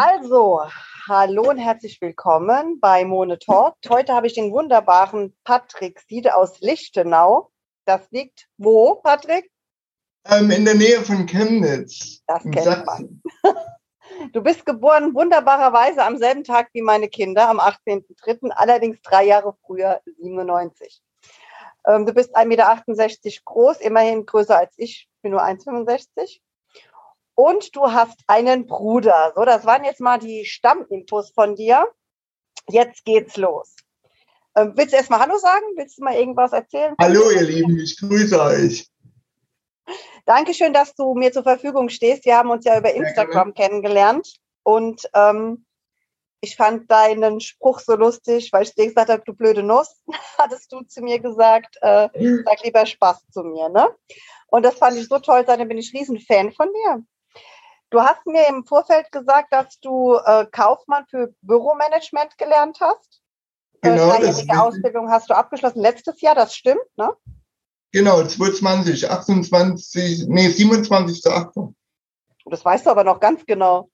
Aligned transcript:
Also, 0.00 0.60
hallo 1.08 1.50
und 1.50 1.58
herzlich 1.58 2.00
willkommen 2.00 2.78
bei 2.78 3.04
Mone 3.04 3.36
Talk. 3.36 3.74
Heute 3.88 4.14
habe 4.14 4.28
ich 4.28 4.34
den 4.34 4.52
wunderbaren 4.52 5.36
Patrick 5.42 5.98
Siede 6.08 6.36
aus 6.36 6.60
Lichtenau. 6.60 7.50
Das 7.84 8.08
liegt 8.12 8.46
wo, 8.58 8.94
Patrick? 8.94 9.50
Ähm, 10.24 10.52
in 10.52 10.64
der 10.64 10.76
Nähe 10.76 11.00
von 11.00 11.26
Chemnitz. 11.26 12.22
Das 12.28 12.44
kennt 12.44 12.86
man. 12.86 13.22
Du 14.32 14.40
bist 14.40 14.64
geboren 14.64 15.14
wunderbarerweise 15.16 16.04
am 16.04 16.16
selben 16.16 16.44
Tag 16.44 16.68
wie 16.74 16.82
meine 16.82 17.08
Kinder, 17.08 17.48
am 17.48 17.58
18.03., 17.58 18.50
allerdings 18.50 19.02
drei 19.02 19.24
Jahre 19.24 19.56
früher, 19.66 20.00
97. 20.20 21.02
Ähm, 21.88 22.06
du 22.06 22.14
bist 22.14 22.36
1,68 22.36 22.46
Meter 22.46 23.42
groß, 23.46 23.80
immerhin 23.80 24.26
größer 24.26 24.56
als 24.56 24.74
ich, 24.76 25.08
ich 25.12 25.22
bin 25.22 25.32
nur 25.32 25.42
1,65 25.42 26.40
und 27.38 27.76
du 27.76 27.92
hast 27.92 28.18
einen 28.26 28.66
Bruder. 28.66 29.32
So, 29.36 29.44
das 29.44 29.64
waren 29.64 29.84
jetzt 29.84 30.00
mal 30.00 30.18
die 30.18 30.44
Stamminfos 30.44 31.30
von 31.30 31.54
dir. 31.54 31.86
Jetzt 32.68 33.04
geht's 33.04 33.36
los. 33.36 33.76
Ähm, 34.56 34.72
willst 34.74 34.92
du 34.92 34.96
erstmal 34.96 35.20
Hallo 35.20 35.38
sagen? 35.38 35.64
Willst 35.76 35.98
du 35.98 36.02
mal 36.02 36.16
irgendwas 36.16 36.52
erzählen? 36.52 36.96
Hallo, 37.00 37.30
ihr 37.30 37.42
Lieben, 37.42 37.78
ich 37.78 37.96
grüße 38.00 38.42
euch. 38.42 38.88
Dankeschön, 40.26 40.72
dass 40.72 40.96
du 40.96 41.14
mir 41.14 41.30
zur 41.30 41.44
Verfügung 41.44 41.90
stehst. 41.90 42.24
Wir 42.24 42.36
haben 42.36 42.50
uns 42.50 42.64
ja 42.64 42.76
über 42.76 42.92
Instagram 42.92 43.54
kennengelernt 43.54 44.34
und 44.64 45.08
ähm, 45.14 45.64
ich 46.40 46.56
fand 46.56 46.90
deinen 46.90 47.40
Spruch 47.40 47.78
so 47.78 47.94
lustig, 47.94 48.52
weil 48.52 48.64
ich 48.64 48.74
dir 48.74 48.86
gesagt 48.86 49.10
habe, 49.10 49.22
du 49.24 49.32
blöde 49.32 49.62
Nuss, 49.62 50.02
hattest 50.38 50.72
du 50.72 50.80
zu 50.82 51.02
mir 51.02 51.20
gesagt, 51.20 51.76
äh, 51.82 52.08
sag 52.44 52.64
lieber 52.64 52.84
Spaß 52.84 53.28
zu 53.30 53.44
mir, 53.44 53.68
ne? 53.68 53.94
Und 54.48 54.64
das 54.64 54.74
fand 54.74 54.96
ich 54.96 55.06
so 55.06 55.20
toll, 55.20 55.44
seitdem 55.46 55.68
bin 55.68 55.78
ich 55.78 55.94
Riesenfan 55.94 56.50
von 56.50 56.68
dir. 56.72 57.04
Du 57.90 58.00
hast 58.00 58.26
mir 58.26 58.46
im 58.48 58.66
Vorfeld 58.66 59.10
gesagt, 59.12 59.52
dass 59.52 59.80
du 59.80 60.14
äh, 60.14 60.46
Kaufmann 60.50 61.06
für 61.08 61.34
Büromanagement 61.42 62.36
gelernt 62.36 62.78
hast. 62.80 63.20
Äh, 63.80 63.90
genau. 63.90 64.10
Dreijährige 64.10 64.60
Ausbildung 64.60 65.10
hast 65.10 65.30
du 65.30 65.34
abgeschlossen 65.34 65.80
letztes 65.80 66.20
Jahr, 66.20 66.34
das 66.34 66.54
stimmt, 66.54 66.84
ne? 66.96 67.14
Genau, 67.92 68.22
2020, 68.22 69.10
28, 69.10 70.26
nee, 70.28 70.48
27 70.48 71.22
zu 71.22 71.30
18. 71.30 71.74
Das 72.44 72.64
weißt 72.64 72.86
du 72.86 72.90
aber 72.90 73.04
noch 73.04 73.20
ganz 73.20 73.46
genau. 73.46 73.90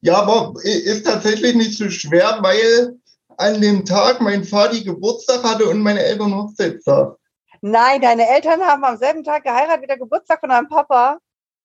Ja, 0.00 0.16
aber 0.16 0.52
ist 0.62 1.06
tatsächlich 1.06 1.54
nicht 1.54 1.78
so 1.78 1.88
schwer, 1.88 2.38
weil 2.42 2.98
an 3.38 3.60
dem 3.60 3.86
Tag 3.86 4.20
mein 4.20 4.44
Vater 4.44 4.80
Geburtstag 4.80 5.42
hatte 5.42 5.68
und 5.68 5.80
meine 5.80 6.02
Eltern 6.02 6.34
Hochzeitstag. 6.34 7.16
Nein, 7.62 8.02
deine 8.02 8.28
Eltern 8.28 8.60
haben 8.60 8.84
am 8.84 8.98
selben 8.98 9.24
Tag 9.24 9.44
geheiratet 9.44 9.82
wie 9.82 9.86
der 9.86 9.98
Geburtstag 9.98 10.40
von 10.40 10.50
deinem 10.50 10.68
Papa. 10.68 11.18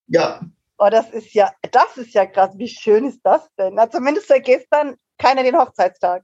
Ja. 0.07 0.39
Oh, 0.79 0.89
das 0.89 1.09
ist 1.09 1.33
ja, 1.33 1.51
das 1.71 1.97
ist 1.97 2.13
ja 2.13 2.25
krass. 2.25 2.51
Wie 2.55 2.69
schön 2.69 3.05
ist 3.05 3.19
das 3.23 3.47
denn? 3.57 3.75
Na, 3.75 3.89
zumindest 3.89 4.27
vergisst 4.27 4.67
dann 4.71 4.95
keiner 5.17 5.43
den 5.43 5.57
Hochzeitstag. 5.57 6.23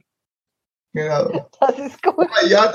Genau. 0.94 1.50
Das 1.60 1.78
ist 1.78 2.02
gut. 2.02 2.28
Ja, 2.48 2.72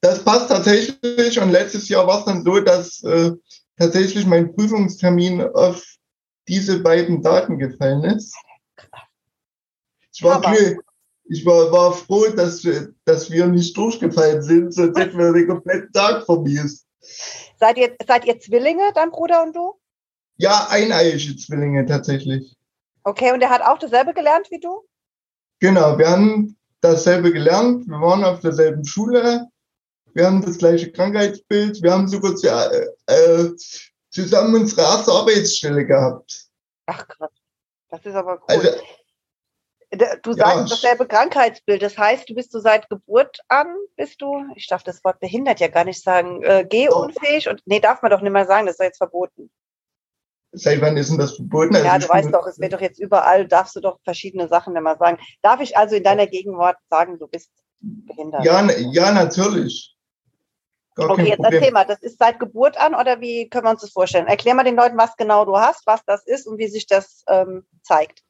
das 0.00 0.24
passt 0.24 0.48
tatsächlich. 0.48 1.40
Und 1.40 1.50
letztes 1.50 1.88
Jahr 1.88 2.06
war 2.06 2.20
es 2.20 2.24
dann 2.26 2.44
so, 2.44 2.60
dass 2.60 3.02
äh, 3.02 3.32
tatsächlich 3.76 4.24
mein 4.24 4.54
Prüfungstermin 4.54 5.42
auf 5.42 5.84
diese 6.46 6.78
beiden 6.78 7.22
Daten 7.22 7.58
gefallen 7.58 8.04
ist. 8.04 8.34
Ich 10.12 10.22
war, 10.22 10.40
glück, 10.40 10.80
ich 11.24 11.44
war, 11.44 11.72
war 11.72 11.92
froh, 11.92 12.28
dass 12.28 12.62
wir, 12.64 12.94
dass 13.04 13.30
wir 13.30 13.46
nicht 13.48 13.76
durchgefallen 13.76 14.42
sind, 14.42 14.72
sonst 14.72 14.98
hätten 14.98 15.18
wir 15.18 15.32
den 15.32 15.48
kompletten 15.48 15.92
Tag 15.92 16.24
vermisst. 16.24 16.86
Seid 17.58 17.78
ihr, 17.78 17.96
seid 18.06 18.24
ihr 18.26 18.38
Zwillinge, 18.38 18.92
dein 18.94 19.10
Bruder 19.10 19.42
und 19.42 19.56
du? 19.56 19.74
Ja, 20.36 20.66
eineiige 20.70 21.36
Zwillinge 21.36 21.86
tatsächlich. 21.86 22.56
Okay, 23.04 23.32
und 23.32 23.40
er 23.40 23.50
hat 23.50 23.62
auch 23.62 23.78
dasselbe 23.78 24.12
gelernt 24.12 24.50
wie 24.50 24.60
du? 24.60 24.82
Genau, 25.60 25.96
wir 25.96 26.10
haben 26.10 26.56
dasselbe 26.80 27.32
gelernt. 27.32 27.86
Wir 27.86 28.00
waren 28.00 28.24
auf 28.24 28.40
derselben 28.40 28.84
Schule. 28.84 29.46
Wir 30.12 30.26
haben 30.26 30.42
das 30.42 30.58
gleiche 30.58 30.92
Krankheitsbild. 30.92 31.82
Wir 31.82 31.92
haben 31.92 32.08
sogar 32.08 32.32
äh, 33.06 33.50
zusammen 34.10 34.54
unsere 34.54 34.82
erste 34.82 35.12
Arbeitsstelle 35.12 35.86
gehabt. 35.86 36.46
Ach 36.86 37.06
Gott, 37.18 37.32
das 37.90 38.04
ist 38.04 38.14
aber 38.14 38.34
cool. 38.34 38.44
Also, 38.48 38.70
du 40.22 40.32
sagst 40.32 40.56
ja, 40.56 40.64
dasselbe 40.64 41.06
Krankheitsbild. 41.06 41.82
Das 41.82 41.96
heißt, 41.96 42.28
du 42.28 42.34
bist 42.34 42.52
so 42.52 42.60
seit 42.60 42.88
Geburt 42.88 43.38
an, 43.48 43.66
bist 43.96 44.20
du, 44.20 44.44
ich 44.54 44.66
darf 44.66 44.82
das 44.82 45.02
Wort 45.04 45.20
behindert 45.20 45.60
ja 45.60 45.68
gar 45.68 45.84
nicht 45.84 46.02
sagen, 46.02 46.42
äh, 46.42 46.66
gehunfähig 46.68 47.48
und 47.48 47.62
nee, 47.66 47.80
darf 47.80 48.02
man 48.02 48.10
doch 48.10 48.20
nicht 48.20 48.32
mehr 48.32 48.46
sagen, 48.46 48.66
das 48.66 48.76
ist 48.76 48.84
jetzt 48.84 48.98
verboten. 48.98 49.50
Seit 50.52 50.80
wann 50.80 50.96
ist 50.96 51.10
denn 51.10 51.18
das 51.18 51.36
verboten? 51.36 51.74
Ja, 51.74 51.92
also 51.92 52.06
du 52.06 52.14
weißt 52.14 52.32
doch, 52.32 52.46
es 52.46 52.58
wird 52.58 52.72
doch 52.72 52.80
jetzt 52.80 52.98
überall, 52.98 53.46
darfst 53.46 53.76
du 53.76 53.80
doch 53.80 53.98
verschiedene 54.04 54.48
Sachen 54.48 54.74
immer 54.76 54.96
sagen. 54.96 55.18
Darf 55.42 55.60
ich 55.60 55.76
also 55.76 55.96
in 55.96 56.04
deiner 56.04 56.26
Gegenwart 56.26 56.78
sagen, 56.88 57.18
du 57.18 57.26
bist 57.26 57.50
behindert? 57.80 58.44
Ja, 58.44 58.66
ja 58.70 59.12
natürlich. 59.12 59.96
Gar 60.94 61.10
okay, 61.10 61.28
jetzt 61.28 61.44
erzähl 61.44 61.72
mal, 61.72 61.84
das 61.84 62.00
ist 62.00 62.18
seit 62.18 62.40
Geburt 62.40 62.78
an 62.78 62.94
oder 62.94 63.20
wie 63.20 63.50
können 63.50 63.66
wir 63.66 63.70
uns 63.70 63.82
das 63.82 63.90
vorstellen? 63.90 64.26
Erklär 64.26 64.54
mal 64.54 64.64
den 64.64 64.76
Leuten, 64.76 64.96
was 64.96 65.14
genau 65.16 65.44
du 65.44 65.56
hast, 65.56 65.86
was 65.86 66.00
das 66.06 66.26
ist 66.26 66.46
und 66.46 66.56
wie 66.56 66.68
sich 66.68 66.86
das 66.86 67.22
ähm, 67.28 67.64
zeigt. 67.82 68.22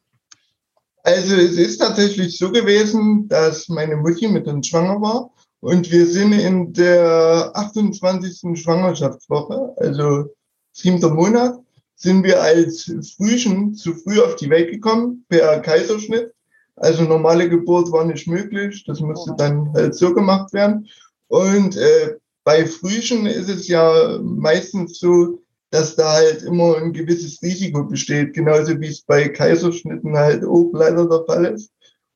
Also 1.03 1.35
es 1.35 1.55
ist 1.55 1.77
tatsächlich 1.77 2.37
so 2.37 2.51
gewesen, 2.51 3.29
dass 3.29 3.69
meine 3.69 3.95
Mutti 3.95 4.27
mit 4.27 4.47
uns 4.47 4.67
schwanger 4.67 4.99
war 5.01 5.29
und 5.61 5.89
wir 5.89 6.05
sind 6.05 6.33
in 6.33 6.73
der 6.73 7.51
28. 7.53 8.59
Schwangerschaftswoche, 8.61 9.73
also 9.77 10.25
siebter 10.73 11.09
Monat 11.09 11.57
sind 11.97 12.23
wir 12.23 12.41
als 12.41 12.91
Frühchen 13.17 13.73
zu 13.73 13.95
früh 13.95 14.21
auf 14.21 14.35
die 14.35 14.49
Welt 14.49 14.71
gekommen, 14.71 15.25
per 15.27 15.59
Kaiserschnitt. 15.59 16.31
Also 16.75 17.03
normale 17.03 17.49
Geburt 17.49 17.91
war 17.91 18.05
nicht 18.05 18.27
möglich, 18.27 18.83
das 18.85 18.99
musste 18.99 19.33
dann 19.35 19.73
halt 19.73 19.95
so 19.95 20.13
gemacht 20.13 20.53
werden. 20.53 20.87
Und 21.27 21.75
äh, 21.75 22.15
bei 22.43 22.65
Frühchen 22.67 23.25
ist 23.25 23.49
es 23.49 23.67
ja 23.67 24.19
meistens 24.21 24.99
so, 24.99 25.41
dass 25.71 25.95
da 25.95 26.13
halt 26.13 26.43
immer 26.43 26.77
ein 26.77 26.93
gewisses 26.93 27.41
Risiko 27.41 27.83
besteht, 27.83 28.33
genauso 28.33 28.79
wie 28.79 28.87
es 28.87 29.01
bei 29.01 29.27
Kaiserschnitten 29.27 30.15
halt 30.15 30.45
auch 30.45 30.69
leider 30.73 31.09
der 31.09 31.25
Fall 31.25 31.45
ist. 31.45 31.71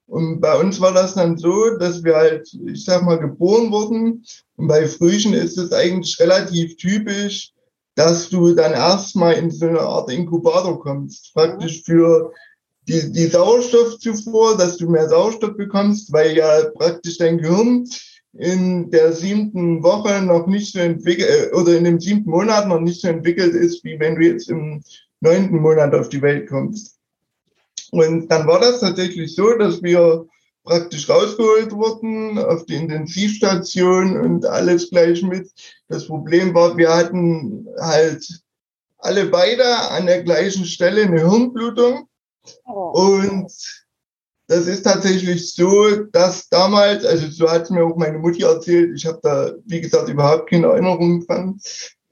Und 0.06 0.42
bei 0.42 0.60
uns 0.60 0.80
war 0.80 0.94
das 0.94 1.16
dann 1.16 1.38
so, 1.38 1.78
dass 1.78 2.04
wir 2.04 2.16
halt, 2.16 2.48
ich 2.68 2.86
sag 2.86 3.04
mal, 3.04 3.18
geboren 3.18 3.72
wurden. 3.72 4.24
Und 4.58 4.68
bei 4.68 4.86
Frühchen 4.88 5.34
ist 5.34 5.58
es 5.58 5.72
eigentlich 5.72 6.20
relativ 6.20 6.76
typisch, 6.78 7.51
dass 7.96 8.30
du 8.30 8.54
dann 8.54 8.74
erstmal 8.74 9.34
in 9.34 9.52
so 9.52 9.68
eine 9.68 9.82
Art 9.82 10.12
Inkubator 10.12 10.80
kommst, 10.80 11.34
praktisch 11.34 11.84
für 11.84 12.34
die, 12.88 13.12
die 13.12 13.28
Sauerstoffzufuhr, 13.28 14.58
dass 14.58 14.78
du 14.78 14.90
mehr 14.90 15.10
Sauerstoff 15.10 15.56
bekommst, 15.56 16.12
weil 16.12 16.36
ja 16.36 16.66
praktisch 16.76 17.18
dein 17.18 17.38
Gehirn 17.38 17.86
in 18.34 18.90
der 18.92 19.12
siebten 19.12 19.84
Woche 19.84 20.22
noch 20.22 20.48
nicht 20.48 20.74
so 20.74 20.80
entwickelt, 20.80 21.30
äh, 21.30 21.56
oder 21.56 21.78
in 21.78 21.84
dem 21.84 22.00
siebten 22.00 22.30
Monat 22.30 22.68
noch 22.68 22.80
nicht 22.80 23.02
so 23.02 23.10
entwickelt 23.10 23.54
ist, 23.54 23.84
wie 23.84 24.00
wenn 24.00 24.16
du 24.16 24.26
jetzt 24.26 24.50
im 24.50 24.82
neunten 25.20 25.60
Monat 25.60 25.94
auf 25.94 26.10
die 26.10 26.22
Welt 26.22 26.50
kommst. 26.50 26.98
Und 27.92 28.30
dann 28.30 28.48
war 28.48 28.60
das 28.60 28.80
tatsächlich 28.80 29.36
so, 29.36 29.54
dass 29.58 29.84
wir 29.84 30.26
praktisch 30.64 31.10
rausgeholt 31.10 31.72
wurden 31.72 32.38
auf 32.38 32.66
die 32.66 32.76
Intensivstation 32.76 34.18
und 34.18 34.46
alles 34.46 34.90
gleich 34.90 35.22
mit. 35.24 35.50
Das 35.88 36.08
Problem 36.08 36.54
war, 36.54 36.78
wir 36.78 36.94
hatten 36.94 37.68
halt 37.80 38.26
alle 39.00 39.26
beide 39.26 39.66
an 39.90 40.06
der 40.06 40.24
gleichen 40.24 40.66
Stelle 40.66 41.04
eine 41.04 41.22
Hirnblutung. 41.22 42.08
Oh. 42.66 42.92
Und 42.96 43.52
das 44.48 44.68
ist 44.68 44.84
tatsächlich 44.84 45.54
so, 45.54 45.90
dass 46.12 46.50
damals, 46.50 47.06
also 47.06 47.28
so 47.30 47.50
hat 47.50 47.64
es 47.64 47.70
mir 47.70 47.86
auch 47.86 47.96
meine 47.96 48.20
Mutti 48.20 48.44
erzählt, 48.44 48.92
ich 48.96 49.06
habe 49.06 49.20
da, 49.24 49.54
wie 49.66 49.82
gesagt, 49.82 50.10
überhaupt 50.10 50.50
keine 50.50 50.68
Erinnerung 50.68 51.26
dran, 51.26 51.60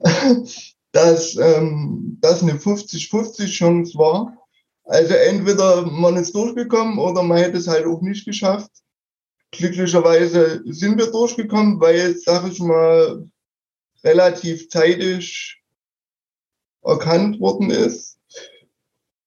dass 0.92 1.36
ähm, 1.36 2.18
das 2.20 2.42
eine 2.42 2.54
50-50 2.54 3.46
Chance 3.46 3.98
war, 3.98 4.39
also 4.90 5.14
entweder 5.14 5.86
man 5.86 6.16
ist 6.16 6.34
durchgekommen 6.34 6.98
oder 6.98 7.22
man 7.22 7.38
hätte 7.38 7.58
es 7.58 7.68
halt 7.68 7.86
auch 7.86 8.00
nicht 8.00 8.24
geschafft. 8.24 8.72
Glücklicherweise 9.52 10.62
sind 10.64 10.98
wir 10.98 11.12
durchgekommen, 11.12 11.80
weil, 11.80 12.16
sag 12.16 12.50
ich 12.50 12.58
mal, 12.58 13.24
relativ 14.02 14.68
zeitig 14.68 15.62
erkannt 16.82 17.38
worden 17.38 17.70
ist. 17.70 18.18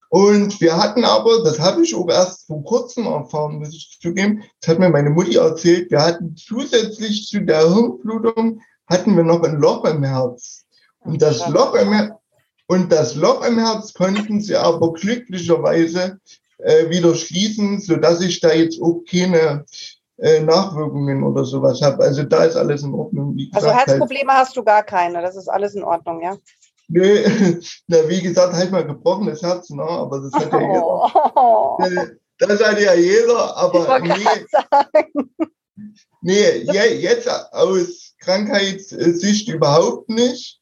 Und 0.09 0.59
wir 0.59 0.75
hatten 0.75 1.05
aber, 1.05 1.43
das 1.43 1.59
habe 1.59 1.81
ich 1.81 1.95
auch 1.95 2.09
erst 2.09 2.45
vor 2.47 2.61
kurzem 2.65 3.05
erfahren, 3.05 3.59
muss 3.59 3.73
ich 3.73 3.97
zugeben, 4.01 4.43
das 4.59 4.71
hat 4.71 4.79
mir 4.79 4.89
meine 4.89 5.11
Mutti 5.11 5.37
erzählt, 5.37 5.89
wir 5.89 6.01
hatten 6.01 6.35
zusätzlich 6.35 7.25
zu 7.27 7.39
der 7.39 7.73
Hirnblutung, 7.73 8.61
hatten 8.87 9.15
wir 9.15 9.23
noch 9.23 9.43
ein 9.43 9.61
Loch 9.61 9.85
im 9.85 10.03
Herz. 10.03 10.65
Und 10.99 11.21
das 11.21 11.47
Loch 11.47 11.73
im, 11.75 11.93
Herz, 11.93 12.11
und 12.67 12.91
das 12.91 13.15
Loch 13.15 13.45
im 13.45 13.59
Herz 13.59 13.93
konnten 13.93 14.41
sie 14.41 14.55
aber 14.55 14.93
glücklicherweise 14.93 16.19
äh, 16.59 16.89
wieder 16.89 17.13
schließen, 17.15 17.79
sodass 17.79 18.21
ich 18.21 18.39
da 18.39 18.53
jetzt 18.53 18.81
auch 18.81 19.01
keine 19.09 19.65
äh, 20.17 20.39
Nachwirkungen 20.39 21.23
oder 21.23 21.43
sowas 21.43 21.81
habe. 21.81 22.03
Also 22.03 22.23
da 22.23 22.45
ist 22.45 22.55
alles 22.55 22.83
in 22.83 22.93
Ordnung. 22.93 23.35
Also 23.37 23.49
gesagt, 23.49 23.65
also 23.65 23.91
Herzprobleme 23.91 24.31
halt, 24.31 24.47
hast 24.47 24.55
du 24.55 24.63
gar 24.63 24.83
keine, 24.83 25.21
das 25.21 25.35
ist 25.35 25.49
alles 25.49 25.75
in 25.75 25.83
Ordnung, 25.83 26.21
ja? 26.21 26.37
Nö, 26.87 27.23
na, 27.87 27.97
wie 28.07 28.21
gesagt, 28.21 28.53
halt 28.53 28.71
mal 28.71 28.85
gebrochenes 28.85 29.41
Herz, 29.41 29.69
ne? 29.69 29.83
aber 29.83 30.21
das 30.21 30.33
hat 30.33 30.51
ja 30.51 30.59
jeder. 30.59 30.85
Oh. 31.35 31.77
Das 32.39 32.63
hat 32.63 32.79
ja 32.79 32.93
jeder, 32.93 33.55
aber 33.55 33.99
nee, 36.21 36.63
nee, 36.65 36.95
jetzt 36.99 37.29
aus 37.51 38.15
Krankheitssicht 38.19 39.47
überhaupt 39.49 40.09
nicht. 40.09 40.59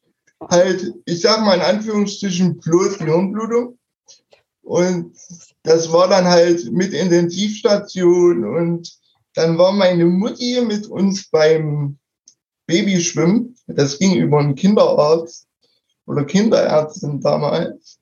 Halt, 0.50 0.94
ich 1.06 1.22
sag 1.22 1.42
mal 1.42 1.56
in 1.56 1.62
Anführungsstrichen 1.62 2.58
bloß 2.60 2.98
Hirnblutung. 2.98 3.78
Und 4.64 5.16
das 5.64 5.92
war 5.92 6.08
dann 6.08 6.26
halt 6.26 6.72
mit 6.72 6.94
Intensivstation 6.94 8.44
und 8.46 8.92
dann 9.34 9.58
war 9.58 9.72
meine 9.72 10.06
Mutti 10.06 10.62
mit 10.62 10.88
uns 10.88 11.30
beim 11.30 11.98
Babyschwimmen. 12.68 13.56
Das 13.68 14.00
ging 14.00 14.16
über 14.16 14.40
einen 14.40 14.56
Kinderarzt 14.56 15.48
oder 16.06 16.26
Kinderärztin 16.26 17.22
damals. 17.22 18.00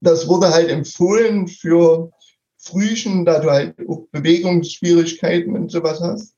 Das 0.00 0.28
wurde 0.28 0.50
halt 0.50 0.68
empfohlen 0.68 1.48
für 1.48 2.10
Frühchen, 2.58 3.24
da 3.24 3.40
du 3.40 3.50
halt 3.50 3.76
auch 3.88 4.06
Bewegungsschwierigkeiten 4.12 5.54
und 5.54 5.70
sowas 5.70 6.00
hast. 6.00 6.35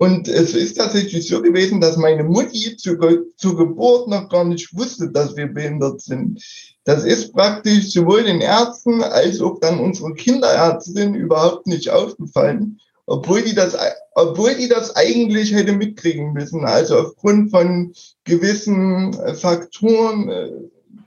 Und 0.00 0.28
es 0.28 0.54
ist 0.54 0.78
tatsächlich 0.78 1.28
so 1.28 1.42
gewesen, 1.42 1.78
dass 1.78 1.98
meine 1.98 2.24
Mutti 2.24 2.74
zu, 2.78 2.96
zur 3.36 3.54
Geburt 3.54 4.08
noch 4.08 4.30
gar 4.30 4.44
nicht 4.44 4.74
wusste, 4.74 5.10
dass 5.10 5.36
wir 5.36 5.46
behindert 5.46 6.00
sind. 6.00 6.42
Das 6.84 7.04
ist 7.04 7.34
praktisch 7.34 7.92
sowohl 7.92 8.22
den 8.22 8.40
Ärzten 8.40 9.02
als 9.02 9.42
auch 9.42 9.60
dann 9.60 9.78
unsere 9.78 10.14
Kinderärztin 10.14 11.14
überhaupt 11.14 11.66
nicht 11.66 11.90
aufgefallen, 11.90 12.80
obwohl 13.04 13.42
die 13.42 13.54
das, 13.54 13.76
obwohl 14.14 14.54
die 14.54 14.68
das 14.68 14.96
eigentlich 14.96 15.52
hätte 15.52 15.74
mitkriegen 15.74 16.32
müssen. 16.32 16.64
Also 16.64 16.98
aufgrund 16.98 17.50
von 17.50 17.92
gewissen 18.24 19.12
Faktoren 19.34 20.30
äh, 20.30 20.50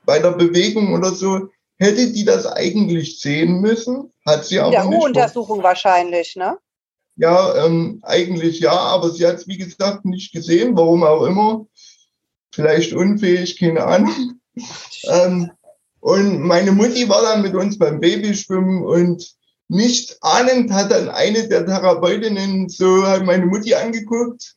bei 0.05 0.19
der 0.19 0.33
Bewegung 0.33 0.93
oder 0.93 1.13
so, 1.15 1.49
hätte 1.79 2.11
die 2.11 2.25
das 2.25 2.45
eigentlich 2.45 3.19
sehen 3.19 3.59
müssen, 3.59 4.11
hat 4.23 4.45
sie 4.45 4.59
aber 4.59 4.69
nicht. 4.69 4.91
Der 4.91 4.99
U-Untersuchung 4.99 5.63
wahrscheinlich, 5.63 6.35
ne? 6.35 6.59
Ja, 7.15 7.65
ähm, 7.65 7.99
eigentlich 8.01 8.59
ja, 8.59 8.71
aber 8.71 9.11
sie 9.11 9.25
hat 9.25 9.35
es, 9.35 9.47
wie 9.47 9.57
gesagt, 9.57 10.05
nicht 10.05 10.33
gesehen, 10.33 10.75
warum 10.75 11.03
auch 11.03 11.25
immer. 11.25 11.67
Vielleicht 12.51 12.93
unfähig, 12.93 13.59
keine 13.59 13.85
Ahnung. 13.85 14.39
ähm, 15.03 15.51
und 15.99 16.41
meine 16.41 16.71
Mutti 16.71 17.07
war 17.07 17.21
dann 17.21 17.43
mit 17.43 17.55
uns 17.55 17.77
beim 17.77 17.99
Babyschwimmen 17.99 18.83
und 18.83 19.35
nicht 19.69 20.17
ahnend 20.21 20.71
hat 20.71 20.91
dann 20.91 21.09
eine 21.09 21.47
der 21.47 21.65
Therapeutinnen 21.65 22.67
so 22.69 23.07
hat 23.07 23.25
meine 23.25 23.45
Mutti 23.45 23.73
angeguckt 23.73 24.55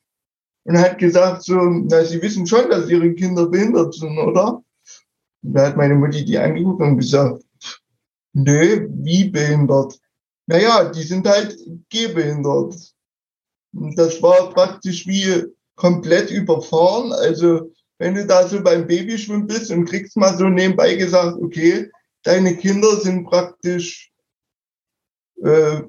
und 0.65 0.79
hat 0.79 0.99
gesagt 0.99 1.45
so, 1.45 1.55
na, 1.55 2.05
sie 2.05 2.21
wissen 2.21 2.47
schon, 2.47 2.69
dass 2.69 2.91
ihre 2.91 3.15
Kinder 3.15 3.47
behindert 3.47 3.95
sind, 3.95 4.19
oder? 4.19 4.63
Und 5.43 5.55
da 5.55 5.69
hat 5.69 5.77
meine 5.77 5.95
Mutti 5.95 6.25
die 6.25 6.39
angeguckt 6.39 6.83
und 6.83 6.99
gesagt, 6.99 7.45
nö, 8.33 8.89
wie 8.91 9.31
behindert? 9.31 9.99
Naja, 10.47 10.91
die 10.91 11.03
sind 11.03 11.27
halt 11.27 11.59
gehbehindert. 11.91 12.75
Und 13.73 13.99
das 13.99 14.23
war 14.23 14.51
praktisch 14.51 15.07
wie 15.07 15.45
komplett 15.75 16.31
überfahren. 16.31 17.13
Also 17.13 17.73
wenn 17.99 18.15
du 18.15 18.27
da 18.27 18.47
so 18.47 18.63
beim 18.63 18.87
Babyschwimmen 18.87 19.47
bist 19.47 19.71
und 19.71 19.87
kriegst 19.87 20.17
mal 20.17 20.37
so 20.37 20.49
nebenbei 20.49 20.95
gesagt, 20.95 21.37
okay, 21.41 21.91
deine 22.23 22.57
Kinder 22.57 22.97
sind 23.01 23.25
praktisch 23.25 24.11
äh, 25.43 25.83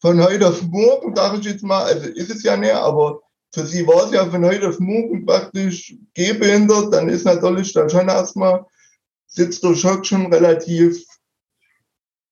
von 0.00 0.22
heute 0.22 0.48
auf 0.48 0.62
morgen, 0.62 1.14
sage 1.14 1.38
ich 1.38 1.44
jetzt 1.44 1.64
mal, 1.64 1.84
also 1.84 2.08
ist 2.08 2.30
es 2.30 2.42
ja 2.42 2.56
nicht, 2.56 2.74
aber 2.74 3.20
für 3.52 3.66
sie 3.66 3.86
war 3.86 4.06
es 4.06 4.12
ja 4.12 4.28
von 4.30 4.44
heute 4.44 4.68
auf 4.68 4.78
morgen 4.78 5.26
praktisch 5.26 5.96
gehbehindert, 6.14 6.92
dann 6.92 7.08
ist 7.08 7.24
natürlich 7.24 7.72
da 7.72 7.88
schon 7.88 8.08
erstmal, 8.08 8.64
sitzt 9.26 9.64
der 9.64 9.74
Schock 9.74 10.06
schon 10.06 10.32
relativ 10.32 11.04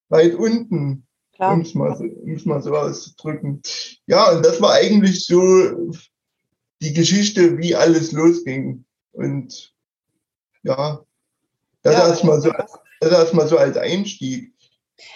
weit 0.08 0.35
unten, 0.35 1.06
um 1.38 1.61
es 1.61 1.75
mal, 1.75 1.97
so, 1.97 2.05
mal 2.49 2.62
so 2.62 2.75
auszudrücken. 2.75 3.62
Ja, 4.06 4.32
und 4.32 4.44
das 4.44 4.61
war 4.61 4.73
eigentlich 4.73 5.26
so 5.26 5.93
die 6.81 6.93
Geschichte, 6.93 7.58
wie 7.58 7.75
alles 7.75 8.12
losging. 8.12 8.85
Und 9.12 9.75
ja, 10.62 11.00
das 11.82 11.94
ja, 11.94 12.08
erstmal 12.08 12.41
so, 12.41 12.53
das 13.00 13.12
erstmal 13.12 13.47
so 13.47 13.58
als 13.58 13.76
Einstieg. 13.76 14.53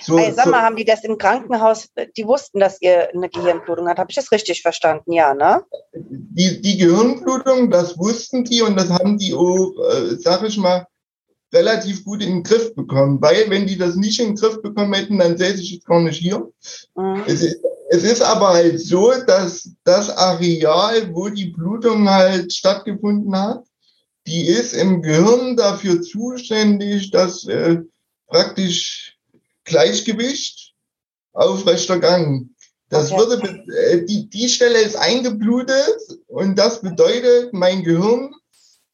So, 0.03 0.19
hey, 0.19 0.33
sag 0.33 0.47
mal, 0.47 0.59
so, 0.59 0.63
haben 0.63 0.77
die 0.77 0.85
das 0.85 1.05
im 1.05 1.17
Krankenhaus, 1.17 1.89
die 2.17 2.27
wussten, 2.27 2.61
dass 2.61 2.83
ihr 2.83 3.09
eine 3.15 3.31
Gehirnblutung 3.31 3.89
hat. 3.89 3.99
Habe 3.99 4.11
ich 4.11 4.17
das 4.17 4.31
richtig 4.31 4.61
verstanden? 4.61 5.13
Ja, 5.13 5.33
ne? 5.33 5.65
Die, 5.95 6.61
die 6.61 6.77
Gehirnblutung, 6.77 7.71
das 7.71 7.99
wussten 7.99 8.45
die 8.45 8.61
und 8.61 8.77
das 8.77 8.91
haben 8.91 9.17
die 9.17 9.33
auch, 9.33 9.73
äh, 9.91 10.17
sag 10.17 10.43
ich 10.43 10.59
mal, 10.59 10.87
relativ 11.53 12.05
gut 12.05 12.23
in 12.23 12.31
den 12.31 12.43
Griff 12.43 12.75
bekommen, 12.75 13.21
weil 13.21 13.51
wenn 13.51 13.67
die 13.67 13.77
das 13.77 13.97
nicht 13.97 14.21
in 14.21 14.29
den 14.29 14.37
Griff 14.37 14.63
bekommen 14.63 14.95
hätten, 14.95 15.19
dann 15.19 15.37
säße 15.37 15.61
ich 15.61 15.73
jetzt 15.73 15.87
gar 15.87 16.01
nicht 16.01 16.19
hier. 16.19 16.51
Mhm. 16.97 17.23
Es, 17.27 17.43
ist, 17.43 17.59
es 17.91 18.05
ist 18.05 18.23
aber 18.23 18.51
halt 18.51 18.81
so, 18.81 19.13
dass 19.27 19.71
das 19.85 20.11
Areal, 20.11 21.13
wo 21.13 21.29
die 21.29 21.47
Blutung 21.47 22.09
halt 22.09 22.53
stattgefunden 22.53 23.37
hat, 23.37 23.65
die 24.27 24.47
ist 24.47 24.75
im 24.75 25.03
Gehirn 25.03 25.57
dafür 25.57 26.01
zuständig, 26.03 27.11
dass 27.11 27.47
äh, 27.47 27.79
praktisch 28.29 29.17
Gleichgewicht, 29.65 30.75
aufrechter 31.33 31.99
Gang. 31.99 32.51
Das 32.91 33.11
okay. 33.11 33.21
würde, 33.21 33.65
äh, 33.89 34.05
die, 34.05 34.29
die 34.29 34.49
Stelle 34.49 34.81
ist 34.81 34.97
eingeblutet 34.97 35.99
und 36.27 36.59
das 36.59 36.81
bedeutet, 36.81 37.53
mein 37.53 37.83
Gehirn 37.83 38.35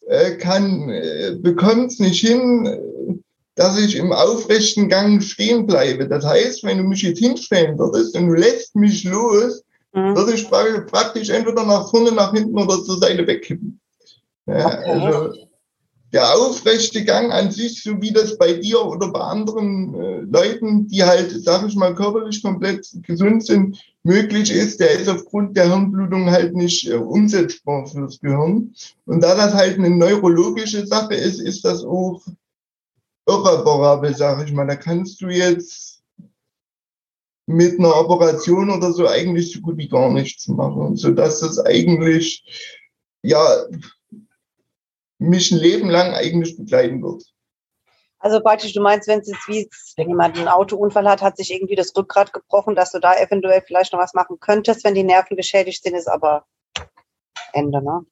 äh, 0.06 0.32
kann, 0.36 0.88
äh, 0.88 1.36
bekommt 1.40 1.92
es 1.92 1.98
nicht 1.98 2.20
hin, 2.20 3.22
dass 3.56 3.78
ich 3.78 3.96
im 3.96 4.12
aufrechten 4.12 4.88
Gang 4.88 5.22
stehen 5.22 5.66
bleibe. 5.66 6.06
Das 6.06 6.24
heißt, 6.24 6.62
wenn 6.64 6.78
du 6.78 6.84
mich 6.84 7.02
jetzt 7.02 7.18
hinstellen 7.18 7.78
würdest 7.78 8.16
und 8.16 8.28
du 8.28 8.34
lässt 8.34 8.76
mich 8.76 9.04
los, 9.04 9.64
mhm. 9.92 10.14
würde 10.14 10.34
ich 10.34 10.48
praktisch 10.48 11.30
entweder 11.30 11.64
nach 11.64 11.90
vorne, 11.90 12.12
nach 12.12 12.32
hinten 12.32 12.58
oder 12.58 12.82
zur 12.84 12.98
Seite 12.98 13.26
wegkippen. 13.26 13.80
Ja, 14.46 14.66
okay. 14.66 14.90
also, 14.90 15.45
der 16.16 16.34
aufrechte 16.34 17.04
Gang 17.04 17.30
an 17.30 17.50
sich, 17.50 17.82
so 17.82 18.00
wie 18.00 18.10
das 18.10 18.38
bei 18.38 18.54
dir 18.54 18.82
oder 18.86 19.12
bei 19.12 19.20
anderen 19.20 19.94
äh, 19.94 20.20
Leuten, 20.20 20.88
die 20.88 21.04
halt, 21.04 21.30
sag 21.44 21.68
ich 21.68 21.76
mal, 21.76 21.94
körperlich 21.94 22.42
komplett 22.42 22.88
gesund 23.02 23.44
sind, 23.44 23.84
möglich 24.02 24.50
ist, 24.50 24.80
der 24.80 24.92
ist 24.92 25.10
aufgrund 25.10 25.58
der 25.58 25.68
Hirnblutung 25.68 26.30
halt 26.30 26.54
nicht 26.54 26.88
äh, 26.88 26.94
umsetzbar 26.94 27.86
fürs 27.86 28.18
Gehirn. 28.18 28.74
Und 29.04 29.20
da 29.20 29.34
das 29.34 29.52
halt 29.52 29.78
eine 29.78 29.90
neurologische 29.90 30.86
Sache 30.86 31.14
ist, 31.14 31.38
ist 31.38 31.66
das 31.66 31.84
auch 31.84 32.22
irreparabel, 33.28 34.16
sag 34.16 34.42
ich 34.46 34.54
mal. 34.54 34.66
Da 34.66 34.76
kannst 34.76 35.20
du 35.20 35.28
jetzt 35.28 36.02
mit 37.44 37.78
einer 37.78 37.94
Operation 37.94 38.70
oder 38.70 38.90
so 38.90 39.06
eigentlich 39.06 39.52
so 39.52 39.60
gut 39.60 39.76
wie 39.76 39.88
gar 39.88 40.10
nichts 40.10 40.48
machen, 40.48 40.96
so 40.96 41.10
dass 41.10 41.40
das 41.40 41.58
eigentlich 41.58 42.42
ja 43.22 43.66
mich 45.18 45.50
ein 45.52 45.58
Leben 45.58 45.90
lang 45.90 46.14
eigentlich 46.14 46.56
begleiten 46.56 47.02
wird. 47.02 47.22
Also 48.18 48.40
praktisch, 48.40 48.72
du 48.72 48.80
meinst, 48.80 49.08
wenn 49.08 49.20
es 49.20 49.28
jetzt 49.28 49.46
wie, 49.48 49.68
wenn 49.96 50.08
jemand 50.08 50.36
einen 50.36 50.48
Autounfall 50.48 51.08
hat, 51.08 51.22
hat 51.22 51.36
sich 51.36 51.52
irgendwie 51.52 51.76
das 51.76 51.94
Rückgrat 51.96 52.32
gebrochen, 52.32 52.74
dass 52.74 52.92
du 52.92 52.98
da 52.98 53.14
eventuell 53.16 53.62
vielleicht 53.66 53.92
noch 53.92 54.00
was 54.00 54.14
machen 54.14 54.38
könntest, 54.40 54.84
wenn 54.84 54.94
die 54.94 55.04
Nerven 55.04 55.36
geschädigt 55.36 55.82
sind, 55.82 55.94
ist 55.94 56.08
aber 56.08 56.44
Ende, 57.52 57.82
ne? 57.82 58.04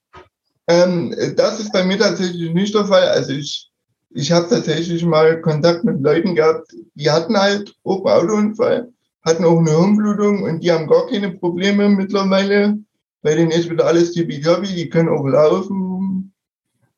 Ähm, 0.66 1.14
das 1.36 1.60
ist 1.60 1.72
bei 1.72 1.84
mir 1.84 1.98
tatsächlich 1.98 2.52
nicht 2.52 2.74
der 2.74 2.86
Fall. 2.86 3.08
Also 3.08 3.32
ich, 3.32 3.70
ich 4.10 4.32
habe 4.32 4.48
tatsächlich 4.48 5.04
mal 5.04 5.40
Kontakt 5.40 5.84
mit 5.84 6.00
Leuten 6.00 6.34
gehabt, 6.34 6.72
die 6.94 7.10
hatten 7.10 7.36
halt 7.36 7.74
auch 7.84 8.04
einen 8.04 8.24
Autounfall, 8.24 8.92
hatten 9.24 9.44
auch 9.44 9.58
eine 9.58 9.70
Hirnblutung 9.70 10.42
und 10.42 10.60
die 10.60 10.70
haben 10.70 10.86
gar 10.86 11.06
keine 11.08 11.32
Probleme 11.32 11.88
mittlerweile. 11.88 12.78
Bei 13.22 13.34
denen 13.34 13.50
ist 13.50 13.70
wieder 13.70 13.86
alles 13.86 14.12
tippitoppi, 14.12 14.74
die 14.74 14.88
können 14.88 15.08
auch 15.08 15.26
laufen, 15.26 15.93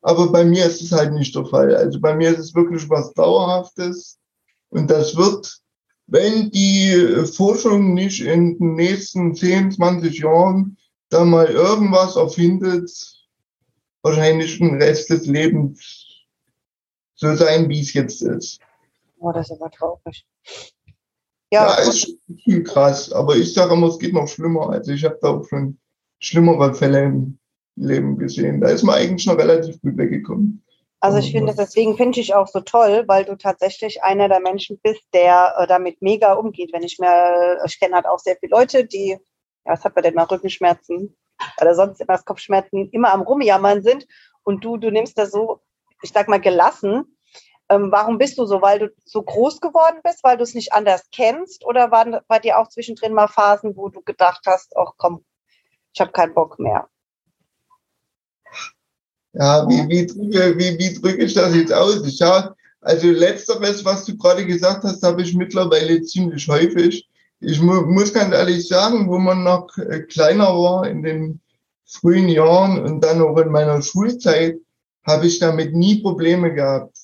aber 0.07 0.31
bei 0.31 0.45
mir 0.45 0.65
ist 0.65 0.81
es 0.81 0.93
halt 0.93 1.11
nicht 1.11 1.35
der 1.35 1.45
Fall. 1.45 1.75
Also 1.75 1.99
bei 1.99 2.15
mir 2.15 2.29
ist 2.29 2.39
es 2.39 2.55
wirklich 2.55 2.89
was 2.89 3.13
Dauerhaftes. 3.13 4.17
Und 4.69 4.89
das 4.89 5.17
wird, 5.17 5.59
wenn 6.05 6.49
die 6.49 7.25
Forschung 7.25 7.93
nicht 7.93 8.21
in 8.21 8.57
den 8.57 8.75
nächsten 8.75 9.35
10, 9.35 9.73
20 9.73 10.19
Jahren 10.19 10.77
da 11.09 11.25
mal 11.25 11.47
irgendwas 11.47 12.15
erfindet, 12.15 12.89
wahrscheinlich 14.01 14.57
den 14.59 14.81
Rest 14.81 15.09
des 15.09 15.25
Lebens 15.25 16.05
so 17.15 17.35
sein, 17.35 17.67
wie 17.67 17.81
es 17.81 17.91
jetzt 17.91 18.21
ist. 18.21 18.61
Oh, 19.19 19.33
das 19.33 19.49
ist 19.49 19.59
aber 19.59 19.69
traurig. 19.71 20.25
Ja, 21.51 21.67
ja 21.67 21.89
ist 21.89 22.15
viel 22.45 22.63
krass, 22.63 23.11
aber 23.11 23.35
ich 23.35 23.53
sage 23.53 23.73
immer, 23.73 23.87
es 23.87 23.99
geht 23.99 24.13
noch 24.13 24.29
schlimmer. 24.29 24.69
Also 24.69 24.93
ich 24.93 25.03
habe 25.03 25.19
da 25.21 25.31
auch 25.31 25.45
schon 25.45 25.77
schlimmere 26.19 26.73
Fälle 26.73 27.03
im 27.03 27.39
Leben 27.77 28.17
gesehen. 28.17 28.61
Da 28.61 28.69
ist 28.69 28.83
man 28.83 28.95
eigentlich 28.95 29.25
noch 29.27 29.37
relativ 29.37 29.81
gut 29.81 29.97
weggekommen. 29.97 30.63
Also 30.99 31.19
ich 31.19 31.31
finde, 31.31 31.53
deswegen 31.55 31.95
finde 31.95 32.19
ich 32.19 32.33
auch 32.33 32.47
so 32.47 32.59
toll, 32.59 33.03
weil 33.07 33.23
du 33.23 33.35
tatsächlich 33.35 34.03
einer 34.03 34.29
der 34.29 34.39
Menschen 34.39 34.79
bist, 34.81 35.03
der 35.13 35.53
äh, 35.57 35.67
damit 35.67 36.01
mega 36.01 36.33
umgeht. 36.33 36.73
Wenn 36.73 36.81
ich 36.81 36.97
mir, 36.97 37.59
ich 37.65 37.79
kenne 37.79 37.95
halt 37.95 38.07
auch 38.07 38.17
sehr 38.17 38.35
viele 38.39 38.49
Leute, 38.49 38.83
die, 38.83 39.09
ja, 39.09 39.73
was 39.73 39.83
hat 39.83 39.95
man 39.95 40.03
denn 40.03 40.15
mal, 40.15 40.23
Rückenschmerzen 40.23 41.15
oder 41.61 41.75
sonst 41.75 42.01
immer 42.01 42.17
Kopfschmerzen, 42.17 42.89
immer 42.91 43.13
am 43.13 43.21
Rumjammern 43.21 43.83
sind. 43.83 44.07
Und 44.43 44.65
du, 44.65 44.77
du 44.77 44.91
nimmst 44.91 45.19
das 45.19 45.31
so, 45.31 45.59
ich 46.01 46.11
sag 46.11 46.27
mal, 46.29 46.41
gelassen. 46.41 47.17
Ähm, 47.69 47.91
warum 47.91 48.17
bist 48.17 48.39
du 48.39 48.45
so? 48.45 48.61
Weil 48.63 48.79
du 48.79 48.89
so 49.05 49.21
groß 49.21 49.61
geworden 49.61 49.99
bist, 50.03 50.23
weil 50.23 50.37
du 50.37 50.43
es 50.43 50.55
nicht 50.55 50.73
anders 50.73 51.03
kennst? 51.11 51.63
Oder 51.63 51.91
waren 51.91 52.17
bei 52.27 52.39
dir 52.39 52.57
auch 52.57 52.69
zwischendrin 52.69 53.13
mal 53.13 53.27
Phasen, 53.27 53.75
wo 53.75 53.89
du 53.89 54.01
gedacht 54.01 54.41
hast, 54.47 54.75
ach 54.75 54.93
komm, 54.97 55.23
ich 55.93 56.01
habe 56.01 56.11
keinen 56.11 56.33
Bock 56.33 56.57
mehr? 56.57 56.89
Ja, 59.39 59.69
wie, 59.69 59.87
wie, 59.87 60.07
drücke, 60.07 60.57
wie, 60.57 60.79
wie 60.79 60.93
drücke 60.99 61.23
ich 61.23 61.33
das 61.35 61.53
jetzt 61.53 61.71
aus? 61.71 62.03
Ich 62.05 62.17
ja, 62.17 62.55
also 62.81 63.07
letzteres, 63.11 63.85
was 63.85 64.05
du 64.05 64.17
gerade 64.17 64.45
gesagt 64.45 64.83
hast, 64.83 65.03
habe 65.03 65.21
ich 65.21 65.35
mittlerweile 65.35 66.01
ziemlich 66.01 66.47
häufig. 66.47 67.07
Ich 67.39 67.61
mu 67.61 67.81
muss 67.81 68.13
ganz 68.13 68.33
ehrlich 68.33 68.67
sagen, 68.67 69.07
wo 69.07 69.19
man 69.19 69.43
noch 69.43 69.67
äh, 69.77 70.01
kleiner 70.01 70.47
war 70.47 70.87
in 70.87 71.03
den 71.03 71.39
frühen 71.85 72.29
Jahren 72.29 72.83
und 72.83 73.03
dann 73.03 73.21
auch 73.21 73.37
in 73.37 73.49
meiner 73.49 73.81
Schulzeit, 73.83 74.57
habe 75.05 75.27
ich 75.27 75.37
damit 75.37 75.73
nie 75.73 76.01
Probleme 76.01 76.53
gehabt. 76.53 76.97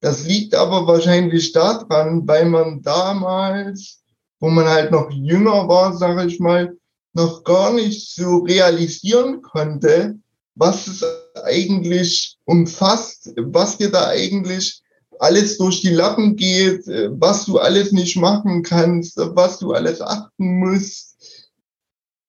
Das 0.00 0.24
liegt 0.24 0.54
aber 0.54 0.86
wahrscheinlich 0.86 1.52
daran, 1.52 2.26
weil 2.26 2.46
man 2.46 2.82
damals, 2.82 4.00
wo 4.38 4.48
man 4.48 4.66
halt 4.66 4.92
noch 4.92 5.10
jünger 5.10 5.68
war, 5.68 5.92
sage 5.96 6.24
ich 6.24 6.38
mal, 6.38 6.76
noch 7.12 7.42
gar 7.42 7.72
nicht 7.72 8.14
so 8.14 8.38
realisieren 8.38 9.42
konnte, 9.42 10.20
was 10.60 10.86
es 10.86 11.02
eigentlich 11.44 12.36
umfasst, 12.44 13.32
was 13.36 13.78
dir 13.78 13.90
da 13.90 14.08
eigentlich 14.08 14.82
alles 15.18 15.56
durch 15.56 15.80
die 15.80 15.94
Lappen 15.94 16.36
geht, 16.36 16.86
was 16.86 17.46
du 17.46 17.58
alles 17.58 17.92
nicht 17.92 18.16
machen 18.16 18.62
kannst, 18.62 19.16
was 19.16 19.58
du 19.58 19.72
alles 19.72 20.02
achten 20.02 20.58
musst. 20.58 21.16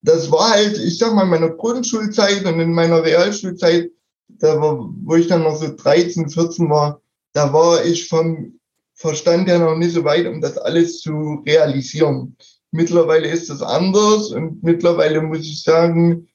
Das 0.02 0.32
war 0.32 0.52
halt, 0.52 0.78
ich 0.78 0.98
sag 0.98 1.14
mal, 1.14 1.24
in 1.24 1.30
meiner 1.30 1.50
Grundschulzeit 1.50 2.46
und 2.46 2.60
in 2.60 2.74
meiner 2.74 3.04
Realschulzeit, 3.04 3.92
da 4.30 4.60
war, 4.62 4.90
wo 5.04 5.16
ich 5.16 5.28
dann 5.28 5.44
noch 5.44 5.58
so 5.58 5.76
13, 5.76 6.30
14 6.30 6.70
war, 6.70 7.02
da 7.34 7.52
war 7.52 7.84
ich 7.84 8.08
vom 8.08 8.60
Verstand 8.94 9.50
her 9.50 9.60
noch 9.60 9.76
nicht 9.76 9.94
so 9.94 10.06
weit, 10.06 10.26
um 10.26 10.40
das 10.40 10.58
alles 10.58 11.02
zu 11.02 11.44
realisieren. 11.46 12.38
Mittlerweile 12.72 13.28
ist 13.28 13.50
das 13.50 13.62
anders 13.62 14.32
und 14.32 14.64
mittlerweile 14.64 15.22
muss 15.22 15.42
ich 15.42 15.62
sagen, 15.62 16.30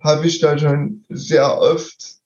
habe 0.00 0.26
ich 0.26 0.40
da 0.40 0.56
schon 0.58 1.04
sehr 1.08 1.58
oft 1.60 2.18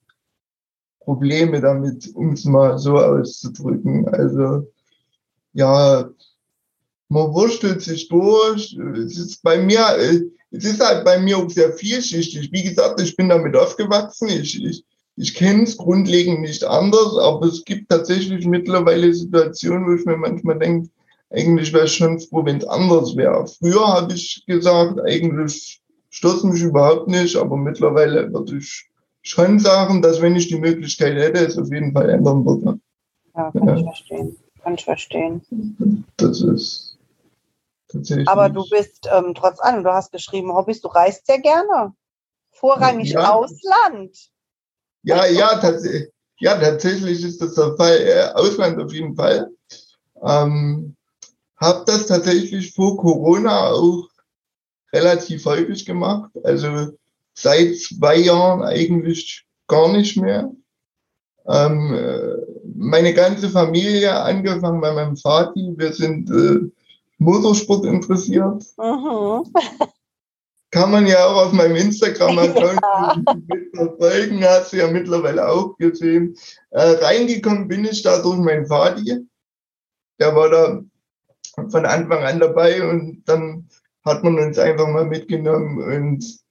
Probleme 1.00 1.60
damit, 1.60 2.14
um 2.14 2.32
es 2.32 2.44
mal 2.44 2.78
so 2.78 2.98
auszudrücken. 2.98 4.08
Also 4.08 4.66
ja, 5.52 6.08
man 7.08 7.34
wurstelt 7.34 7.82
sich 7.82 8.08
durch. 8.08 8.76
Es 8.96 9.18
ist 9.18 9.42
bei 9.42 9.58
mir, 9.58 9.84
es 10.50 10.64
ist 10.64 10.80
halt 10.80 11.04
bei 11.04 11.18
mir 11.18 11.38
auch 11.38 11.50
sehr 11.50 11.72
vielschichtig. 11.72 12.50
Wie 12.52 12.62
gesagt, 12.62 13.00
ich 13.00 13.16
bin 13.16 13.28
damit 13.28 13.56
aufgewachsen. 13.56 14.28
Ich, 14.28 14.62
ich, 14.62 14.84
ich 15.16 15.34
kenne 15.34 15.64
es 15.64 15.76
grundlegend 15.76 16.40
nicht 16.40 16.64
anders, 16.64 17.16
aber 17.18 17.46
es 17.46 17.64
gibt 17.64 17.90
tatsächlich 17.90 18.46
mittlerweile 18.46 19.12
Situationen, 19.12 19.86
wo 19.86 19.94
ich 19.94 20.06
mir 20.06 20.16
manchmal 20.16 20.58
denke, 20.58 20.88
eigentlich 21.30 21.72
wäre 21.72 21.84
es 21.84 21.92
schon 21.92 22.20
froh, 22.20 22.44
wenn 22.44 22.58
es 22.58 22.66
anders 22.66 23.16
wäre. 23.16 23.46
Früher 23.46 23.86
habe 23.86 24.14
ich 24.14 24.44
gesagt, 24.46 25.00
eigentlich 25.00 25.81
stört 26.12 26.44
mich 26.44 26.62
überhaupt 26.62 27.08
nicht, 27.08 27.34
aber 27.36 27.56
mittlerweile 27.56 28.32
würde 28.32 28.58
ich 28.58 28.88
schon 29.22 29.58
sagen, 29.58 30.02
dass 30.02 30.20
wenn 30.20 30.36
ich 30.36 30.48
die 30.48 30.58
Möglichkeit 30.58 31.16
hätte, 31.16 31.44
es 31.44 31.58
auf 31.58 31.72
jeden 31.72 31.92
Fall 31.92 32.10
ändern 32.10 32.44
würde. 32.44 32.78
Ja, 33.34 33.50
kann 33.50 33.68
ja. 33.68 33.76
ich 33.76 33.82
verstehen. 33.82 34.36
Kann 34.62 34.74
ich 34.74 34.84
verstehen. 34.84 36.04
Das 36.18 36.42
ist 36.42 36.98
tatsächlich. 37.88 38.28
Aber 38.28 38.48
du 38.50 38.68
bist 38.68 39.08
ähm, 39.10 39.34
trotz 39.34 39.58
allem, 39.58 39.82
du 39.82 39.92
hast 39.92 40.12
geschrieben, 40.12 40.52
Hobbys, 40.52 40.80
du 40.80 40.88
reist 40.88 41.26
sehr 41.26 41.40
gerne. 41.40 41.94
Vorrangig 42.50 43.10
ja. 43.10 43.32
Ausland. 43.32 44.16
Ja, 45.02 45.26
ja, 45.26 45.58
tatsächlich. 45.58 46.10
Ja, 46.38 46.58
tatsächlich 46.58 47.24
ist 47.24 47.40
das 47.40 47.54
der 47.54 47.76
Fall. 47.76 47.98
Äh, 47.98 48.32
Ausland 48.34 48.80
auf 48.80 48.92
jeden 48.92 49.14
Fall. 49.14 49.50
Ähm, 50.22 50.96
habe 51.56 51.84
das 51.86 52.06
tatsächlich 52.06 52.74
vor 52.74 52.96
Corona 52.96 53.70
auch 53.70 54.08
relativ 54.92 55.44
häufig 55.46 55.86
gemacht. 55.86 56.30
Also 56.44 56.92
seit 57.34 57.76
zwei 57.76 58.16
Jahren 58.16 58.62
eigentlich 58.62 59.44
gar 59.66 59.90
nicht 59.92 60.16
mehr. 60.16 60.50
Ähm, 61.46 61.94
äh, 61.94 62.36
meine 62.74 63.14
ganze 63.14 63.48
Familie, 63.48 64.14
angefangen 64.14 64.80
bei 64.80 64.92
meinem 64.92 65.16
Vati, 65.16 65.74
wir 65.76 65.92
sind 65.92 66.30
äh, 66.30 66.70
Motorsport 67.18 67.84
interessiert. 67.84 68.64
Mhm. 68.76 69.52
Kann 70.70 70.90
man 70.90 71.06
ja 71.06 71.26
auch 71.26 71.46
auf 71.46 71.52
meinem 71.52 71.76
Instagram-Account 71.76 72.80
ja. 72.82 73.14
verfolgen, 73.74 74.42
hast 74.42 74.72
du 74.72 74.78
ja 74.78 74.90
mittlerweile 74.90 75.46
auch 75.46 75.76
gesehen. 75.76 76.34
Äh, 76.70 76.92
reingekommen 76.92 77.68
bin 77.68 77.84
ich 77.84 78.02
da 78.02 78.22
durch 78.22 78.38
meinen 78.38 78.70
Vati. 78.70 79.26
Der 80.18 80.34
war 80.34 80.48
da 80.48 80.80
von 81.68 81.84
Anfang 81.84 82.24
an 82.24 82.40
dabei 82.40 82.88
und 82.88 83.22
dann 83.26 83.68
hat 84.04 84.24
man 84.24 84.38
uns 84.38 84.58
einfach 84.58 84.88
mal 84.88 85.04
mitgenommen 85.04 85.82
und 85.82 86.42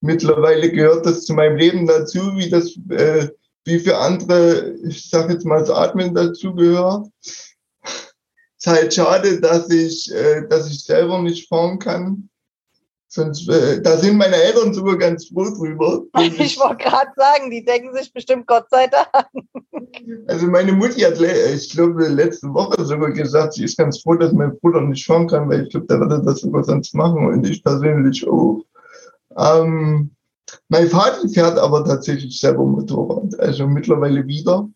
mittlerweile 0.00 0.70
gehört 0.70 1.06
das 1.06 1.24
zu 1.24 1.34
meinem 1.34 1.56
Leben 1.56 1.86
dazu, 1.86 2.36
wie 2.36 2.48
das, 2.48 2.76
äh, 2.90 3.28
wie 3.64 3.78
für 3.78 3.98
andere, 3.98 4.74
ich 4.84 5.10
sage 5.10 5.34
jetzt 5.34 5.44
mal, 5.44 5.60
das 5.60 5.70
Atmen 5.70 6.14
dazu 6.14 6.54
gehört. 6.54 7.08
ist 7.22 8.66
halt 8.66 8.94
schade, 8.94 9.40
dass 9.40 9.70
ich, 9.70 10.12
äh, 10.12 10.46
dass 10.48 10.70
ich 10.70 10.84
selber 10.84 11.20
nicht 11.22 11.48
fahren 11.48 11.78
kann. 11.78 12.29
Sonst, 13.12 13.48
äh, 13.48 13.82
da 13.82 13.96
sind 13.96 14.18
meine 14.18 14.36
Eltern 14.36 14.72
sogar 14.72 14.96
ganz 14.96 15.26
froh 15.26 15.50
drüber. 15.50 16.04
Ich, 16.20 16.38
ich 16.38 16.60
wollte 16.60 16.84
gerade 16.84 17.10
sagen, 17.16 17.50
die 17.50 17.64
denken 17.64 17.92
sich 17.92 18.12
bestimmt 18.12 18.46
Gott 18.46 18.66
sei 18.70 18.86
Dank. 18.86 19.36
Also 20.28 20.46
meine 20.46 20.72
Mutti 20.72 21.00
hat, 21.00 21.20
ich 21.20 21.70
glaube, 21.70 22.06
letzte 22.06 22.54
Woche 22.54 22.84
sogar 22.84 23.10
gesagt, 23.10 23.54
sie 23.54 23.64
ist 23.64 23.76
ganz 23.76 24.00
froh, 24.00 24.14
dass 24.14 24.32
mein 24.32 24.56
Bruder 24.60 24.80
nicht 24.82 25.04
fahren 25.04 25.26
kann, 25.26 25.48
weil 25.48 25.64
ich 25.64 25.70
glaube, 25.70 25.86
der 25.86 25.98
würde 25.98 26.22
das 26.24 26.40
sogar 26.40 26.62
sonst 26.62 26.94
machen 26.94 27.26
und 27.26 27.44
ich 27.48 27.64
persönlich 27.64 28.28
auch. 28.28 28.62
Ähm, 29.36 30.12
mein 30.68 30.88
Vater 30.88 31.28
fährt 31.28 31.58
aber 31.58 31.84
tatsächlich 31.84 32.38
selber 32.38 32.64
Motorrad, 32.64 33.38
also 33.40 33.66
mittlerweile 33.66 34.24
wieder. 34.24 34.68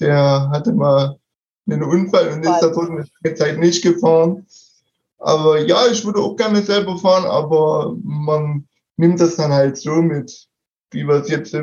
Der 0.00 0.50
hatte 0.50 0.74
mal 0.74 1.18
einen 1.66 1.82
Unfall 1.82 2.28
und 2.28 2.44
ist 2.44 2.60
dadurch 2.60 2.90
eine 2.90 3.34
Zeit 3.34 3.58
nicht 3.58 3.82
gefahren. 3.82 4.46
Aber 5.18 5.60
ja, 5.60 5.86
ich 5.88 6.04
würde 6.04 6.20
auch 6.20 6.36
gerne 6.36 6.62
selber 6.62 6.96
fahren, 6.96 7.24
aber 7.24 7.96
man 8.02 8.68
nimmt 8.96 9.20
das 9.20 9.36
dann 9.36 9.52
halt 9.52 9.76
so 9.76 9.96
mit, 9.96 10.46
wie 10.92 11.06
wir 11.06 11.16
es 11.16 11.28
jetzt 11.28 11.56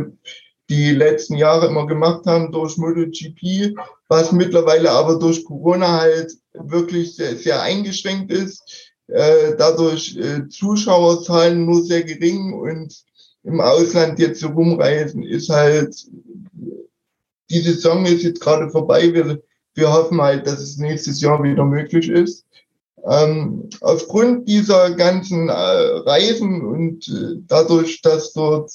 die 0.70 0.92
letzten 0.92 1.36
Jahre 1.36 1.68
immer 1.68 1.86
gemacht 1.86 2.26
haben 2.26 2.52
durch 2.52 2.78
MotoGP, 2.78 3.78
was 4.08 4.32
mittlerweile 4.32 4.92
aber 4.92 5.20
durch 5.20 5.46
Corona 5.46 6.02
halt 6.02 6.34
wirklich 6.54 7.16
sehr, 7.16 7.36
sehr 7.38 7.62
eingeschränkt 7.62 8.32
ist. 8.32 8.94
Äh, 9.08 9.56
dadurch 9.58 10.18
äh, 10.18 10.48
Zuschauerzahlen 10.50 11.66
nur 11.66 11.84
sehr 11.84 12.04
gering 12.04 12.54
und 12.54 13.04
im 13.44 13.62
Ausland 13.62 14.18
jetzt 14.18 14.40
so 14.40 14.48
rumreisen 14.48 15.22
ist 15.22 15.50
halt, 15.50 15.96
die 17.52 17.60
Saison 17.60 18.06
ist 18.06 18.24
jetzt 18.24 18.42
gerade 18.42 18.70
vorbei. 18.72 19.14
Wir, 19.14 19.40
wir 19.76 19.94
hoffen 19.94 20.20
halt, 20.20 20.48
dass 20.48 20.60
es 20.60 20.78
nächstes 20.78 21.22
Jahr 21.22 21.44
wieder 21.44 21.64
möglich 21.64 22.10
ist. 22.10 22.45
Ähm, 23.08 23.70
aufgrund 23.82 24.48
dieser 24.48 24.92
ganzen 24.96 25.50
äh, 25.50 25.52
Reisen 25.52 26.66
und 26.66 27.08
äh, 27.08 27.40
dadurch, 27.46 28.02
dass 28.02 28.34
dort 28.34 28.72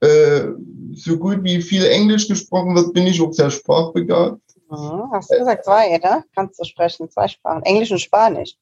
äh, 0.00 0.46
so 0.94 1.18
gut 1.18 1.44
wie 1.44 1.60
viel 1.60 1.84
Englisch 1.84 2.26
gesprochen 2.26 2.74
wird, 2.74 2.94
bin 2.94 3.06
ich 3.06 3.20
auch 3.20 3.32
sehr 3.32 3.50
sprachbegabt. 3.50 4.40
Mhm, 4.70 5.10
hast 5.12 5.30
du 5.30 5.38
gesagt 5.38 5.66
zwei, 5.66 5.94
oder? 5.94 6.24
Kannst 6.34 6.58
du 6.58 6.64
sprechen, 6.64 7.10
zwei 7.10 7.28
Sprachen, 7.28 7.62
Englisch 7.64 7.90
und 7.90 8.00
Spanisch. 8.00 8.54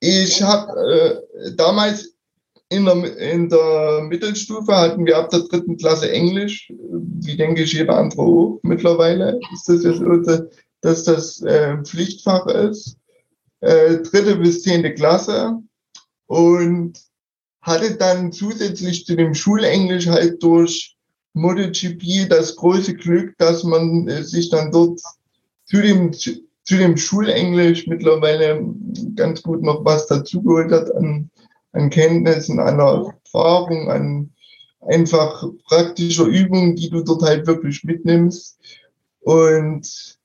Ich 0.00 0.42
habe 0.42 1.22
äh, 1.38 1.54
damals 1.54 2.12
in 2.68 2.84
der, 2.86 3.16
in 3.18 3.48
der 3.48 4.02
Mittelstufe 4.02 4.74
hatten 4.74 5.06
wir 5.06 5.16
ab 5.16 5.30
der 5.30 5.40
dritten 5.40 5.76
Klasse 5.76 6.10
Englisch, 6.10 6.72
wie 6.76 7.36
denke 7.36 7.62
ich 7.62 7.72
jeder 7.72 7.96
andere 7.96 8.22
auch 8.22 8.58
mittlerweile. 8.62 9.38
Ist 9.52 9.68
das 9.68 9.84
jetzt 9.84 9.98
so, 9.98 10.48
dass 10.80 11.04
das 11.04 11.40
äh, 11.42 11.76
Pflichtfach 11.84 12.46
ist 12.46 12.96
äh, 13.60 13.98
dritte 13.98 14.36
bis 14.36 14.62
zehnte 14.62 14.94
Klasse 14.94 15.58
und 16.26 17.00
hatte 17.62 17.96
dann 17.96 18.32
zusätzlich 18.32 19.06
zu 19.06 19.16
dem 19.16 19.34
Schulenglisch 19.34 20.06
halt 20.06 20.42
durch 20.42 20.96
MotoGP 21.34 22.28
das 22.28 22.56
große 22.56 22.94
Glück, 22.94 23.34
dass 23.38 23.64
man 23.64 24.08
äh, 24.08 24.22
sich 24.22 24.50
dann 24.50 24.70
dort 24.72 25.00
zu 25.64 25.82
dem, 25.82 26.12
zu, 26.12 26.32
zu 26.64 26.76
dem 26.76 26.96
Schulenglisch 26.96 27.86
mittlerweile 27.86 28.64
ganz 29.14 29.42
gut 29.42 29.62
noch 29.62 29.84
was 29.84 30.06
dazugeholt 30.06 30.72
hat 30.72 30.94
an, 30.94 31.30
an 31.72 31.90
Kenntnissen, 31.90 32.58
an 32.60 32.78
Erfahrung, 32.78 33.90
an 33.90 34.30
einfach 34.80 35.44
praktischer 35.68 36.24
Übung, 36.24 36.76
die 36.76 36.88
du 36.88 37.02
dort 37.02 37.22
halt 37.22 37.46
wirklich 37.46 37.84
mitnimmst. 37.84 38.58
Und 39.20 40.15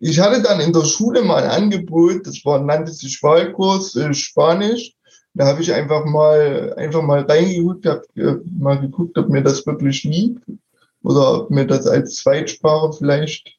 ich 0.00 0.18
hatte 0.18 0.42
dann 0.42 0.60
in 0.60 0.72
der 0.72 0.86
Schule 0.86 1.22
mal 1.22 1.44
ein 1.44 1.64
Angebot, 1.64 2.26
das 2.26 2.42
war, 2.44 2.58
nannte 2.58 2.90
sich 2.90 3.22
Wahlkurs 3.22 3.94
äh, 3.96 4.14
Spanisch. 4.14 4.94
Da 5.34 5.46
habe 5.46 5.62
ich 5.62 5.72
einfach 5.72 6.06
mal, 6.06 6.74
einfach 6.76 7.02
mal 7.02 7.20
reingeguckt, 7.20 7.86
habe 7.86 8.02
äh, 8.16 8.36
mal 8.58 8.80
geguckt, 8.80 9.16
ob 9.18 9.28
mir 9.28 9.42
das 9.42 9.64
wirklich 9.66 10.02
liegt 10.04 10.42
oder 11.02 11.42
ob 11.42 11.50
mir 11.50 11.66
das 11.66 11.86
als 11.86 12.16
Zweitsprache 12.16 12.94
vielleicht 12.94 13.58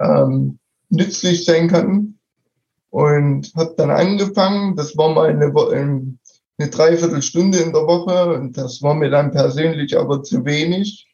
ähm, 0.00 0.58
nützlich 0.90 1.44
sein 1.44 1.68
kann. 1.68 2.18
Und 2.90 3.52
habe 3.54 3.74
dann 3.76 3.90
angefangen, 3.90 4.76
das 4.76 4.96
war 4.98 5.14
mal 5.14 5.30
eine, 5.30 5.46
ähm, 5.72 6.18
eine 6.58 6.68
Dreiviertelstunde 6.68 7.58
in 7.58 7.72
der 7.72 7.86
Woche 7.86 8.34
und 8.34 8.58
das 8.58 8.82
war 8.82 8.94
mir 8.94 9.08
dann 9.08 9.30
persönlich 9.30 9.96
aber 9.96 10.22
zu 10.22 10.44
wenig, 10.44 11.08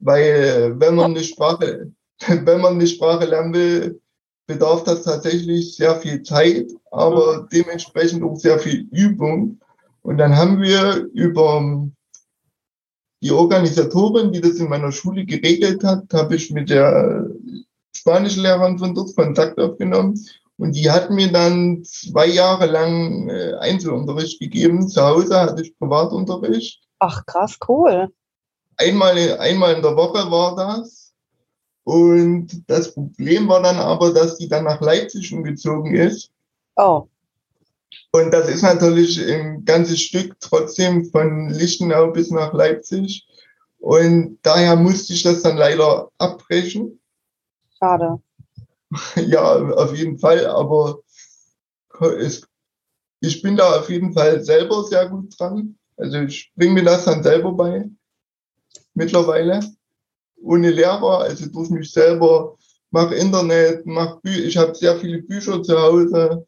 weil 0.00 0.78
wenn 0.78 0.96
man 0.96 1.12
eine 1.12 1.24
Sprache, 1.24 1.92
wenn 2.44 2.60
man 2.60 2.74
eine 2.74 2.86
Sprache 2.86 3.26
lernen 3.26 3.54
will, 3.54 4.00
bedarf 4.46 4.84
das 4.84 5.02
tatsächlich 5.02 5.76
sehr 5.76 5.96
viel 5.96 6.22
Zeit, 6.22 6.70
aber 6.90 7.48
dementsprechend 7.52 8.22
auch 8.22 8.36
sehr 8.36 8.58
viel 8.58 8.86
Übung. 8.90 9.60
Und 10.02 10.18
dann 10.18 10.36
haben 10.36 10.60
wir 10.60 11.08
über 11.12 11.88
die 13.22 13.30
Organisatorin, 13.30 14.32
die 14.32 14.40
das 14.40 14.56
in 14.56 14.68
meiner 14.68 14.90
Schule 14.90 15.24
geregelt 15.24 15.84
hat, 15.84 16.12
habe 16.12 16.34
ich 16.34 16.50
mit 16.50 16.70
der 16.70 17.30
Spanischlehrerin 17.94 18.78
von 18.78 18.94
dort 18.94 19.14
Kontakt 19.14 19.60
aufgenommen. 19.60 20.18
Und 20.58 20.76
die 20.76 20.90
hat 20.90 21.10
mir 21.10 21.30
dann 21.30 21.82
zwei 21.84 22.26
Jahre 22.26 22.66
lang 22.66 23.28
äh, 23.28 23.54
Einzelunterricht 23.54 24.38
gegeben. 24.40 24.88
Zu 24.88 25.02
Hause 25.02 25.40
hatte 25.40 25.62
ich 25.62 25.76
Privatunterricht. 25.78 26.82
Ach, 26.98 27.24
krass, 27.26 27.58
cool. 27.68 28.08
Einmal, 28.76 29.38
einmal 29.38 29.74
in 29.74 29.82
der 29.82 29.96
Woche 29.96 30.30
war 30.30 30.56
das. 30.56 31.01
Und 31.84 32.62
das 32.68 32.94
Problem 32.94 33.48
war 33.48 33.62
dann 33.62 33.76
aber, 33.76 34.12
dass 34.12 34.38
die 34.38 34.48
dann 34.48 34.64
nach 34.64 34.80
Leipzig 34.80 35.32
umgezogen 35.32 35.94
ist. 35.94 36.30
Oh. 36.76 37.08
Und 38.12 38.30
das 38.30 38.48
ist 38.48 38.62
natürlich 38.62 39.20
ein 39.20 39.64
ganzes 39.64 40.00
Stück 40.00 40.38
trotzdem 40.40 41.06
von 41.06 41.48
Lichtenau 41.48 42.10
bis 42.12 42.30
nach 42.30 42.52
Leipzig. 42.52 43.26
Und 43.78 44.38
daher 44.42 44.76
musste 44.76 45.12
ich 45.12 45.22
das 45.22 45.42
dann 45.42 45.56
leider 45.56 46.10
abbrechen. 46.18 47.00
Schade. 47.78 48.20
Ja, 49.16 49.54
auf 49.54 49.96
jeden 49.96 50.18
Fall, 50.18 50.46
aber 50.46 50.98
es, 52.18 52.46
ich 53.20 53.40
bin 53.40 53.56
da 53.56 53.80
auf 53.80 53.88
jeden 53.88 54.12
Fall 54.12 54.44
selber 54.44 54.84
sehr 54.84 55.08
gut 55.08 55.34
dran. 55.40 55.78
Also 55.96 56.18
ich 56.18 56.52
bringe 56.56 56.74
mir 56.74 56.84
das 56.84 57.06
dann 57.06 57.22
selber 57.22 57.52
bei, 57.52 57.88
mittlerweile. 58.92 59.60
Ohne 60.42 60.70
Lehrer, 60.70 61.20
also 61.20 61.46
durch 61.46 61.70
mich 61.70 61.92
selber, 61.92 62.56
mache 62.90 63.14
Internet, 63.14 63.86
mache 63.86 64.20
Bücher. 64.22 64.44
Ich 64.44 64.56
habe 64.56 64.74
sehr 64.74 64.96
viele 64.96 65.22
Bücher 65.22 65.62
zu 65.62 65.78
Hause, 65.78 66.46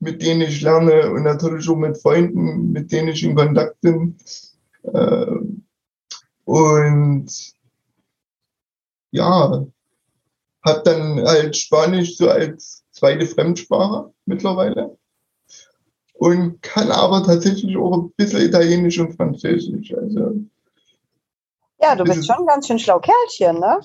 mit 0.00 0.22
denen 0.22 0.42
ich 0.42 0.60
lerne 0.60 1.10
und 1.10 1.22
natürlich 1.22 1.68
auch 1.68 1.76
mit 1.76 1.98
Freunden, 1.98 2.72
mit 2.72 2.92
denen 2.92 3.08
ich 3.08 3.22
in 3.22 3.34
Kontakt 3.34 3.80
bin. 3.80 4.16
Äh, 4.82 5.26
und 6.44 7.26
ja, 9.10 9.66
habe 10.64 10.82
dann 10.84 11.22
halt 11.22 11.56
Spanisch 11.56 12.16
so 12.16 12.28
als 12.28 12.84
zweite 12.90 13.26
Fremdsprache 13.26 14.12
mittlerweile 14.26 14.96
und 16.14 16.62
kann 16.62 16.90
aber 16.90 17.22
tatsächlich 17.24 17.76
auch 17.76 17.92
ein 17.92 18.12
bisschen 18.16 18.42
Italienisch 18.42 18.98
und 18.98 19.14
Französisch. 19.14 19.94
Also, 19.94 20.40
ja, 21.80 21.96
du 21.96 22.04
bist 22.04 22.26
schon 22.26 22.36
ein 22.36 22.46
ganz 22.46 22.66
schön 22.66 22.78
schlau 22.78 23.00
Kerlchen, 23.00 23.60
ne? 23.60 23.80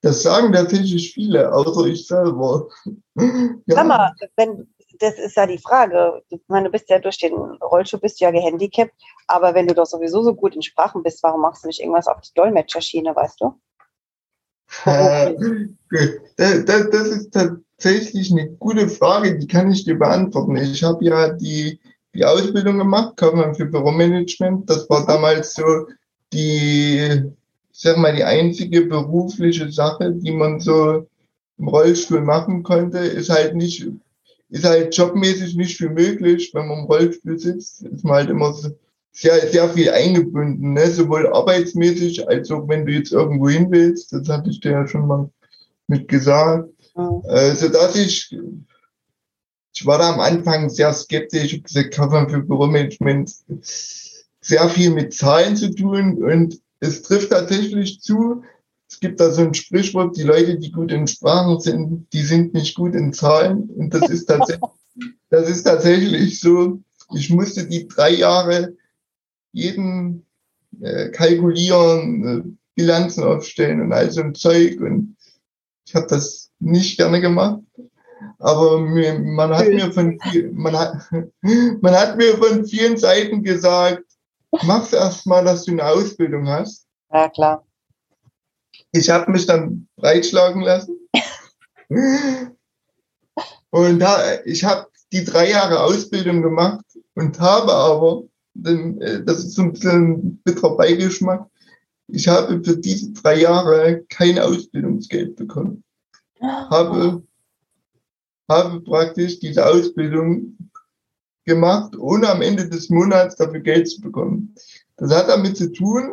Das 0.00 0.22
sagen 0.22 0.52
tatsächlich 0.52 1.12
viele, 1.12 1.52
außer 1.52 1.86
ich 1.86 2.06
selber. 2.06 2.68
ja. 3.16 3.24
Sag 3.66 3.86
mal, 3.86 4.14
wenn, 4.36 4.72
das 5.00 5.18
ist 5.18 5.36
ja 5.36 5.46
die 5.46 5.58
Frage. 5.58 6.22
Ich 6.28 6.40
meine, 6.46 6.66
du 6.66 6.72
bist 6.72 6.88
ja 6.88 6.98
durch 6.98 7.18
den 7.18 7.34
Rollstuhl 7.34 8.00
bist 8.00 8.20
du 8.20 8.24
ja 8.24 8.30
gehandicapt, 8.30 8.92
aber 9.26 9.54
wenn 9.54 9.66
du 9.66 9.74
doch 9.74 9.86
sowieso 9.86 10.22
so 10.22 10.34
gut 10.34 10.54
in 10.54 10.62
Sprachen 10.62 11.02
bist, 11.02 11.22
warum 11.22 11.40
machst 11.40 11.64
du 11.64 11.66
nicht 11.66 11.80
irgendwas 11.80 12.06
auf 12.06 12.20
die 12.20 12.32
Dolmetscherschiene, 12.34 13.14
weißt 13.14 13.40
du? 13.40 13.60
das, 16.36 16.90
das 16.90 17.08
ist 17.08 17.32
tatsächlich 17.32 18.30
eine 18.30 18.50
gute 18.50 18.88
Frage, 18.88 19.38
die 19.38 19.46
kann 19.46 19.72
ich 19.72 19.84
dir 19.84 19.98
beantworten. 19.98 20.56
Ich 20.56 20.84
habe 20.84 21.04
ja 21.04 21.30
die, 21.30 21.80
die 22.14 22.24
Ausbildung 22.24 22.78
gemacht, 22.78 23.16
Kaufmann 23.16 23.54
für 23.54 23.66
Büromanagement. 23.66 24.68
Das 24.68 24.88
war 24.90 25.06
damals 25.06 25.54
so 25.54 25.86
die, 26.32 27.22
ich 27.72 27.80
sag 27.80 27.96
mal, 27.96 28.14
die 28.14 28.24
einzige 28.24 28.82
berufliche 28.82 29.70
Sache, 29.70 30.12
die 30.12 30.32
man 30.32 30.60
so 30.60 31.06
im 31.58 31.68
Rollstuhl 31.68 32.20
machen 32.20 32.62
konnte. 32.62 32.98
Ist 32.98 33.30
halt 33.30 33.54
nicht, 33.54 33.86
ist 34.48 34.64
halt 34.64 34.96
jobmäßig 34.96 35.56
nicht 35.56 35.76
viel 35.76 35.90
möglich, 35.90 36.50
wenn 36.54 36.68
man 36.68 36.80
im 36.80 36.84
Rollstuhl 36.84 37.38
sitzt. 37.38 37.82
Ist 37.82 38.04
man 38.04 38.14
halt 38.14 38.30
immer 38.30 38.52
so 38.52 38.70
sehr, 39.12 39.48
sehr 39.48 39.68
viel 39.70 39.90
eingebunden, 39.90 40.74
ne? 40.74 40.88
sowohl 40.90 41.26
arbeitsmäßig 41.26 42.28
als 42.28 42.50
auch 42.50 42.68
wenn 42.68 42.86
du 42.86 42.92
jetzt 42.92 43.12
irgendwo 43.12 43.48
hin 43.48 43.70
willst. 43.70 44.12
Das 44.12 44.28
hatte 44.28 44.50
ich 44.50 44.60
dir 44.60 44.72
ja 44.72 44.86
schon 44.86 45.06
mal 45.06 45.28
mit 45.88 46.06
gesagt. 46.06 46.68
Mhm. 46.94 47.22
Äh, 47.28 47.54
so 47.54 47.68
dass 47.68 47.96
ich, 47.96 48.36
ich 49.74 49.86
war 49.86 49.98
da 49.98 50.12
am 50.12 50.20
Anfang 50.20 50.70
sehr 50.70 50.92
skeptisch. 50.92 51.44
Ich 51.44 51.52
habe 51.54 51.62
gesagt, 51.62 51.94
Kaufmann 51.94 52.28
für 52.28 52.40
Büromanagement 52.40 53.32
sehr 54.48 54.68
viel 54.70 54.90
mit 54.90 55.12
Zahlen 55.12 55.56
zu 55.56 55.74
tun 55.74 56.22
und 56.22 56.58
es 56.80 57.02
trifft 57.02 57.30
tatsächlich 57.30 58.00
zu. 58.00 58.44
Es 58.88 58.98
gibt 58.98 59.20
da 59.20 59.30
so 59.30 59.42
ein 59.42 59.52
Sprichwort, 59.52 60.16
die 60.16 60.22
Leute, 60.22 60.58
die 60.58 60.72
gut 60.72 60.90
in 60.90 61.06
Sprachen 61.06 61.60
sind, 61.60 62.06
die 62.14 62.22
sind 62.22 62.54
nicht 62.54 62.74
gut 62.74 62.94
in 62.94 63.12
Zahlen. 63.12 63.68
Und 63.68 63.92
das 63.92 64.08
ist 64.08 64.24
tatsächlich, 64.24 64.70
das 65.28 65.50
ist 65.50 65.64
tatsächlich 65.64 66.40
so. 66.40 66.80
Ich 67.14 67.28
musste 67.28 67.66
die 67.66 67.88
drei 67.88 68.10
Jahre 68.10 68.74
jeden 69.52 70.24
äh, 70.80 71.10
kalkulieren, 71.10 72.24
äh, 72.24 72.42
Bilanzen 72.74 73.24
aufstellen 73.24 73.82
und 73.82 73.92
all 73.92 74.10
so 74.10 74.22
ein 74.22 74.34
Zeug. 74.34 74.80
Und 74.80 75.16
ich 75.86 75.94
habe 75.94 76.06
das 76.06 76.50
nicht 76.58 76.96
gerne 76.96 77.20
gemacht. 77.20 77.60
Aber 78.38 78.80
mir, 78.80 79.18
man 79.18 79.50
hat 79.50 79.68
mir 79.68 79.92
von 79.92 80.18
man 80.52 80.76
hat, 80.76 80.94
man 81.82 81.94
hat 81.94 82.16
mir 82.16 82.38
von 82.38 82.64
vielen 82.64 82.96
Seiten 82.96 83.42
gesagt, 83.42 84.07
mach's 84.64 84.92
erst 84.92 85.26
mal, 85.26 85.44
dass 85.44 85.64
du 85.64 85.72
eine 85.72 85.84
Ausbildung 85.84 86.48
hast. 86.48 86.86
Ja, 87.12 87.28
klar. 87.28 87.64
Ich 88.92 89.10
habe 89.10 89.30
mich 89.30 89.46
dann 89.46 89.88
breitschlagen 89.96 90.62
lassen. 90.62 90.98
und 93.70 93.98
da, 93.98 94.42
ich 94.44 94.64
habe 94.64 94.88
die 95.12 95.24
drei 95.24 95.50
Jahre 95.50 95.80
Ausbildung 95.80 96.42
gemacht 96.42 96.84
und 97.14 97.38
habe 97.40 97.72
aber 97.72 98.24
denn, 98.58 99.00
äh, 99.00 99.24
das 99.24 99.44
ist 99.44 99.54
so 99.54 99.62
ein 99.62 99.72
bisschen 99.72 100.12
ein 100.12 100.36
bitterer 100.44 100.76
Beigeschmack. 100.76 101.48
Ich 102.08 102.26
habe 102.26 102.62
für 102.64 102.76
diese 102.76 103.12
drei 103.12 103.40
Jahre 103.40 104.04
kein 104.08 104.38
Ausbildungsgeld 104.38 105.36
bekommen. 105.36 105.84
Habe, 106.40 107.22
habe 108.48 108.80
praktisch 108.80 109.38
diese 109.40 109.66
Ausbildung 109.66 110.56
gemacht, 111.48 111.98
ohne 111.98 112.28
am 112.28 112.42
Ende 112.42 112.68
des 112.68 112.90
Monats 112.90 113.34
dafür 113.34 113.60
Geld 113.60 113.88
zu 113.88 114.00
bekommen. 114.00 114.54
Das 114.96 115.12
hat 115.12 115.28
damit 115.28 115.56
zu 115.56 115.72
tun, 115.72 116.12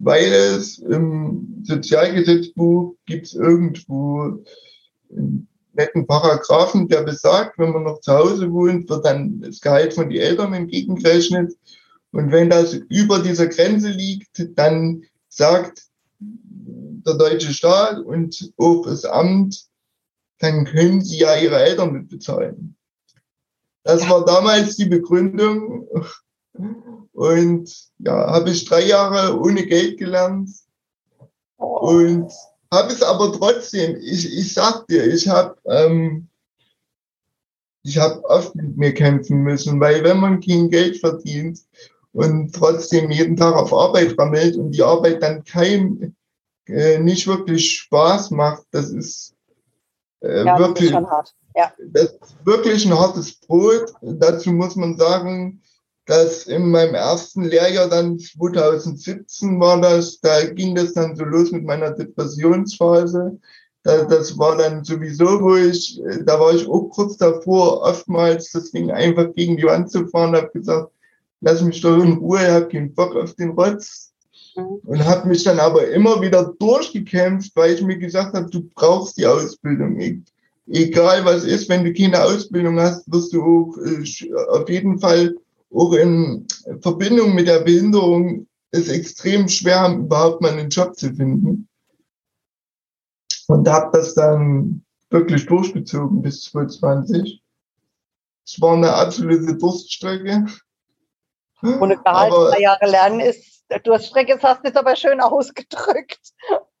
weil 0.00 0.32
es 0.32 0.78
im 0.78 1.62
Sozialgesetzbuch 1.62 2.96
gibt 3.06 3.26
es 3.26 3.34
irgendwo 3.34 4.42
einen 5.10 5.46
netten 5.74 6.06
Paragraphen, 6.06 6.88
der 6.88 7.02
besagt, 7.02 7.58
wenn 7.58 7.70
man 7.70 7.84
noch 7.84 8.00
zu 8.00 8.12
Hause 8.12 8.50
wohnt, 8.50 8.88
wird 8.88 9.04
dann 9.04 9.40
das 9.40 9.60
Gehalt 9.60 9.94
von 9.94 10.10
den 10.10 10.20
Eltern 10.20 10.54
entgegengerechnet. 10.54 11.52
Und 12.12 12.32
wenn 12.32 12.50
das 12.50 12.74
über 12.74 13.20
dieser 13.20 13.46
Grenze 13.46 13.90
liegt, 13.90 14.58
dann 14.58 15.02
sagt 15.28 15.84
der 16.18 17.14
deutsche 17.14 17.52
Staat 17.52 18.00
und 18.00 18.52
auch 18.56 18.82
das 18.84 19.04
Amt, 19.04 19.66
dann 20.38 20.64
können 20.64 21.02
sie 21.02 21.18
ja 21.18 21.36
ihre 21.36 21.58
Eltern 21.60 21.92
mitbezahlen. 21.92 22.76
Das 23.82 24.08
war 24.08 24.24
damals 24.24 24.76
die 24.76 24.86
Begründung. 24.86 25.88
Und 27.12 27.90
ja, 27.98 28.32
habe 28.32 28.50
ich 28.50 28.64
drei 28.64 28.86
Jahre 28.86 29.38
ohne 29.40 29.66
Geld 29.66 29.98
gelernt. 29.98 30.50
Und 31.56 32.32
habe 32.72 32.92
es 32.92 33.02
aber 33.02 33.32
trotzdem, 33.32 33.96
ich, 34.00 34.26
ich 34.38 34.54
sag 34.54 34.86
dir, 34.86 35.06
ich 35.12 35.28
habe 35.28 35.56
ähm, 35.66 36.30
ich 37.82 37.98
habe 37.98 38.22
oft 38.24 38.54
mit 38.54 38.76
mir 38.76 38.94
kämpfen 38.94 39.42
müssen, 39.42 39.80
weil 39.80 40.04
wenn 40.04 40.18
man 40.18 40.40
kein 40.40 40.68
Geld 40.68 40.98
verdient 40.98 41.60
und 42.12 42.54
trotzdem 42.54 43.10
jeden 43.10 43.36
Tag 43.36 43.54
auf 43.54 43.72
Arbeit 43.72 44.18
rammelt 44.18 44.56
und 44.56 44.72
die 44.72 44.82
Arbeit 44.82 45.22
dann 45.22 45.44
kein, 45.44 46.14
äh, 46.66 46.98
nicht 46.98 47.26
wirklich 47.26 47.78
Spaß 47.78 48.32
macht, 48.32 48.64
das 48.70 48.90
ist 48.90 49.34
äh, 50.20 50.44
ja, 50.44 50.58
wirklich, 50.58 50.90
das 50.90 51.02
ist 51.02 51.08
hart. 51.08 51.34
Ja. 51.60 51.72
das 51.92 52.04
ist 52.04 52.36
wirklich 52.44 52.86
ein 52.86 52.98
hartes 52.98 53.34
Brot. 53.40 53.92
Dazu 54.00 54.50
muss 54.52 54.76
man 54.76 54.96
sagen, 54.96 55.60
dass 56.06 56.46
in 56.46 56.70
meinem 56.70 56.94
ersten 56.94 57.44
Lehrjahr 57.44 57.88
dann 57.88 58.18
2017 58.18 59.60
war 59.60 59.80
das, 59.80 60.20
da 60.20 60.44
ging 60.44 60.74
das 60.74 60.94
dann 60.94 61.14
so 61.14 61.24
los 61.24 61.52
mit 61.52 61.64
meiner 61.64 61.90
Depressionsphase. 61.92 63.38
Das 63.82 64.36
war 64.38 64.56
dann 64.56 64.84
sowieso, 64.84 65.40
wo 65.40 65.56
ich, 65.56 66.00
da 66.24 66.38
war 66.38 66.54
ich 66.54 66.68
auch 66.68 66.88
kurz 66.90 67.16
davor, 67.16 67.82
oftmals 67.82 68.52
das 68.52 68.72
Ding 68.72 68.90
einfach 68.90 69.32
gegen 69.34 69.56
die 69.56 69.64
Wand 69.64 69.90
zu 69.90 70.06
fahren, 70.08 70.36
habe 70.36 70.50
gesagt, 70.52 70.90
lass 71.40 71.62
mich 71.62 71.80
doch 71.80 72.02
in 72.02 72.14
Ruhe, 72.14 72.42
ich 72.42 72.50
habe 72.50 72.68
keinen 72.68 72.94
Bock 72.94 73.16
auf 73.16 73.34
den 73.34 73.50
Rotz. 73.50 74.12
Mhm. 74.56 74.80
Und 74.84 75.04
habe 75.04 75.28
mich 75.28 75.44
dann 75.44 75.60
aber 75.60 75.88
immer 75.88 76.20
wieder 76.20 76.54
durchgekämpft, 76.58 77.52
weil 77.54 77.74
ich 77.74 77.82
mir 77.82 77.98
gesagt 77.98 78.34
habe, 78.34 78.50
du 78.50 78.68
brauchst 78.74 79.16
die 79.16 79.26
Ausbildung. 79.26 79.98
Egal 80.66 81.24
was 81.24 81.44
ist, 81.44 81.68
wenn 81.68 81.84
du 81.84 81.92
keine 81.92 82.22
Ausbildung 82.22 82.78
hast, 82.78 83.10
wirst 83.10 83.32
du 83.32 83.42
auch 83.42 83.76
äh, 83.78 84.34
auf 84.50 84.68
jeden 84.68 84.98
Fall 84.98 85.34
auch 85.72 85.92
in 85.92 86.46
Verbindung 86.80 87.34
mit 87.34 87.48
der 87.48 87.60
Behinderung 87.60 88.46
es 88.72 88.88
extrem 88.88 89.48
schwer 89.48 89.80
haben, 89.80 90.04
überhaupt 90.04 90.40
mal 90.40 90.52
einen 90.52 90.70
Job 90.70 90.96
zu 90.96 91.12
finden. 91.12 91.68
Und 93.48 93.68
habe 93.68 93.90
das 93.96 94.14
dann 94.14 94.84
wirklich 95.10 95.46
durchgezogen 95.46 96.22
bis 96.22 96.42
2020. 96.44 97.42
Es 98.46 98.60
war 98.60 98.76
eine 98.76 98.92
absolute 98.92 99.56
Durststrecke. 99.56 100.46
Ohne 101.62 101.96
Gehalt 101.98 102.32
aber, 102.32 102.50
drei 102.50 102.60
Jahre 102.60 102.86
lernen 102.88 103.20
ist, 103.20 103.64
Durststrecke 103.84 104.38
hast 104.40 104.62
du 104.62 104.68
jetzt 104.68 104.76
aber 104.76 104.96
schön 104.96 105.20
ausgedrückt. 105.20 106.20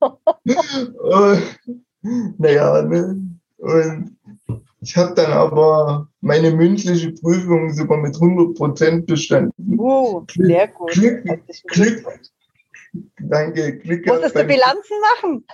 naja, 2.38 2.82
ne? 2.82 3.39
Und 3.60 4.16
ich 4.80 4.96
habe 4.96 5.14
dann 5.14 5.32
aber 5.32 6.08
meine 6.20 6.50
mündliche 6.50 7.12
Prüfung 7.12 7.72
sogar 7.72 7.98
mit 7.98 8.14
100 8.14 8.56
Prozent 8.56 9.06
bestanden. 9.06 9.78
Uh, 9.78 10.24
sehr 10.34 10.68
gut. 10.68 10.92
Glück, 10.92 11.24
Glück, 11.66 12.20
danke, 13.20 13.78
Glück. 13.78 14.06
Musstest 14.06 14.36
du 14.36 14.44
Bilanzen 14.44 14.96
machen? 15.00 15.44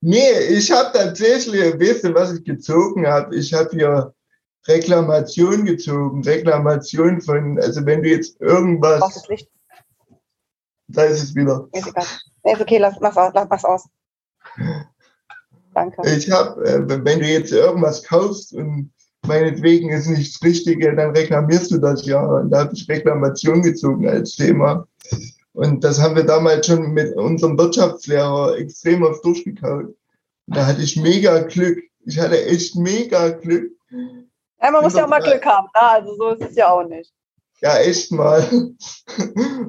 Nee, 0.00 0.38
ich 0.48 0.70
habe 0.72 0.90
tatsächlich, 0.96 1.60
weißt 1.80 2.04
du, 2.04 2.14
was 2.14 2.32
ich 2.32 2.44
gezogen 2.44 3.06
habe? 3.06 3.36
Ich 3.36 3.52
habe 3.52 3.70
hier 3.70 4.14
Reklamation 4.66 5.64
gezogen. 5.64 6.22
Reklamation 6.24 7.20
von, 7.20 7.58
also 7.60 7.86
wenn 7.86 8.02
du 8.02 8.08
jetzt 8.08 8.40
irgendwas. 8.40 9.00
Brauchst 9.00 9.16
das 9.16 9.28
Licht? 9.28 9.48
Da 10.88 11.04
ist 11.04 11.22
es 11.22 11.34
wieder. 11.34 11.68
Ist 11.72 11.86
egal. 11.86 12.04
Ist 12.44 12.60
okay, 12.60 12.78
lass, 12.78 12.96
lass, 13.00 13.16
aus, 13.16 13.32
lass 13.34 13.64
aus. 13.64 13.88
Danke. 15.78 16.02
Ich 16.16 16.30
habe, 16.30 16.64
äh, 16.64 16.88
wenn 16.88 17.20
du 17.20 17.26
jetzt 17.26 17.52
irgendwas 17.52 18.02
kaufst 18.02 18.52
und 18.52 18.90
meinetwegen 19.26 19.90
ist 19.90 20.08
nichts 20.08 20.42
Richtige, 20.42 20.94
dann 20.96 21.14
reklamierst 21.16 21.70
du 21.70 21.78
das 21.78 22.04
ja. 22.04 22.24
Und 22.24 22.50
da 22.50 22.60
habe 22.60 22.74
ich 22.74 22.88
Reklamation 22.88 23.62
gezogen 23.62 24.08
als 24.08 24.36
Thema. 24.36 24.86
Und 25.52 25.84
das 25.84 26.00
haben 26.00 26.16
wir 26.16 26.24
damals 26.24 26.66
schon 26.66 26.92
mit 26.92 27.14
unserem 27.16 27.58
Wirtschaftslehrer 27.58 28.56
extrem 28.58 29.02
oft 29.02 29.24
durchgekaut. 29.24 29.94
Da 30.46 30.66
hatte 30.66 30.82
ich 30.82 30.96
mega 30.96 31.40
Glück. 31.40 31.78
Ich 32.06 32.18
hatte 32.18 32.44
echt 32.46 32.74
mega 32.76 33.28
Glück. 33.30 33.72
Ja, 34.60 34.70
man 34.70 34.82
muss 34.82 34.94
ja 34.94 35.04
auch 35.04 35.08
mal 35.08 35.20
Glück 35.20 35.44
haben. 35.44 35.68
Ne? 35.74 35.82
Also 35.82 36.16
so 36.16 36.28
ist 36.30 36.50
es 36.50 36.56
ja 36.56 36.70
auch 36.70 36.88
nicht. 36.88 37.12
Ja, 37.60 37.78
echt 37.78 38.12
mal. 38.12 38.46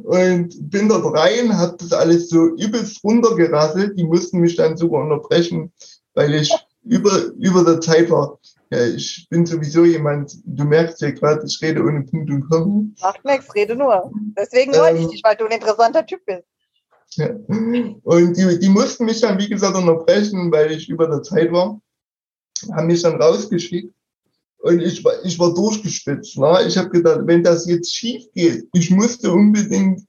Und 0.04 0.70
bin 0.70 0.90
dort 0.90 1.18
rein, 1.18 1.58
hat 1.58 1.82
das 1.82 1.92
alles 1.92 2.30
so 2.30 2.50
übelst 2.56 3.04
runtergerasselt. 3.04 3.98
Die 3.98 4.04
mussten 4.04 4.40
mich 4.40 4.56
dann 4.56 4.78
sogar 4.78 5.02
unterbrechen, 5.02 5.74
weil 6.14 6.34
ich 6.34 6.54
über, 6.84 7.26
über 7.38 7.64
der 7.64 7.82
Zeit 7.82 8.10
war. 8.10 8.40
Ja, 8.72 8.86
ich 8.86 9.28
bin 9.30 9.46
sowieso 9.46 9.84
jemand, 9.84 10.34
du 10.46 10.64
merkst 10.64 11.02
ja 11.02 11.12
gerade, 11.12 11.44
ich 11.46 11.60
rede 11.62 11.82
ohne 11.82 12.04
Punkt 12.04 12.30
und 12.30 12.48
Komma. 12.50 12.84
Macht 13.02 13.26
nichts, 13.26 13.54
rede 13.56 13.76
nur. 13.76 14.12
Deswegen 14.38 14.74
ähm, 14.74 14.80
wollte 14.80 14.98
ich 15.00 15.08
dich, 15.08 15.24
weil 15.24 15.36
du 15.36 15.46
ein 15.46 15.52
interessanter 15.52 16.06
Typ 16.06 16.24
bist. 16.26 16.44
Ja. 17.16 17.30
Und 18.04 18.38
die, 18.38 18.60
die 18.60 18.70
mussten 18.70 19.06
mich 19.06 19.22
dann, 19.22 19.40
wie 19.40 19.50
gesagt, 19.50 19.76
unterbrechen, 19.76 20.52
weil 20.52 20.72
ich 20.72 20.88
über 20.88 21.08
der 21.08 21.24
Zeit 21.24 21.52
war. 21.52 21.82
Haben 22.72 22.88
mich 22.88 23.02
dann 23.02 23.20
rausgeschickt. 23.20 23.94
Und 24.60 24.82
ich 24.82 25.04
war, 25.04 25.14
ich 25.24 25.40
war 25.40 25.54
durchgespitzt. 25.54 26.38
Ne? 26.38 26.66
Ich 26.68 26.78
habe 26.78 26.90
gedacht, 26.90 27.22
wenn 27.24 27.44
das 27.44 27.66
jetzt 27.66 27.96
schief 27.96 28.26
geht, 28.34 28.68
ich 28.74 28.92
musste 28.92 29.32
unbedingt 29.32 30.06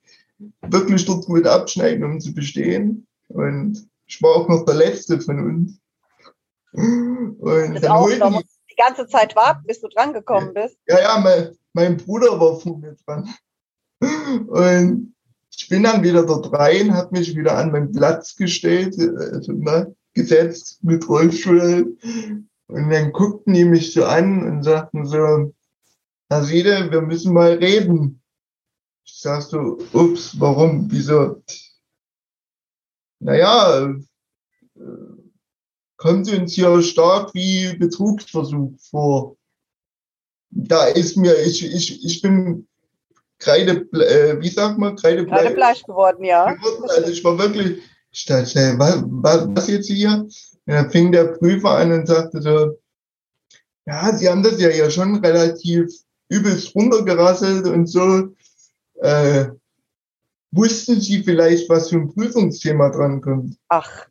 wirklich 0.63 1.05
dort 1.05 1.25
gut 1.27 1.47
abschneiden, 1.47 2.05
um 2.05 2.21
zu 2.21 2.35
bestehen. 2.35 3.07
Und 3.29 3.89
ich 4.07 4.21
war 4.21 4.35
auch 4.35 4.49
noch 4.49 4.65
der 4.65 4.75
Letzte 4.75 5.21
von 5.21 5.39
uns. 5.39 5.81
Und 6.73 7.83
dann 7.83 7.91
auch, 7.91 8.11
da 8.19 8.31
musst 8.31 8.61
die 8.71 8.77
ganze 8.77 9.07
Zeit 9.07 9.35
warten, 9.37 9.65
bis 9.67 9.81
du 9.81 9.89
drangekommen 9.89 10.55
bist. 10.55 10.77
Ja, 10.87 11.01
ja, 11.01 11.21
mein, 11.21 11.57
mein 11.73 11.97
Bruder 11.97 12.39
war 12.41 12.59
vor 12.61 12.79
mir 12.79 12.97
dran. 13.05 13.29
Und 14.47 15.15
ich 15.51 15.69
bin 15.69 15.83
dann 15.83 16.03
wieder 16.03 16.25
dort 16.25 16.53
rein, 16.53 16.95
habe 16.95 17.19
mich 17.19 17.37
wieder 17.37 17.57
an 17.59 17.73
meinen 17.73 17.93
Platz 17.93 18.37
gestellt, 18.37 18.97
also, 18.99 19.53
ne, 19.53 19.95
gesetzt 20.15 20.83
mit 20.83 21.09
Rollstuhl. 21.09 21.97
Und 22.69 22.91
dann 22.91 23.13
guckten 23.13 23.55
die 23.55 23.65
mich 23.65 23.93
so 23.93 24.05
an 24.05 24.47
und 24.47 24.63
sagten 24.63 25.05
so, 25.05 25.53
Herr 26.29 26.45
Siede, 26.45 26.91
wir 26.91 27.03
müssen 27.03 27.35
mal 27.35 27.55
reden. 27.55 28.23
Ich 29.05 29.19
sag 29.19 29.43
so, 29.43 29.79
ups, 29.93 30.39
warum, 30.39 30.87
wieso? 30.91 31.43
Naja, 33.19 33.87
äh, 34.77 34.81
kommt 36.01 36.33
uns 36.33 36.55
hier 36.55 36.83
stark 36.83 37.35
wie 37.35 37.77
Betrugsversuch 37.77 38.73
vor. 38.91 39.37
Da 40.51 40.87
ist 40.87 41.17
mir, 41.17 41.39
ich, 41.43 41.63
ich, 41.63 42.03
ich 42.03 42.23
bin 42.23 42.67
Kreide, 43.39 43.87
äh, 43.93 44.41
wie 44.41 44.49
sagt 44.49 44.79
man, 44.79 44.97
Kreidebleich, 44.97 45.43
Kreidebleich 45.43 45.83
geworden, 45.85 46.25
ja. 46.25 46.57
Also 46.89 47.11
ich 47.11 47.23
war 47.23 47.39
wirklich, 47.39 47.83
ich 48.11 48.25
dachte, 48.25 48.75
was, 48.79 49.05
was, 49.07 49.49
was 49.51 49.69
jetzt 49.69 49.89
hier? 49.89 50.11
Und 50.21 50.31
dann 50.67 50.91
fing 50.91 51.13
der 51.13 51.25
Prüfer 51.25 51.71
an 51.71 51.93
und 51.93 52.07
sagte 52.07 52.41
so, 52.41 52.79
ja, 53.87 54.17
Sie 54.17 54.29
haben 54.29 54.43
das 54.43 54.59
ja, 54.59 54.71
ja 54.71 54.91
schon 54.91 55.17
relativ 55.17 55.93
übelst 56.31 56.75
runtergerasselt 56.75 57.67
und 57.67 57.87
so. 57.87 58.29
Äh, 58.95 59.51
wussten 60.51 60.99
Sie 60.99 61.23
vielleicht, 61.23 61.69
was 61.69 61.91
für 61.91 61.97
ein 61.97 62.13
Prüfungsthema 62.13 62.89
drankommt? 62.89 63.57
Ach. 63.69 64.07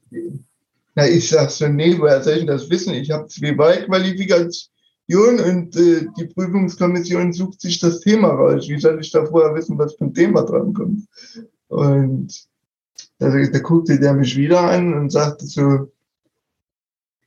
Na, 0.99 1.07
ich 1.07 1.29
so, 1.29 1.67
nee, 1.69 1.97
woher 1.97 2.21
soll 2.21 2.39
ich 2.39 2.45
das 2.45 2.69
wissen? 2.69 2.93
Ich 2.93 3.09
habe 3.09 3.25
zwei 3.29 3.57
Wahlqualifikationen 3.57 5.39
und 5.39 5.73
äh, 5.77 6.05
die 6.17 6.25
Prüfungskommission 6.25 7.31
sucht 7.31 7.61
sich 7.61 7.79
das 7.79 8.01
Thema 8.01 8.27
raus. 8.27 8.67
Wie 8.67 8.77
soll 8.77 8.99
ich 8.99 9.09
da 9.09 9.25
vorher 9.25 9.55
wissen, 9.55 9.77
was 9.77 9.95
für 9.95 10.03
ein 10.03 10.13
Thema 10.13 10.41
drankommt? 10.41 11.07
Und 11.69 12.45
da, 13.17 13.29
da 13.29 13.59
guckte 13.59 13.97
der 13.97 14.13
mich 14.13 14.35
wieder 14.35 14.59
an 14.59 14.93
und 14.93 15.09
sagte 15.09 15.47
so, 15.47 15.89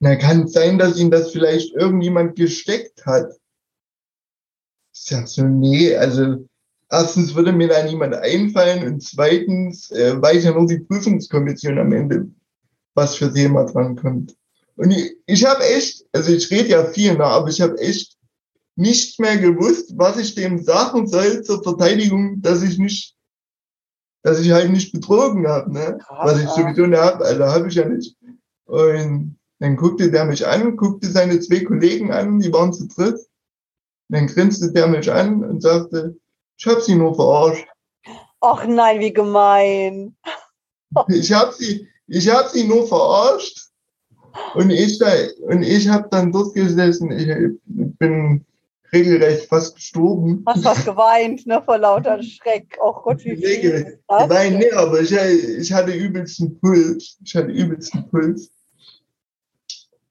na, 0.01 0.17
kann 0.17 0.43
es 0.43 0.53
sein, 0.53 0.77
dass 0.77 0.99
ihn 0.99 1.11
das 1.11 1.31
vielleicht 1.31 1.75
irgendjemand 1.75 2.37
gesteckt 2.37 3.07
hat? 3.07 3.31
Ich 4.93 5.01
sag 5.01 5.27
so, 5.29 5.45
nee, 5.45 5.97
also 5.97 6.47
erstens 6.91 7.35
würde 7.35 7.53
mir 7.53 7.69
da 7.69 7.83
niemand 7.85 8.17
einfallen 8.17 8.87
und 8.87 9.03
zweitens 9.03 9.91
äh, 9.93 10.21
weiß 10.21 10.45
ja 10.45 10.53
nur 10.53 10.67
die 10.67 10.81
Prüfungskommission 10.81 11.79
am 11.79 11.93
Ende, 11.93 12.27
was 12.95 13.17
für 13.17 13.33
Thema 13.33 13.65
dran 13.65 13.97
kommt. 13.97 14.37
Und 14.77 14.91
ich, 14.91 15.17
ich 15.27 15.45
habe 15.45 15.65
echt, 15.65 16.05
also 16.13 16.33
ich 16.33 16.51
rede 16.51 16.69
ja 16.71 16.85
viel, 16.85 17.15
ne, 17.15 17.25
aber 17.25 17.49
ich 17.49 17.61
habe 17.61 17.79
echt 17.79 18.17
nicht 18.77 19.21
mehr 19.21 19.37
gewusst, 19.37 19.93
was 19.97 20.19
ich 20.19 20.35
dem 20.35 20.63
sagen 20.63 21.07
soll 21.07 21.43
zur 21.43 21.63
Verteidigung, 21.63 22.41
dass 22.41 22.63
ich 22.63 22.79
nicht, 22.79 23.15
dass 24.23 24.41
ich 24.41 24.51
halt 24.51 24.71
nicht 24.71 24.93
betrogen 24.93 25.47
habe, 25.47 25.73
ne? 25.73 25.99
Was 26.09 26.41
ich 26.41 26.49
sowieso 26.49 26.87
nicht 26.87 26.99
habe, 26.99 27.25
also 27.25 27.45
habe 27.45 27.69
ich 27.69 27.75
ja 27.75 27.87
nicht. 27.87 28.17
Und 28.65 29.39
dann 29.59 29.77
guckte 29.77 30.11
der 30.11 30.25
mich 30.25 30.47
an, 30.47 30.77
guckte 30.77 31.09
seine 31.09 31.39
zwei 31.41 31.61
Kollegen 31.65 32.13
an, 32.13 32.41
die 32.41 32.53
waren 32.53 32.73
zu 32.73 32.89
dritt. 32.89 33.19
Dann 34.09 34.27
grinste 34.27 34.73
der 34.73 34.87
mich 34.87 35.11
an 35.11 35.45
und 35.45 35.61
sagte, 35.61 36.17
ich 36.57 36.67
habe 36.67 36.81
sie 36.81 36.95
nur 36.95 37.15
verarscht. 37.15 37.67
Ach 38.41 38.67
nein, 38.67 39.01
wie 39.01 39.13
gemein. 39.13 40.17
Ich 41.09 41.33
habe 41.33 41.53
sie, 41.53 41.89
ich 42.13 42.29
habe 42.29 42.49
sie 42.51 42.65
nur 42.65 42.87
verarscht 42.87 43.69
und 44.55 44.71
ich, 44.71 44.99
da, 44.99 45.11
und 45.47 45.63
ich 45.63 45.89
habe 45.89 46.09
dann 46.11 46.31
dort 46.31 46.55
gesessen. 46.55 47.11
Ich 47.11 47.27
bin 47.99 48.45
regelrecht 48.93 49.49
fast 49.49 49.77
gestorben. 49.77 50.43
Hast 50.47 50.63
fast 50.63 50.85
geweint, 50.85 51.47
ne, 51.47 51.63
vor 51.65 51.79
lauter 51.79 52.23
Schreck. 52.23 52.77
Oh 52.83 52.93
Gott, 52.93 53.25
wie 53.25 53.37
viel. 53.37 53.99
Nein, 54.09 54.59
nee, 54.59 54.71
aber 54.73 55.01
ich, 55.01 55.13
ich 55.13 55.73
hatte 55.73 55.93
übelsten 55.93 56.61
Puls. 56.61 57.19
Ich 57.25 57.35
hatte 57.35 57.51
übelsten 57.51 58.07
Puls. 58.11 58.51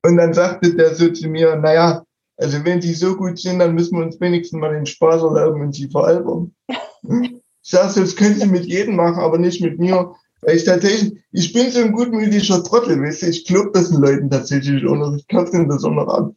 Und 0.03 0.17
dann 0.17 0.33
sagte 0.33 0.73
der 0.73 0.95
so 0.95 1.09
zu 1.11 1.27
mir, 1.27 1.55
naja, 1.55 2.03
Also 2.37 2.65
wenn 2.65 2.81
sie 2.81 2.93
so 2.93 3.15
gut 3.15 3.37
sind, 3.37 3.59
dann 3.59 3.75
müssen 3.75 3.99
wir 3.99 4.05
uns 4.05 4.19
wenigstens 4.19 4.59
mal 4.59 4.73
den 4.73 4.87
Spaß 4.87 5.21
erlauben 5.21 5.61
und 5.61 5.73
sie 5.73 5.87
veralbern. 5.89 6.53
Ich 7.63 7.69
sage, 7.69 8.01
das 8.01 8.15
können 8.15 8.39
sie 8.39 8.47
mit 8.47 8.65
jedem 8.65 8.95
machen, 8.95 9.19
aber 9.21 9.37
nicht 9.37 9.61
mit 9.61 9.77
mir. 9.77 10.15
Weil 10.41 10.55
ich 10.55 10.65
tatsächlich, 10.65 11.19
ich 11.31 11.53
bin 11.53 11.69
so 11.69 11.81
ein 11.81 11.91
gutmütiger 11.91 12.63
Trottel, 12.63 13.01
weißt 13.01 13.21
du, 13.21 13.27
ich 13.27 13.45
glaube 13.45 13.71
das 13.73 13.89
den 13.89 14.01
Leuten 14.01 14.29
tatsächlich 14.29 14.83
auch 14.87 14.95
noch, 14.95 15.15
ich 15.15 15.27
kaufe 15.27 15.51
denen 15.51 15.69
das 15.69 15.83
auch 15.83 15.91
noch 15.91 16.07
an. 16.07 16.35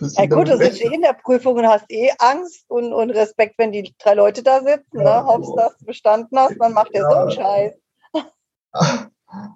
Ja 0.00 0.26
gut, 0.26 0.48
du 0.48 0.58
sitzt 0.58 0.82
eh 0.82 0.94
in 0.94 1.00
der 1.00 1.14
Prüfung 1.14 1.56
und 1.56 1.66
hast 1.66 1.86
eh 1.88 2.10
Angst 2.18 2.64
und, 2.68 2.92
und 2.92 3.10
Respekt, 3.10 3.54
wenn 3.58 3.72
die 3.72 3.94
drei 3.98 4.14
Leute 4.14 4.42
da 4.42 4.60
sitzen, 4.60 5.00
ja, 5.00 5.22
ne? 5.22 5.44
Dass 5.56 5.76
du 5.78 5.84
bestanden 5.86 6.38
hast, 6.38 6.56
dann 6.60 6.74
macht 6.74 6.94
der 6.94 7.02
ja. 7.02 7.10
so 7.10 7.16
einen 7.16 7.30
Scheiß. 7.30 7.72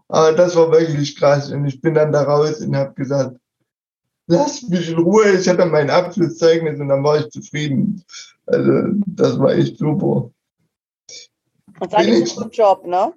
Aber 0.08 0.32
das 0.32 0.56
war 0.56 0.72
wirklich 0.72 1.16
krass 1.16 1.50
und 1.50 1.66
ich 1.66 1.80
bin 1.80 1.94
dann 1.94 2.12
da 2.12 2.22
raus 2.22 2.60
und 2.60 2.74
habe 2.74 2.94
gesagt, 2.94 3.36
lass 4.26 4.62
mich 4.62 4.90
in 4.90 4.98
Ruhe, 4.98 5.32
ich 5.32 5.48
hatte 5.48 5.66
mein 5.66 5.90
Abschlusszeugnis 5.90 6.80
und 6.80 6.88
dann 6.88 7.04
war 7.04 7.20
ich 7.20 7.30
zufrieden. 7.30 8.04
Also 8.46 8.70
das 9.06 9.38
war 9.38 9.52
echt 9.52 9.78
super. 9.78 10.30
Und 11.80 11.90
seitdem 11.90 12.26
suchst 12.26 12.36
du 12.36 12.40
einen 12.42 12.50
Job, 12.50 12.86
ne? 12.86 13.12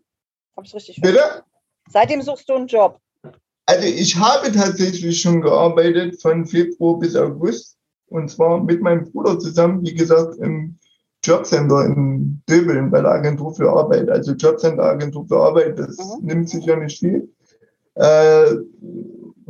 Hab 0.56 0.66
ich 0.66 0.74
richtig 0.74 1.02
Bitte? 1.02 1.18
Verstanden? 1.18 1.46
Seitdem 1.90 2.22
suchst 2.22 2.50
du 2.50 2.54
einen 2.54 2.68
Job. 2.68 3.00
Also 3.68 3.88
ich 3.88 4.16
habe 4.16 4.52
tatsächlich 4.52 5.22
schon 5.22 5.42
gearbeitet 5.42 6.22
von 6.22 6.46
Februar 6.46 7.00
bis 7.00 7.16
August. 7.16 7.78
Und 8.08 8.30
zwar 8.30 8.64
mit 8.64 8.82
meinem 8.82 9.12
Bruder 9.12 9.40
zusammen, 9.40 9.84
wie 9.84 9.96
gesagt, 9.96 10.38
im 10.38 10.78
Jobcenter 11.24 11.86
in 11.86 12.42
Döbeln 12.48 12.92
bei 12.92 13.02
der 13.02 13.12
Agentur 13.12 13.56
für 13.56 13.70
Arbeit. 13.70 14.10
Also 14.10 14.34
Jobcenter 14.34 14.84
Agentur 14.84 15.28
für 15.28 15.38
Arbeit, 15.38 15.80
das 15.80 15.98
mhm. 15.98 16.26
nimmt 16.26 16.50
sich 16.50 16.66
ja 16.66 16.76
nicht 16.76 17.00
viel. 17.00 17.28
Äh, 17.96 18.58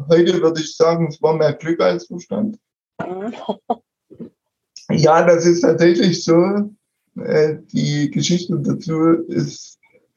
heute 0.10 0.42
würde 0.42 0.62
ich 0.62 0.76
sagen, 0.78 1.08
es 1.08 1.22
war 1.22 1.36
mehr 1.36 1.54
Glück 1.54 1.82
als 1.82 2.06
Zustand. 2.06 2.58
Mhm. 3.06 3.34
ja, 4.90 5.26
das 5.26 5.46
ist 5.46 5.62
tatsächlich 5.62 6.24
so. 6.24 6.72
Äh, 7.22 7.58
die 7.74 8.10
Geschichte 8.10 8.58
dazu 8.60 9.26
ist 9.28 9.75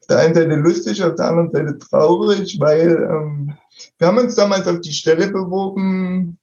der 0.09 0.19
einen 0.19 0.33
Seite 0.33 0.55
lustig, 0.55 1.03
auf 1.03 1.15
der 1.15 1.27
anderen 1.27 1.51
Seite 1.51 1.77
traurig, 1.77 2.59
weil 2.59 3.09
ähm, 3.09 3.53
wir 3.97 4.07
haben 4.07 4.17
uns 4.17 4.35
damals 4.35 4.67
auf 4.67 4.81
die 4.81 4.91
Stelle 4.91 5.29
beworben. 5.29 6.37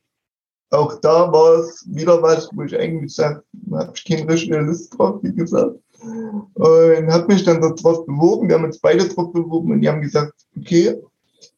Auch 0.71 1.01
da 1.01 1.33
war 1.33 1.61
es 1.61 1.85
wieder 1.89 2.23
was, 2.23 2.49
wo 2.55 2.63
ich 2.63 2.77
eigentlich 2.77 3.15
sage, 3.15 3.43
da 3.53 3.79
habe 3.79 3.93
ich 3.95 4.05
keine 4.05 4.29
richtige 4.29 4.59
Lust 4.59 4.97
drauf, 4.97 5.21
wie 5.23 5.35
gesagt. 5.35 5.77
Und 6.01 7.13
habe 7.13 7.33
mich 7.33 7.45
dann 7.45 7.61
darauf 7.61 8.05
beworben. 8.07 8.49
Wir 8.49 8.57
haben 8.57 8.65
uns 8.65 8.79
beide 8.79 9.09
drauf 9.09 9.33
beworben 9.33 9.73
und 9.73 9.81
die 9.81 9.89
haben 9.89 10.01
gesagt, 10.01 10.35
okay, 10.57 10.97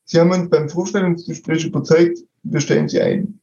Sie 0.04 0.18
haben 0.18 0.30
uns 0.30 0.48
beim 0.48 0.70
Vorstellungsgespräch 0.70 1.66
überzeugt, 1.66 2.20
wir 2.42 2.60
stellen 2.60 2.88
Sie 2.88 3.00
ein. 3.00 3.40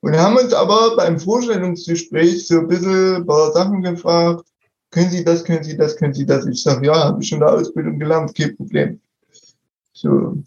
Und 0.00 0.16
haben 0.16 0.38
uns 0.38 0.54
aber 0.54 0.96
beim 0.96 1.20
Vorstellungsgespräch 1.20 2.46
so 2.46 2.60
ein 2.60 2.68
bisschen 2.68 3.16
ein 3.16 3.26
paar 3.26 3.52
Sachen 3.52 3.82
gefragt, 3.82 4.46
können 4.90 5.10
Sie 5.10 5.24
das, 5.24 5.44
können 5.44 5.62
Sie 5.62 5.76
das, 5.76 5.96
können 5.96 6.14
Sie 6.14 6.26
das? 6.26 6.46
Ich 6.46 6.62
sage, 6.62 6.86
ja, 6.86 7.04
habe 7.04 7.22
ich 7.22 7.28
schon 7.28 7.40
in 7.40 7.46
der 7.46 7.54
Ausbildung 7.54 7.98
gelernt, 7.98 8.34
kein 8.34 8.56
Problem. 8.56 9.00
So. 9.92 10.42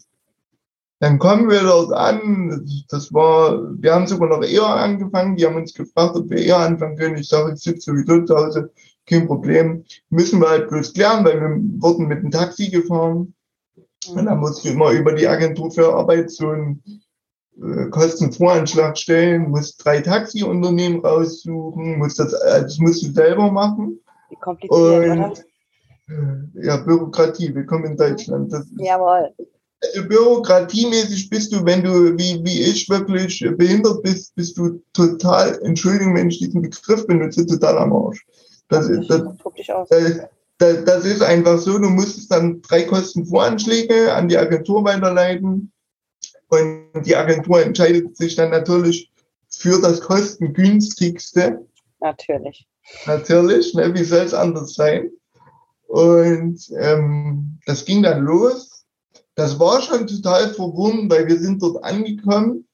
Dann 1.00 1.18
kommen 1.18 1.50
wir 1.50 1.62
dort 1.62 1.92
an, 1.92 2.66
das 2.88 3.12
war, 3.12 3.60
wir 3.78 3.94
haben 3.94 4.06
sogar 4.06 4.28
noch 4.28 4.42
eher 4.42 4.66
angefangen, 4.66 5.36
die 5.36 5.44
haben 5.44 5.56
uns 5.56 5.74
gefragt, 5.74 6.16
ob 6.16 6.30
wir 6.30 6.38
eher 6.38 6.58
anfangen 6.58 6.96
können. 6.96 7.16
Ich 7.16 7.28
sage, 7.28 7.52
ich 7.54 7.60
sitze 7.60 7.90
sowieso 7.90 8.24
zu 8.24 8.36
Hause, 8.36 8.70
kein 9.06 9.26
Problem. 9.26 9.84
Müssen 10.10 10.40
wir 10.40 10.48
halt 10.48 10.68
bloß 10.68 10.94
klären, 10.94 11.24
weil 11.24 11.40
wir 11.40 11.82
wurden 11.82 12.06
mit 12.06 12.22
dem 12.22 12.30
Taxi 12.30 12.70
gefahren. 12.70 13.34
Und 14.08 14.24
dann 14.24 14.38
musste 14.38 14.68
ich 14.68 14.74
immer 14.74 14.92
über 14.92 15.12
die 15.12 15.26
Agentur 15.26 15.70
für 15.70 15.94
Arbeit 15.94 16.30
so 16.30 16.48
einen 16.48 16.82
äh, 17.62 17.86
Kostenvoranschlag 17.90 18.96
stellen, 18.96 19.50
muss 19.50 19.76
drei 19.76 20.00
Taxiunternehmen 20.00 21.00
raussuchen, 21.00 21.98
muss 21.98 22.14
das, 22.16 22.34
also 22.34 22.62
das 22.66 22.78
musst 22.78 23.02
du 23.02 23.12
selber 23.12 23.50
machen. 23.50 24.00
Wie 24.34 24.40
kompliziert, 24.40 24.80
und, 24.80 25.20
oder? 25.20 25.34
Ja, 26.54 26.76
Bürokratie, 26.78 27.54
willkommen 27.54 27.84
in 27.84 27.96
Deutschland. 27.96 28.52
Das 28.52 28.66
Jawohl. 28.78 29.32
Also 29.80 30.08
bürokratiemäßig 30.08 31.30
bist 31.30 31.52
du, 31.52 31.64
wenn 31.64 31.84
du 31.84 32.16
wie, 32.18 32.40
wie 32.42 32.62
ich 32.62 32.88
wirklich 32.88 33.46
behindert 33.56 34.02
bist, 34.02 34.34
bist 34.34 34.58
du 34.58 34.82
total, 34.92 35.60
Entschuldigung, 35.62 36.16
wenn 36.16 36.30
ich 36.30 36.38
diesen 36.38 36.62
Begriff 36.62 37.06
benutze, 37.06 37.46
total 37.46 37.78
am 37.78 37.92
Arsch. 37.92 38.26
Das, 38.68 38.88
das, 38.88 39.06
das, 39.06 39.22
das, 39.88 40.20
das, 40.58 40.84
das 40.84 41.04
ist 41.04 41.22
einfach 41.22 41.58
so, 41.58 41.78
du 41.78 41.90
musst 41.90 42.30
dann 42.32 42.60
drei 42.62 42.82
Kostenvoranschläge 42.82 44.12
an 44.12 44.28
die 44.28 44.38
Agentur 44.38 44.84
weiterleiten 44.84 45.70
und 46.48 47.06
die 47.06 47.14
Agentur 47.14 47.62
entscheidet 47.62 48.16
sich 48.16 48.34
dann 48.34 48.50
natürlich 48.50 49.12
für 49.48 49.80
das 49.80 50.00
kostengünstigste. 50.00 51.66
Natürlich. 52.00 52.66
Natürlich, 53.06 53.74
ne, 53.74 53.94
wie 53.94 54.04
soll 54.04 54.26
es 54.26 54.34
anders 54.34 54.74
sein? 54.74 55.10
Und 55.86 56.60
ähm, 56.78 57.58
das 57.66 57.84
ging 57.84 58.02
dann 58.02 58.24
los. 58.24 58.84
Das 59.34 59.58
war 59.58 59.82
schon 59.82 60.06
total 60.06 60.52
verwundert, 60.54 61.18
weil 61.18 61.28
wir 61.28 61.38
sind 61.38 61.62
dort 61.62 61.82
angekommen 61.84 62.66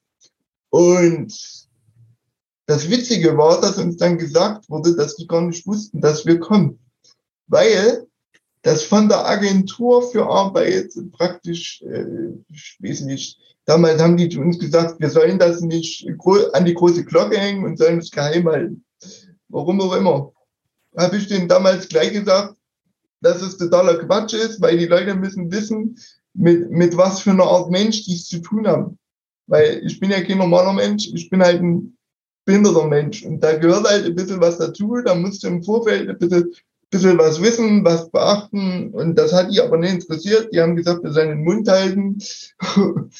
und 0.70 1.34
das 2.66 2.88
Witzige 2.88 3.36
war, 3.36 3.60
dass 3.60 3.78
uns 3.78 3.96
dann 3.96 4.16
gesagt 4.16 4.70
wurde, 4.70 4.94
dass 4.94 5.16
die 5.16 5.26
gar 5.26 5.42
nicht 5.42 5.66
wussten, 5.66 6.00
dass 6.00 6.24
wir 6.24 6.38
kommen. 6.38 6.78
Weil 7.48 8.06
das 8.62 8.84
von 8.84 9.08
der 9.08 9.26
Agentur 9.26 10.08
für 10.08 10.26
Arbeit 10.26 10.92
praktisch, 11.12 11.82
äh, 11.82 12.04
ich 12.48 12.76
weiß 12.80 13.00
nicht, 13.00 13.38
damals 13.64 14.00
haben 14.00 14.16
die 14.16 14.28
zu 14.28 14.40
uns 14.40 14.58
gesagt, 14.58 15.00
wir 15.00 15.10
sollen 15.10 15.38
das 15.38 15.60
nicht 15.62 16.06
an 16.52 16.64
die 16.64 16.74
große 16.74 17.04
Glocke 17.04 17.38
hängen 17.38 17.64
und 17.64 17.76
sollen 17.76 17.98
es 17.98 18.10
geheim 18.10 18.46
halten. 18.48 18.84
Warum 19.50 19.80
auch 19.80 19.94
immer. 19.94 20.32
Habe 20.96 21.16
ich 21.16 21.28
denen 21.28 21.48
damals 21.48 21.88
gleich 21.88 22.12
gesagt, 22.12 22.56
dass 23.20 23.42
es 23.42 23.58
totaler 23.58 23.98
Quatsch 23.98 24.34
ist, 24.34 24.60
weil 24.60 24.78
die 24.78 24.86
Leute 24.86 25.14
müssen 25.14 25.50
wissen, 25.52 25.96
mit, 26.34 26.70
mit 26.70 26.96
was 26.96 27.20
für 27.20 27.30
einer 27.30 27.44
Art 27.44 27.70
Mensch 27.70 28.04
die 28.04 28.14
es 28.14 28.26
zu 28.26 28.40
tun 28.40 28.66
haben. 28.66 28.98
Weil 29.46 29.82
ich 29.84 29.98
bin 30.00 30.10
ja 30.10 30.22
kein 30.22 30.38
normaler 30.38 30.72
Mensch, 30.72 31.08
ich 31.12 31.28
bin 31.28 31.42
halt 31.42 31.60
ein 31.60 31.96
behinderter 32.44 32.86
Mensch. 32.86 33.24
Und 33.24 33.40
da 33.40 33.56
gehört 33.56 33.88
halt 33.88 34.06
ein 34.06 34.14
bisschen 34.14 34.40
was 34.40 34.58
dazu. 34.58 34.96
Da 35.04 35.14
musst 35.14 35.42
du 35.42 35.48
im 35.48 35.62
Vorfeld 35.62 36.08
ein 36.08 36.18
bisschen, 36.18 36.52
bisschen 36.90 37.18
was 37.18 37.40
wissen, 37.42 37.84
was 37.84 38.10
beachten. 38.10 38.90
Und 38.90 39.16
das 39.16 39.32
hat 39.32 39.52
die 39.52 39.60
aber 39.60 39.76
nicht 39.78 39.94
interessiert. 39.94 40.52
Die 40.52 40.60
haben 40.60 40.76
gesagt, 40.76 41.02
wir 41.02 41.12
sollen 41.12 41.30
den 41.30 41.44
Mund 41.44 41.68
halten. 41.68 42.18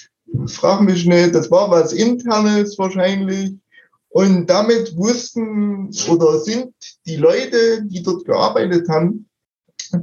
Frag 0.47 0.83
mich 0.83 1.07
nicht, 1.07 1.35
das 1.35 1.51
war 1.51 1.71
was 1.71 1.93
Internes 1.93 2.79
wahrscheinlich. 2.79 3.55
Und 4.11 4.47
damit 4.47 4.97
wussten 4.97 5.91
oder 6.09 6.41
sind 6.41 6.75
die 7.07 7.17
Leute, 7.17 7.85
die 7.85 8.03
dort 8.03 8.25
gearbeitet 8.25 8.89
haben, 8.89 9.29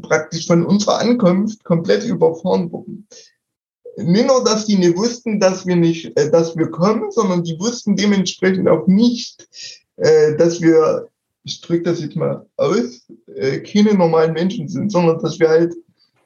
praktisch 0.02 0.48
von 0.48 0.66
unserer 0.66 1.00
Ankunft 1.00 1.64
komplett 1.64 2.04
überfahren 2.06 2.72
worden. 2.72 3.08
Nicht 3.98 4.28
nur, 4.28 4.44
dass 4.44 4.66
die 4.66 4.78
nicht 4.78 4.96
wussten, 4.96 5.40
dass 5.40 5.66
wir 5.66 5.76
nicht, 5.76 6.18
äh, 6.18 6.30
dass 6.30 6.56
wir 6.56 6.70
kommen, 6.70 7.12
sondern 7.12 7.44
die 7.44 7.60
wussten 7.60 7.96
dementsprechend 7.96 8.70
auch 8.70 8.88
nicht, 8.88 9.48
äh, 9.98 10.36
dass 10.36 10.62
wir, 10.62 11.10
ich 11.44 11.62
drücke 11.62 11.84
das 11.84 12.02
jetzt 12.02 12.16
mal 12.16 12.46
aus, 12.58 13.08
äh, 13.36 13.60
keine 13.60 13.94
normalen 13.96 14.34
Menschen 14.34 14.68
sind, 14.68 14.92
sondern 14.92 15.20
dass 15.20 15.40
wir 15.40 15.50
halt 15.50 15.74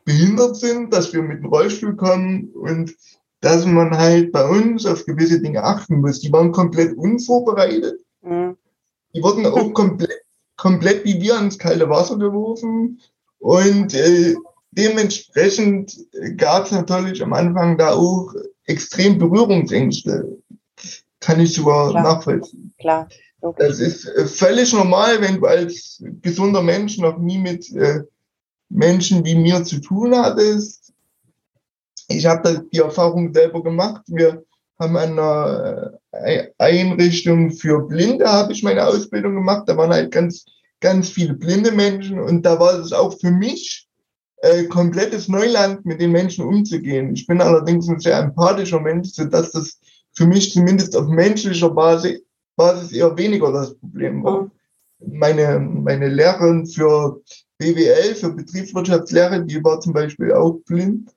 behindert 0.04 0.58
sind, 0.58 0.94
dass 0.94 1.14
wir 1.14 1.22
mit 1.22 1.40
dem 1.40 1.46
Rollstuhl 1.46 1.96
kommen 1.96 2.50
und 2.54 2.94
dass 3.42 3.66
man 3.66 3.98
halt 3.98 4.32
bei 4.32 4.48
uns 4.48 4.86
auf 4.86 5.06
gewisse 5.06 5.42
Dinge 5.42 5.64
achten 5.64 6.00
muss. 6.00 6.20
Die 6.20 6.32
waren 6.32 6.52
komplett 6.52 6.96
unvorbereitet. 6.96 8.00
Mhm. 8.22 8.56
Die 9.14 9.22
wurden 9.22 9.46
auch 9.48 9.74
komplett, 9.74 10.22
komplett 10.56 11.04
wie 11.04 11.20
wir 11.20 11.38
ins 11.40 11.58
kalte 11.58 11.90
Wasser 11.90 12.18
geworfen. 12.18 13.02
Und 13.40 13.96
äh, 13.96 14.36
dementsprechend 14.72 15.98
gab 16.38 16.66
es 16.66 16.72
natürlich 16.72 17.22
am 17.24 17.34
Anfang 17.34 17.78
da 17.78 17.94
auch 17.94 18.34
extrem 18.66 19.18
Berührungsängste. 19.18 20.38
Kann 21.20 21.40
ich 21.40 21.54
sogar 21.54 21.90
Klar. 21.90 22.04
nachvollziehen. 22.04 22.74
Klar. 22.80 23.10
Okay. 23.42 23.68
Das 23.68 23.80
ist 23.80 24.06
äh, 24.06 24.28
völlig 24.28 24.72
normal, 24.72 25.20
wenn 25.20 25.42
du 25.42 25.48
als 25.48 26.04
gesunder 26.22 26.62
Mensch 26.62 27.00
noch 27.00 27.18
nie 27.18 27.40
mit 27.40 27.72
äh, 27.74 28.04
Menschen 28.70 29.26
wie 29.26 29.36
mir 29.36 29.64
zu 29.64 29.82
tun 29.82 30.16
hattest 30.16 30.81
ich 32.16 32.26
habe 32.26 32.66
die 32.72 32.80
Erfahrung 32.80 33.34
selber 33.34 33.64
gemacht. 33.64 34.04
Wir 34.08 34.44
haben 34.80 34.98
an 34.98 35.12
einer 35.12 36.00
äh, 36.12 36.48
Einrichtung 36.58 37.52
für 37.52 37.88
Blinde 37.88 38.28
habe 38.28 38.52
ich 38.54 38.64
meine 38.64 38.86
Ausbildung 38.86 39.36
gemacht. 39.36 39.64
Da 39.68 39.78
waren 39.78 39.92
halt 39.92 40.12
ganz, 40.12 40.46
ganz 40.80 41.10
viele 41.10 41.34
blinde 41.34 41.72
Menschen 41.72 42.20
und 42.20 42.46
da 42.46 42.60
war 42.60 42.80
es 42.80 42.92
auch 42.92 43.18
für 43.20 43.32
mich 43.32 43.88
äh, 44.42 44.64
komplettes 44.66 45.28
Neuland, 45.28 45.86
mit 45.86 46.02
den 46.02 46.12
Menschen 46.12 46.46
umzugehen. 46.46 47.14
Ich 47.14 47.28
bin 47.28 47.42
allerdings 47.42 47.88
ein 47.88 48.00
sehr 48.00 48.18
empathischer 48.18 48.80
Mensch, 48.80 49.10
sodass 49.10 49.52
das 49.52 49.80
für 50.14 50.26
mich 50.26 50.52
zumindest 50.52 50.96
auf 50.96 51.08
menschlicher 51.08 51.70
Basis, 51.70 52.22
Basis 52.56 52.92
eher 52.92 53.16
weniger 53.18 53.52
das 53.52 53.76
Problem 53.76 54.24
war. 54.24 54.50
Meine, 55.00 55.60
meine 55.60 56.10
Lehrerin 56.10 56.66
für 56.66 57.22
BWL, 57.60 58.16
für 58.16 58.34
Betriebswirtschaftslehre, 58.34 59.46
die 59.46 59.64
war 59.64 59.80
zum 59.80 59.94
Beispiel 59.94 60.34
auch 60.34 60.60
blind. 60.66 61.12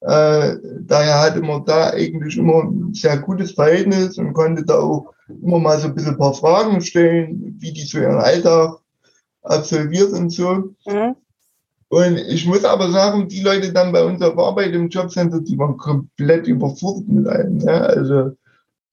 Äh, 0.00 0.56
daher 0.80 1.20
hatte 1.20 1.40
man 1.40 1.64
da 1.64 1.90
eigentlich 1.90 2.36
immer 2.36 2.64
ein 2.64 2.94
sehr 2.94 3.18
gutes 3.18 3.52
Verhältnis 3.52 4.18
und 4.18 4.32
konnte 4.32 4.64
da 4.64 4.78
auch 4.78 5.12
immer 5.28 5.58
mal 5.58 5.78
so 5.78 5.88
ein 5.88 5.94
bisschen 5.94 6.12
ein 6.12 6.18
paar 6.18 6.34
Fragen 6.34 6.80
stellen, 6.80 7.56
wie 7.58 7.72
die 7.72 7.82
so 7.82 7.98
ihren 7.98 8.18
Alltag 8.18 8.78
absolviert 9.42 10.12
und 10.12 10.30
so. 10.30 10.74
Mhm. 10.86 11.16
Und 11.88 12.18
ich 12.18 12.46
muss 12.46 12.64
aber 12.64 12.90
sagen, 12.90 13.28
die 13.28 13.42
Leute 13.42 13.72
dann 13.72 13.92
bei 13.92 14.04
uns 14.04 14.20
auf 14.20 14.38
Arbeit 14.38 14.72
im 14.74 14.88
Jobcenter, 14.88 15.40
die 15.40 15.56
waren 15.56 15.76
komplett 15.76 16.46
überfordert 16.48 17.08
mit 17.08 17.28
allem. 17.28 17.58
Ne? 17.58 17.80
Also 17.80 18.36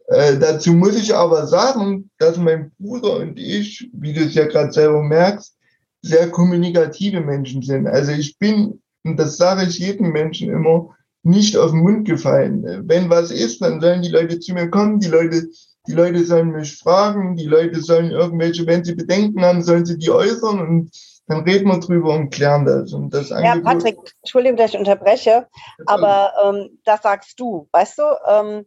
äh, 0.07 0.37
dazu 0.37 0.73
muss 0.73 0.95
ich 0.95 1.15
aber 1.15 1.47
sagen, 1.47 2.09
dass 2.19 2.37
mein 2.37 2.71
Bruder 2.77 3.17
und 3.17 3.39
ich, 3.39 3.89
wie 3.93 4.13
du 4.13 4.21
es 4.21 4.35
ja 4.35 4.45
gerade 4.45 4.71
selber 4.71 5.01
merkst, 5.01 5.55
sehr 6.03 6.29
kommunikative 6.29 7.21
Menschen 7.21 7.61
sind. 7.63 7.87
Also 7.87 8.11
ich 8.11 8.37
bin, 8.37 8.81
und 9.03 9.17
das 9.17 9.37
sage 9.37 9.63
ich 9.63 9.79
jedem 9.79 10.11
Menschen 10.11 10.49
immer, 10.49 10.95
nicht 11.23 11.57
auf 11.57 11.71
den 11.71 11.81
Mund 11.81 12.07
gefallen. 12.07 12.83
Wenn 12.87 13.09
was 13.09 13.31
ist, 13.31 13.61
dann 13.61 13.79
sollen 13.79 14.01
die 14.01 14.09
Leute 14.09 14.39
zu 14.39 14.53
mir 14.53 14.69
kommen, 14.69 14.99
die 14.99 15.07
Leute, 15.07 15.47
die 15.87 15.93
Leute 15.93 16.23
sollen 16.25 16.51
mich 16.51 16.77
fragen, 16.77 17.35
die 17.35 17.45
Leute 17.45 17.81
sollen 17.81 18.11
irgendwelche, 18.11 18.67
wenn 18.67 18.83
sie 18.83 18.95
Bedenken 18.95 19.43
haben, 19.43 19.63
sollen 19.63 19.85
sie 19.85 19.97
die 19.97 20.11
äußern 20.11 20.59
und 20.59 20.91
dann 21.27 21.43
reden 21.43 21.69
wir 21.69 21.79
drüber 21.79 22.13
und 22.13 22.31
klären 22.31 22.65
das. 22.65 22.91
Und 22.91 23.13
das 23.13 23.29
ja, 23.29 23.57
Patrick, 23.61 23.97
Entschuldigung, 24.21 24.57
dass 24.57 24.73
ich 24.73 24.79
unterbreche, 24.79 25.47
aber 25.85 26.33
ähm, 26.43 26.79
das 26.83 27.01
sagst 27.01 27.39
du, 27.39 27.69
weißt 27.71 27.99
du, 27.99 28.03
ähm, 28.27 28.65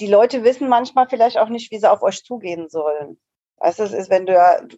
die 0.00 0.06
Leute 0.06 0.44
wissen 0.44 0.68
manchmal 0.68 1.08
vielleicht 1.08 1.38
auch 1.38 1.48
nicht, 1.48 1.70
wie 1.70 1.78
sie 1.78 1.90
auf 1.90 2.02
euch 2.02 2.24
zugehen 2.24 2.68
sollen. 2.68 3.18
Weißt 3.60 3.78
du, 3.78 3.84
es 3.84 3.92
ist, 3.92 4.10
wenn 4.10 4.26
du 4.26 4.34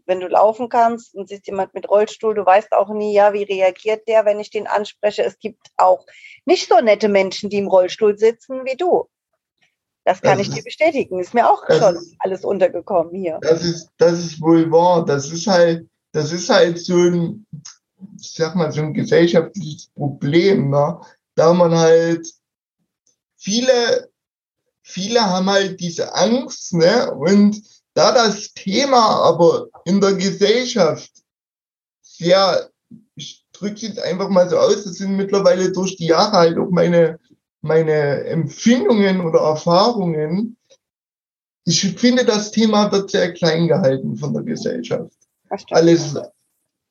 wenn 0.07 0.21
du 0.21 0.29
laufen 0.29 0.69
kannst 0.69 1.15
und 1.15 1.29
siehst 1.29 1.47
jemand 1.47 1.75
mit 1.75 1.89
Rollstuhl, 1.89 2.35
du 2.35 2.45
weißt 2.45 2.73
auch 2.73 2.89
nie, 2.91 3.13
ja, 3.13 3.33
wie 3.33 3.43
reagiert 3.43 4.09
der, 4.09 4.25
wenn 4.25 4.41
ich 4.41 4.51
den 4.51 4.67
anspreche. 4.67 5.23
Es 5.23 5.39
gibt 5.39 5.69
auch 5.77 6.07
nicht 6.47 6.69
so 6.69 6.81
nette 6.81 7.09
Menschen, 7.09 7.51
die 7.51 7.59
im 7.59 7.69
Rollstuhl 7.69 8.17
sitzen 8.19 8.65
wie 8.65 8.77
du. 8.77 9.09
Das 10.05 10.23
kann 10.23 10.39
das 10.39 10.47
ich 10.47 10.55
dir 10.55 10.63
bestätigen. 10.63 11.21
Ist 11.21 11.35
mir 11.35 11.51
auch 11.51 11.63
schon 11.69 11.97
ist, 11.97 12.15
alles 12.19 12.45
untergekommen 12.45 13.15
hier. 13.15 13.39
Das 13.43 13.63
ist, 13.63 13.91
das 13.99 14.19
ist 14.19 14.41
wohl 14.41 14.71
wahr. 14.73 15.05
Das 15.05 15.31
ist 15.31 15.47
halt, 15.47 15.87
das 16.13 16.33
ist 16.33 16.49
halt 16.49 16.79
so 16.79 16.97
ein, 16.97 17.47
ich 18.19 18.33
sag 18.33 18.55
mal, 18.55 18.73
so 18.73 18.81
ein 18.81 18.95
gesellschaftliches 18.95 19.91
Problem, 19.95 20.71
ne? 20.71 21.01
da 21.35 21.53
man 21.53 21.75
halt 21.77 22.27
viele 23.37 24.11
viele 24.83 25.21
haben 25.21 25.49
halt 25.49 25.81
diese 25.81 26.15
Angst, 26.15 26.75
ne? 26.75 27.13
Und 27.13 27.63
da 27.95 28.13
das 28.13 28.53
Thema 28.53 29.25
aber 29.25 29.69
in 29.85 30.01
der 30.01 30.15
Gesellschaft 30.15 31.11
sehr, 32.03 32.71
ich 33.17 33.45
drücke 33.53 33.75
es 33.75 33.83
jetzt 33.83 34.01
einfach 34.01 34.29
mal 34.29 34.49
so 34.49 34.59
aus, 34.59 34.85
das 34.85 34.95
sind 34.95 35.17
mittlerweile 35.17 35.73
durch 35.73 35.97
die 35.97 36.07
Jahre 36.07 36.33
halt 36.33 36.59
auch 36.59 36.71
meine, 36.71 37.19
meine 37.63 38.25
Empfindungen 38.25 39.21
oder 39.21 39.41
Erfahrungen. 39.41 40.57
Ich 41.65 41.81
finde, 41.97 42.25
das 42.25 42.51
Thema 42.51 42.91
wird 42.91 43.11
sehr 43.11 43.33
klein 43.33 43.69
gehalten 43.69 44.17
von 44.17 44.33
der 44.33 44.43
Gesellschaft. 44.43 45.13
Alles, 45.71 46.15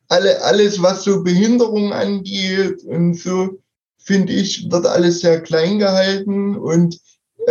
alle, 0.10 0.42
alles, 0.44 0.82
was 0.82 1.04
so 1.04 1.24
Behinderung 1.24 1.94
angeht 1.94 2.84
und 2.84 3.16
so, 3.16 3.60
finde 3.98 4.34
ich, 4.34 4.70
wird 4.70 4.86
alles 4.86 5.22
sehr 5.22 5.42
klein 5.42 5.80
gehalten 5.80 6.58
und 6.58 7.00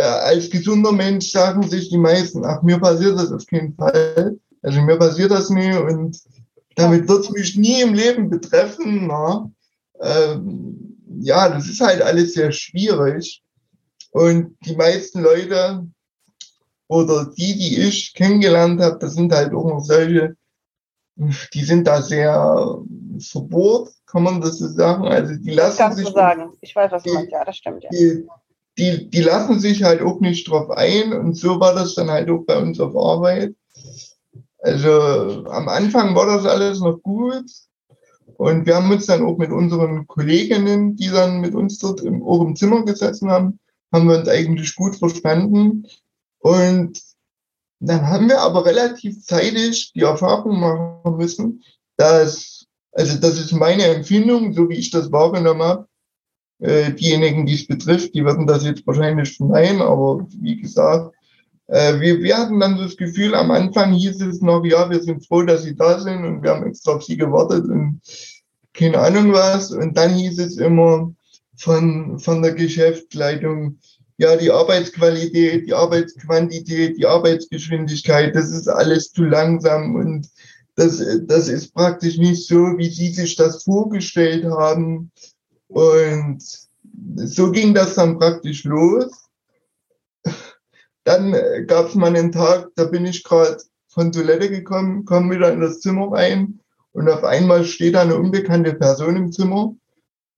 als 0.01 0.51
gesunder 0.51 0.93
Mensch 0.93 1.31
sagen 1.31 1.63
sich 1.69 1.89
die 1.89 1.99
meisten, 1.99 2.45
ach, 2.45 2.63
mir 2.63 2.79
passiert 2.79 3.19
das 3.19 3.33
auf 3.33 3.47
keinen 3.47 3.75
Fall. 3.75 4.39
Also 4.63 4.81
mir 4.83 4.97
passiert 4.97 5.31
das 5.31 5.51
nie 5.51 5.73
und 5.77 6.21
damit 6.75 7.09
wird 7.09 7.25
es 7.25 7.31
mich 7.31 7.57
nie 7.57 7.83
im 7.83 7.95
Leben 7.95 8.31
betreffen. 8.31 9.07
Na? 9.07 9.51
Ähm, 10.01 10.97
ja, 11.21 11.49
das 11.49 11.69
ist 11.69 11.81
halt 11.81 12.03
alles 12.03 12.35
sehr 12.35 12.53
schwierig. 12.53 13.43
Und 14.13 14.57
die 14.65 14.77
meisten 14.77 15.21
Leute 15.21 15.87
oder 16.89 17.27
die, 17.37 17.59
die 17.59 17.83
ich 17.83 18.15
kennengelernt 18.15 18.81
habe, 18.81 18.99
das 18.99 19.15
sind 19.15 19.33
halt 19.33 19.53
auch 19.53 19.67
noch 19.67 19.81
solche, 19.81 20.37
die 21.17 21.65
sind 21.65 21.87
da 21.87 22.01
sehr 22.01 22.79
verbohrt, 23.21 23.91
kann 24.07 24.23
man 24.23 24.41
das 24.41 24.59
so 24.59 24.69
sagen. 24.69 25.07
Also 25.07 25.35
die 25.35 25.51
lassen 25.51 25.79
Kannst 25.79 25.99
sich. 25.99 26.07
Du 26.07 26.15
sagen. 26.15 26.53
Ich 26.61 26.75
weiß, 26.75 26.91
was 26.93 27.03
du 27.03 27.13
meinst. 27.13 27.33
Ja, 27.33 27.45
das 27.45 27.57
stimmt. 27.57 27.85
Ja. 27.85 27.91
Die, 27.91 28.27
die, 28.79 29.11
die 29.11 29.23
lassen 29.23 29.59
sich 29.59 29.83
halt 29.83 30.01
auch 30.03 30.21
nicht 30.21 30.49
drauf 30.49 30.71
ein 30.71 31.13
und 31.13 31.35
so 31.35 31.59
war 31.61 31.75
das 31.75 31.95
dann 31.95 32.11
halt 32.11 32.31
auch 32.31 32.45
bei 32.47 32.57
uns 32.59 32.79
auf 32.79 32.97
Arbeit. 32.97 33.55
Also 34.59 35.45
am 35.47 35.69
Anfang 35.69 36.15
war 36.15 36.27
das 36.27 36.47
alles 36.47 36.81
noch 36.81 37.03
gut 37.03 37.51
und 38.37 38.67
wir 38.67 38.77
haben 38.77 38.91
uns 38.91 39.07
dann 39.07 39.25
auch 39.25 39.37
mit 39.37 39.51
unseren 39.51 40.07
Kolleginnen, 40.07 40.97
die 40.97 41.09
dann 41.09 41.41
mit 41.41 41.55
uns 41.55 41.79
dort 41.79 42.01
im, 42.01 42.23
auch 42.23 42.41
im 42.43 42.55
Zimmer 42.55 42.85
gesessen 42.85 43.31
haben, 43.31 43.59
haben 43.93 44.09
wir 44.09 44.19
uns 44.19 44.29
eigentlich 44.29 44.75
gut 44.77 44.97
verstanden 44.97 45.87
und 46.39 47.01
dann 47.81 48.07
haben 48.09 48.29
wir 48.29 48.41
aber 48.41 48.65
relativ 48.65 49.25
zeitig 49.25 49.93
die 49.93 50.03
Erfahrung 50.03 50.61
machen 50.61 51.17
müssen, 51.17 51.63
dass, 51.97 52.67
also 52.93 53.19
das 53.19 53.39
ist 53.39 53.53
meine 53.53 53.85
Empfindung, 53.85 54.53
so 54.53 54.69
wie 54.69 54.77
ich 54.77 54.91
das 54.91 55.13
wahrgenommen 55.13 55.63
habe, 55.63 55.89
äh, 56.61 56.93
diejenigen, 56.93 57.47
die 57.47 57.55
es 57.55 57.67
betrifft, 57.67 58.15
die 58.15 58.25
werden 58.25 58.47
das 58.47 58.65
jetzt 58.65 58.87
wahrscheinlich 58.87 59.37
verneinen, 59.37 59.81
aber 59.81 60.27
wie 60.41 60.61
gesagt, 60.61 61.15
äh, 61.69 62.01
wir, 62.01 62.21
wir 62.21 62.37
hatten 62.37 62.59
dann 62.59 62.79
das 62.79 62.97
Gefühl, 62.97 63.35
am 63.35 63.51
Anfang 63.51 63.93
hieß 63.93 64.23
es 64.23 64.41
noch, 64.41 64.65
ja, 64.65 64.89
wir 64.91 65.03
sind 65.03 65.27
froh, 65.27 65.43
dass 65.43 65.63
sie 65.63 65.77
da 65.77 66.01
sind 66.01 66.25
und 66.25 66.43
wir 66.43 66.51
haben 66.51 66.67
extra 66.67 66.93
auf 66.93 67.05
sie 67.05 67.17
gewartet 67.17 67.67
und 67.67 68.01
keine 68.73 68.99
Ahnung 68.99 69.33
was. 69.33 69.71
Und 69.71 69.97
dann 69.97 70.15
hieß 70.15 70.39
es 70.39 70.57
immer 70.57 71.13
von, 71.57 72.19
von 72.19 72.43
der 72.43 72.55
Geschäftsleitung, 72.55 73.79
ja, 74.17 74.37
die 74.37 74.51
Arbeitsqualität, 74.51 75.67
die 75.67 75.75
Arbeitsquantität, 75.75 76.97
die 76.97 77.07
Arbeitsgeschwindigkeit, 77.07 78.35
das 78.35 78.51
ist 78.51 78.67
alles 78.67 79.13
zu 79.13 79.25
langsam 79.25 79.95
und 79.95 80.29
das, 80.75 81.05
das 81.27 81.49
ist 81.49 81.75
praktisch 81.75 82.19
nicht 82.19 82.47
so, 82.47 82.79
wie 82.79 82.89
Sie 82.89 83.13
sich 83.13 83.37
das 83.37 83.65
vorgestellt 83.65 84.45
haben. 84.45 85.11
Und 85.69 86.43
so 87.17 87.53
ging 87.53 87.75
das 87.75 87.95
dann 87.95 88.19
praktisch 88.19 88.65
los. 88.65 89.29
Dann 91.05 91.33
äh, 91.33 91.65
gab 91.67 91.89
es 91.89 91.95
mal 91.95 92.09
einen 92.09 92.33
Tag, 92.33 92.69
da 92.75 92.85
bin 92.85 93.07
ich 93.07 93.25
gerade 93.25 93.59
von 93.87 94.13
Toilette 94.13 94.51
gekommen, 94.51 95.05
komme 95.05 95.35
wieder 95.35 95.53
in 95.53 95.61
das 95.61 95.81
Zimmer 95.81 96.13
rein 96.13 96.61
und 96.93 97.09
auf 97.09 97.25
einmal 97.25 97.65
steht 97.65 97.95
da 97.95 98.03
eine 98.03 98.17
unbekannte 98.17 98.75
Person 98.75 99.17
im 99.17 99.33
Zimmer. 99.33 99.65
Und 99.67 99.79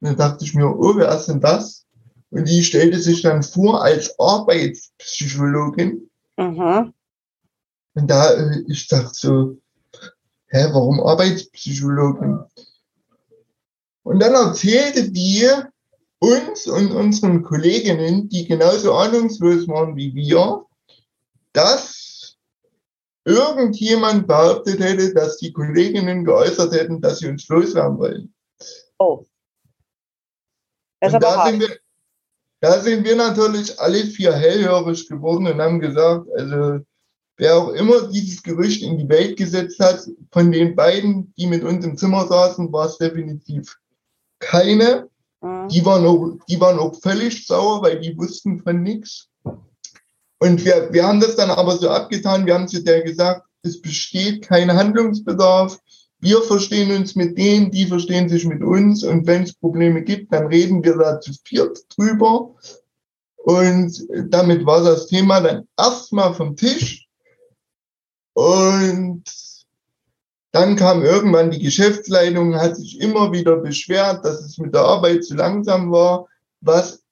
dann 0.01 0.17
dachte 0.17 0.45
ich 0.45 0.55
mir, 0.55 0.69
oh, 0.69 0.97
wer 0.97 1.15
ist 1.15 1.27
denn 1.27 1.41
das? 1.41 1.87
Und 2.31 2.49
die 2.49 2.63
stellte 2.63 2.99
sich 2.99 3.23
dann 3.23 3.43
vor 3.43 3.83
als 3.83 4.19
Arbeitspsychologin. 4.19 6.09
Mhm. 6.37 6.95
Und 7.95 8.11
da, 8.11 8.33
äh, 8.33 8.63
ich 8.69 8.87
dachte 8.89 9.13
so, 9.13 9.59
hä, 10.47 10.69
warum 10.73 11.01
Arbeitspsychologin? 11.01 12.39
Und 14.11 14.19
dann 14.19 14.35
erzählte 14.35 15.09
die 15.09 15.49
uns 16.19 16.67
und 16.67 16.91
unseren 16.91 17.45
Kolleginnen, 17.45 18.29
die 18.29 18.45
genauso 18.45 18.93
ahnungslos 18.93 19.69
waren 19.69 19.95
wie 19.95 20.13
wir, 20.13 20.67
dass 21.53 22.37
irgendjemand 23.25 24.27
behauptet 24.27 24.81
hätte, 24.81 25.15
dass 25.15 25.37
die 25.37 25.53
Kolleginnen 25.53 26.25
geäußert 26.25 26.73
hätten, 26.73 27.01
dass 27.01 27.21
sie 27.21 27.29
uns 27.29 27.47
loswerden 27.47 27.99
wollen. 27.99 28.35
Oh. 28.99 29.25
Das 30.99 31.15
und 31.15 31.23
da 31.23 31.47
sind, 31.47 31.61
wir, 31.61 31.79
da 32.59 32.81
sind 32.81 33.05
wir 33.05 33.15
natürlich 33.15 33.79
alle 33.79 34.05
vier 34.07 34.33
hellhörig 34.33 35.09
geworden 35.09 35.47
und 35.47 35.61
haben 35.61 35.79
gesagt, 35.79 36.27
also 36.37 36.81
wer 37.37 37.57
auch 37.57 37.69
immer 37.75 38.09
dieses 38.09 38.43
Gerücht 38.43 38.83
in 38.83 38.99
die 38.99 39.09
Welt 39.09 39.37
gesetzt 39.37 39.79
hat, 39.79 40.05
von 40.33 40.51
den 40.51 40.75
beiden, 40.75 41.33
die 41.37 41.47
mit 41.47 41.63
uns 41.63 41.85
im 41.85 41.97
Zimmer 41.97 42.27
saßen, 42.27 42.73
war 42.73 42.87
es 42.87 42.99
definitiv 42.99 43.80
keine. 44.41 45.09
Mhm. 45.41 45.69
Die, 45.69 45.85
waren 45.85 46.05
auch, 46.05 46.37
die 46.49 46.61
waren 46.61 46.79
auch 46.79 46.95
völlig 47.01 47.47
sauer, 47.47 47.83
weil 47.83 48.01
die 48.01 48.17
wussten 48.17 48.61
von 48.63 48.83
nichts. 48.83 49.29
Und 50.39 50.65
wir, 50.65 50.93
wir 50.93 51.07
haben 51.07 51.21
das 51.21 51.37
dann 51.37 51.51
aber 51.51 51.77
so 51.77 51.89
abgetan, 51.91 52.47
wir 52.47 52.55
haben 52.55 52.67
zu 52.67 52.83
der 52.83 53.03
gesagt, 53.03 53.47
es 53.63 53.81
besteht 53.81 54.43
kein 54.43 54.73
Handlungsbedarf. 54.73 55.79
Wir 56.19 56.43
verstehen 56.43 56.95
uns 56.97 57.15
mit 57.15 57.37
denen, 57.39 57.71
die 57.71 57.87
verstehen 57.87 58.29
sich 58.29 58.47
mit 58.47 58.63
uns. 58.63 59.05
Und 59.05 59.27
wenn 59.27 59.43
es 59.43 59.55
Probleme 59.55 60.03
gibt, 60.03 60.33
dann 60.33 60.47
reden 60.47 60.83
wir 60.83 60.97
da 60.97 61.21
zu 61.21 61.33
viert 61.45 61.79
drüber. 61.95 62.55
Und 63.37 64.07
damit 64.29 64.67
war 64.67 64.83
das 64.83 65.07
Thema 65.07 65.41
dann 65.41 65.69
erstmal 65.79 66.35
vom 66.35 66.57
Tisch. 66.57 67.07
Und 68.35 69.25
dann 70.53 70.77
kam 70.77 71.03
irgendwann 71.05 71.51
die 71.51 71.61
Geschäftsleitung, 71.61 72.57
hat 72.57 72.77
sich 72.77 73.01
immer 73.01 73.33
wieder 73.33 73.57
beschwert, 73.57 74.25
dass 74.25 74.41
es 74.41 74.59
mit 74.59 74.75
der 74.75 74.83
Arbeit 74.83 75.25
zu 75.25 75.35
langsam 75.35 75.93
war, 75.93 76.27
was 76.61 77.03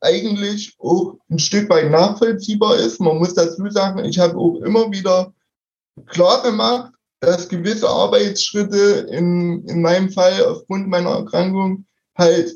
eigentlich 0.00 0.76
auch 0.78 1.16
ein 1.30 1.38
Stück 1.38 1.68
weit 1.70 1.90
nachvollziehbar 1.90 2.76
ist. 2.76 3.00
Man 3.00 3.18
muss 3.18 3.34
dazu 3.34 3.68
sagen, 3.70 4.04
ich 4.04 4.18
habe 4.18 4.36
auch 4.36 4.56
immer 4.60 4.90
wieder 4.92 5.32
klar 6.06 6.42
gemacht, 6.42 6.92
dass 7.20 7.48
gewisse 7.48 7.88
Arbeitsschritte 7.88 9.06
in, 9.10 9.64
in 9.66 9.80
meinem 9.80 10.10
Fall 10.10 10.44
aufgrund 10.44 10.88
meiner 10.88 11.10
Erkrankung 11.10 11.86
halt 12.16 12.52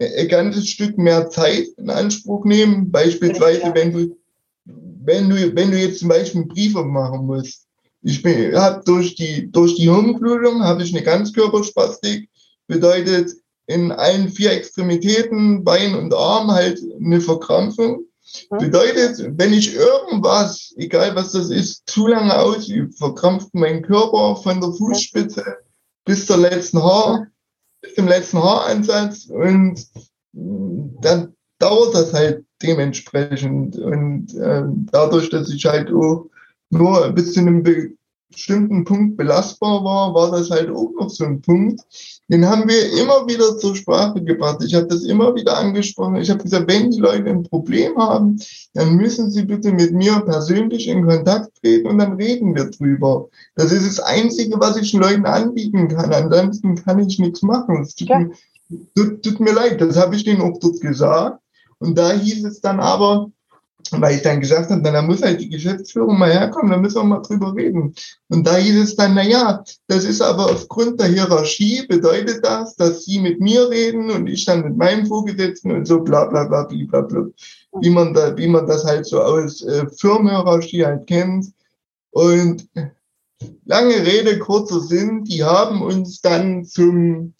ein 0.00 0.28
ganzes 0.28 0.68
Stück 0.68 0.98
mehr 0.98 1.28
Zeit 1.30 1.68
in 1.76 1.90
Anspruch 1.90 2.44
nehmen. 2.44 2.90
Beispielsweise, 2.90 3.72
wenn 3.74 3.92
du, 3.92 4.16
wenn 4.64 5.28
du, 5.28 5.54
wenn 5.54 5.70
du 5.70 5.78
jetzt 5.78 6.00
zum 6.00 6.08
Beispiel 6.08 6.46
Briefe 6.46 6.82
machen 6.82 7.26
musst. 7.26 7.65
Ich 8.02 8.22
bin, 8.22 8.54
hab 8.54 8.84
durch 8.84 9.14
die, 9.14 9.50
durch 9.50 9.74
die 9.74 9.90
Hirnblutung 9.90 10.62
habe 10.62 10.82
ich 10.82 10.94
eine 10.94 11.04
Ganzkörperspastik. 11.04 12.28
Bedeutet, 12.68 13.32
in 13.66 13.90
allen 13.92 14.28
vier 14.28 14.52
Extremitäten, 14.52 15.64
Bein 15.64 15.94
und 15.94 16.14
Arm 16.14 16.50
halt 16.50 16.80
eine 17.00 17.20
Verkrampfung. 17.20 18.04
Bedeutet, 18.50 19.38
wenn 19.38 19.52
ich 19.52 19.74
irgendwas, 19.74 20.74
egal 20.76 21.14
was 21.14 21.32
das 21.32 21.50
ist, 21.50 21.82
zu 21.86 22.06
lange 22.06 22.36
ausübe, 22.36 22.92
verkrampft 22.92 23.54
mein 23.54 23.82
Körper 23.82 24.36
von 24.36 24.60
der 24.60 24.72
Fußspitze 24.72 25.58
bis 26.04 26.26
zur 26.26 26.38
letzten 26.38 26.82
Haar, 26.82 27.28
bis 27.80 27.94
zum 27.94 28.08
letzten 28.08 28.38
Haaransatz 28.38 29.26
und 29.26 29.86
dann 30.32 31.34
dauert 31.58 31.94
das 31.94 32.12
halt 32.12 32.44
dementsprechend. 32.62 33.78
Und 33.78 34.34
äh, 34.34 34.62
dadurch, 34.92 35.30
dass 35.30 35.50
ich 35.50 35.64
halt 35.64 35.92
auch 35.92 36.28
nur 36.70 37.10
bis 37.10 37.32
zu 37.32 37.40
einem 37.40 37.62
bestimmten 38.36 38.84
Punkt 38.84 39.16
belastbar 39.16 39.82
war, 39.84 40.12
war 40.14 40.30
das 40.30 40.50
halt 40.50 40.68
auch 40.70 40.90
noch 40.98 41.08
so 41.08 41.24
ein 41.24 41.40
Punkt. 41.40 41.80
Den 42.28 42.44
haben 42.46 42.68
wir 42.68 43.00
immer 43.00 43.26
wieder 43.26 43.56
zur 43.56 43.76
Sprache 43.76 44.22
gebracht. 44.22 44.62
Ich 44.64 44.74
habe 44.74 44.86
das 44.86 45.04
immer 45.04 45.34
wieder 45.34 45.56
angesprochen. 45.56 46.16
Ich 46.16 46.28
habe 46.28 46.42
gesagt, 46.42 46.68
wenn 46.68 46.90
die 46.90 47.00
Leute 47.00 47.30
ein 47.30 47.44
Problem 47.44 47.96
haben, 47.96 48.38
dann 48.74 48.96
müssen 48.96 49.30
sie 49.30 49.44
bitte 49.44 49.72
mit 49.72 49.92
mir 49.92 50.20
persönlich 50.20 50.88
in 50.88 51.06
Kontakt 51.06 51.50
treten 51.60 51.86
und 51.86 51.98
dann 51.98 52.14
reden 52.14 52.54
wir 52.54 52.66
drüber. 52.66 53.28
Das 53.54 53.72
ist 53.72 53.86
das 53.86 54.00
Einzige, 54.00 54.58
was 54.58 54.76
ich 54.76 54.90
den 54.90 55.00
Leuten 55.00 55.24
anbieten 55.24 55.88
kann. 55.88 56.12
Ansonsten 56.12 56.74
kann 56.74 56.98
ich 56.98 57.18
nichts 57.18 57.42
machen. 57.42 57.82
Es 57.82 57.94
tut, 57.94 58.08
ja. 58.08 58.18
mir, 58.18 58.30
tut, 58.94 59.22
tut 59.22 59.40
mir 59.40 59.52
leid, 59.52 59.80
das 59.80 59.96
habe 59.96 60.16
ich 60.16 60.24
denen 60.24 60.42
auch 60.42 60.58
dort 60.58 60.80
gesagt. 60.80 61.40
Und 61.78 61.96
da 61.96 62.12
hieß 62.12 62.44
es 62.44 62.60
dann 62.60 62.80
aber, 62.80 63.30
weil 63.92 64.16
ich 64.16 64.22
dann 64.22 64.40
gesagt 64.40 64.70
habe, 64.70 64.80
na, 64.82 64.90
da 64.90 65.02
muss 65.02 65.22
halt 65.22 65.40
die 65.40 65.48
Geschäftsführung 65.48 66.18
mal 66.18 66.32
herkommen, 66.32 66.70
da 66.70 66.78
müssen 66.78 66.96
wir 66.96 67.04
mal 67.04 67.22
drüber 67.22 67.54
reden. 67.54 67.94
Und 68.28 68.46
da 68.46 68.56
hieß 68.56 68.82
es 68.82 68.96
dann, 68.96 69.14
na 69.14 69.22
ja, 69.22 69.64
das 69.86 70.04
ist 70.04 70.20
aber 70.20 70.46
aufgrund 70.46 71.00
der 71.00 71.08
Hierarchie, 71.08 71.86
bedeutet 71.86 72.44
das, 72.44 72.76
dass 72.76 73.04
Sie 73.04 73.18
mit 73.18 73.40
mir 73.40 73.68
reden 73.70 74.10
und 74.10 74.26
ich 74.26 74.44
dann 74.44 74.62
mit 74.62 74.76
meinem 74.76 75.06
Vorgesetzten 75.06 75.72
und 75.72 75.86
so 75.86 76.00
bla 76.00 76.26
bla 76.26 76.44
bla 76.44 76.64
bla 76.64 76.84
bla 76.86 77.00
bla. 77.02 77.26
Wie 77.80 77.90
man, 77.90 78.14
da, 78.14 78.36
wie 78.36 78.48
man 78.48 78.66
das 78.66 78.84
halt 78.84 79.06
so 79.06 79.20
aus 79.20 79.62
äh, 79.62 79.86
Firmenhierarchie 79.98 80.84
halt 80.84 81.06
kennt. 81.06 81.52
Und 82.10 82.66
lange 83.66 83.94
Rede, 84.06 84.38
kurzer 84.38 84.80
Sinn, 84.80 85.24
die 85.24 85.44
haben 85.44 85.82
uns 85.82 86.20
dann 86.20 86.64
zum 86.64 87.34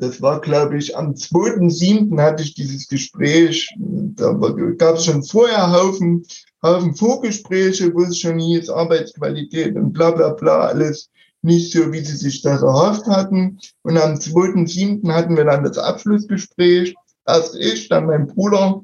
das 0.00 0.20
war, 0.20 0.40
glaube 0.40 0.78
ich, 0.78 0.96
am 0.96 1.12
2.7. 1.12 2.20
hatte 2.20 2.42
ich 2.42 2.54
dieses 2.54 2.88
Gespräch. 2.88 3.68
Da 3.76 4.32
gab 4.76 4.96
es 4.96 5.04
schon 5.04 5.22
vorher 5.22 5.70
Haufen, 5.70 6.26
Haufen 6.62 6.94
Vorgespräche, 6.94 7.94
wo 7.94 8.02
es 8.02 8.18
schon 8.18 8.38
hieß, 8.38 8.68
Arbeitsqualität 8.68 9.76
und 9.76 9.92
bla 9.92 10.10
bla 10.10 10.30
bla, 10.30 10.60
alles 10.60 11.08
nicht 11.42 11.72
so, 11.72 11.92
wie 11.92 12.04
sie 12.04 12.16
sich 12.16 12.42
das 12.42 12.62
erhofft 12.62 13.06
hatten. 13.06 13.58
Und 13.82 13.96
am 13.96 14.14
2.7. 14.14 15.10
hatten 15.12 15.36
wir 15.36 15.44
dann 15.44 15.64
das 15.64 15.78
Abschlussgespräch. 15.78 16.94
Erst 17.26 17.56
ich, 17.56 17.88
dann 17.88 18.06
mein 18.06 18.26
Bruder. 18.26 18.82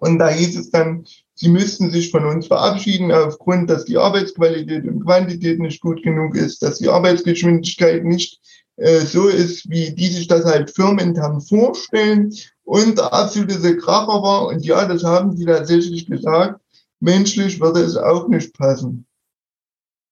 Und 0.00 0.18
da 0.18 0.28
hieß 0.28 0.56
es 0.58 0.70
dann, 0.70 1.04
sie 1.34 1.48
müssten 1.48 1.90
sich 1.90 2.10
von 2.10 2.24
uns 2.24 2.46
verabschieden 2.46 3.12
aufgrund, 3.12 3.68
dass 3.70 3.84
die 3.84 3.98
Arbeitsqualität 3.98 4.86
und 4.86 5.04
Quantität 5.04 5.58
nicht 5.58 5.80
gut 5.80 6.02
genug 6.02 6.34
ist, 6.34 6.62
dass 6.62 6.78
die 6.78 6.88
Arbeitsgeschwindigkeit 6.88 8.04
nicht 8.04 8.40
äh, 8.40 8.55
so 8.76 9.28
ist, 9.28 9.68
wie 9.70 9.94
die 9.94 10.08
sich 10.08 10.28
das 10.28 10.44
halt 10.44 10.70
firmenintern 10.70 11.40
vorstellen. 11.40 12.34
Und 12.64 12.98
der 12.98 13.12
absolute 13.12 13.76
Kracher 13.78 14.22
war, 14.22 14.48
und 14.48 14.64
ja, 14.64 14.84
das 14.86 15.04
haben 15.04 15.36
die 15.36 15.44
tatsächlich 15.44 16.06
gesagt, 16.06 16.60
menschlich 17.00 17.60
würde 17.60 17.80
es 17.80 17.96
auch 17.96 18.28
nicht 18.28 18.56
passen. 18.56 19.06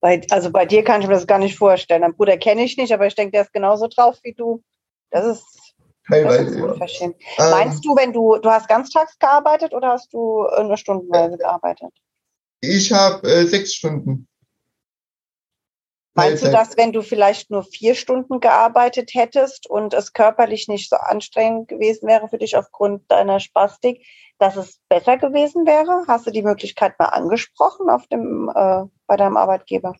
Bei, 0.01 0.21
also 0.31 0.51
bei 0.51 0.67
dir 0.67 0.85
kann 0.85 1.01
ich 1.01 1.07
mir 1.07 1.15
das 1.15 1.27
gar 1.27 1.39
nicht 1.39 1.57
vorstellen. 1.57 2.03
Dein 2.03 2.15
Bruder 2.15 2.37
kenne 2.37 2.65
ich 2.65 2.77
nicht, 2.77 2.93
aber 2.93 3.07
ich 3.07 3.15
denke, 3.15 3.33
der 3.33 3.43
ist 3.43 3.53
genauso 3.53 3.89
drauf 3.89 4.19
wie 4.23 4.35
du. 4.35 4.62
Das 5.11 5.25
ist 5.25 5.75
Teilweise, 6.07 6.77
das 6.79 6.93
ist 6.93 7.01
ja. 7.01 7.07
Ähm, 7.07 7.15
Meinst 7.39 7.85
du, 7.85 7.97
wenn 7.97 8.12
du, 8.12 8.37
du 8.37 8.51
hast 8.51 8.69
ganztags 8.69 9.19
gearbeitet 9.19 9.73
oder 9.73 9.89
hast 9.89 10.12
du 10.12 10.47
eine 10.47 10.77
Stundenweise 10.77 11.39
gearbeitet? 11.39 11.93
Ich 12.61 12.93
habe 12.93 13.27
äh, 13.27 13.47
sechs 13.47 13.75
Stunden. 13.75 14.27
Meinst 16.15 16.45
du, 16.45 16.51
dass 16.51 16.77
wenn 16.77 16.93
du 16.93 17.03
vielleicht 17.03 17.51
nur 17.51 17.65
vier 17.65 17.97
Stunden 17.97 18.39
gearbeitet 18.39 19.11
hättest 19.15 19.69
und 19.69 19.95
es 19.95 20.12
körperlich 20.12 20.69
nicht 20.69 20.89
so 20.89 20.97
anstrengend 20.97 21.69
gewesen 21.69 22.07
wäre 22.07 22.29
für 22.29 22.39
dich 22.39 22.57
aufgrund 22.57 23.11
deiner 23.11 23.41
Spastik, 23.41 24.07
dass 24.39 24.57
es 24.57 24.79
besser 24.89 25.17
gewesen 25.19 25.67
wäre? 25.67 26.05
Hast 26.07 26.27
du 26.27 26.31
die 26.31 26.43
Möglichkeit 26.43 26.99
mal 27.01 27.07
angesprochen 27.07 27.91
auf 27.91 28.07
dem, 28.07 28.49
äh, 28.55 28.85
bei 29.09 29.17
deinem 29.17 29.37
Arbeitgeber? 29.37 29.95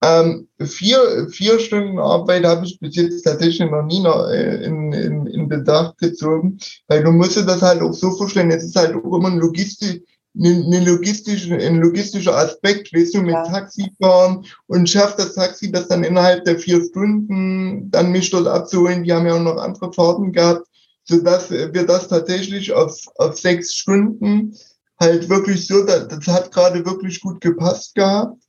Ähm, 0.00 0.48
vier, 0.60 1.28
vier 1.28 1.58
Stunden 1.58 1.98
Arbeit 1.98 2.44
habe 2.44 2.64
ich 2.64 2.78
bis 2.78 2.94
jetzt 2.94 3.22
tatsächlich 3.22 3.68
noch 3.68 3.82
nie 3.82 4.00
noch, 4.00 4.28
äh, 4.28 4.62
in, 4.62 4.92
in, 4.92 5.26
in 5.26 5.48
Bedacht 5.48 5.98
gezogen, 5.98 6.58
weil 6.86 7.02
du 7.02 7.10
musst 7.10 7.36
dir 7.36 7.44
das 7.44 7.62
halt 7.62 7.82
auch 7.82 7.92
so 7.92 8.12
vorstellen, 8.12 8.52
es 8.52 8.62
ist 8.62 8.76
halt 8.76 8.94
auch 8.94 9.16
immer 9.16 9.28
ein 9.28 9.38
Logistik, 9.38 10.06
eine 10.38 10.84
logistische, 10.84 11.54
ein 11.56 11.80
logistischer 11.80 12.36
Aspekt, 12.36 12.92
weißt 12.94 13.14
du, 13.14 13.22
mit 13.22 13.34
ja. 13.34 13.42
Taxi 13.44 13.90
fahren 14.00 14.44
und 14.66 14.88
schafft 14.88 15.18
das 15.18 15.34
Taxi 15.34 15.72
das 15.72 15.88
dann 15.88 16.04
innerhalb 16.04 16.44
der 16.44 16.58
vier 16.58 16.84
Stunden, 16.84 17.90
dann 17.90 18.12
mich 18.12 18.30
dort 18.30 18.46
abzuholen. 18.46 19.02
Die 19.02 19.12
haben 19.12 19.26
ja 19.26 19.34
auch 19.34 19.42
noch 19.42 19.56
andere 19.56 19.92
Fahrten 19.92 20.32
gehabt, 20.32 20.66
sodass 21.04 21.50
wir 21.50 21.86
das 21.86 22.08
tatsächlich 22.08 22.72
auf, 22.72 22.96
auf 23.16 23.38
sechs 23.38 23.74
Stunden 23.74 24.54
halt 25.00 25.28
wirklich 25.28 25.66
so, 25.66 25.84
das, 25.84 26.08
das 26.08 26.26
hat 26.28 26.52
gerade 26.52 26.84
wirklich 26.84 27.20
gut 27.20 27.40
gepasst 27.40 27.94
gehabt. 27.94 28.42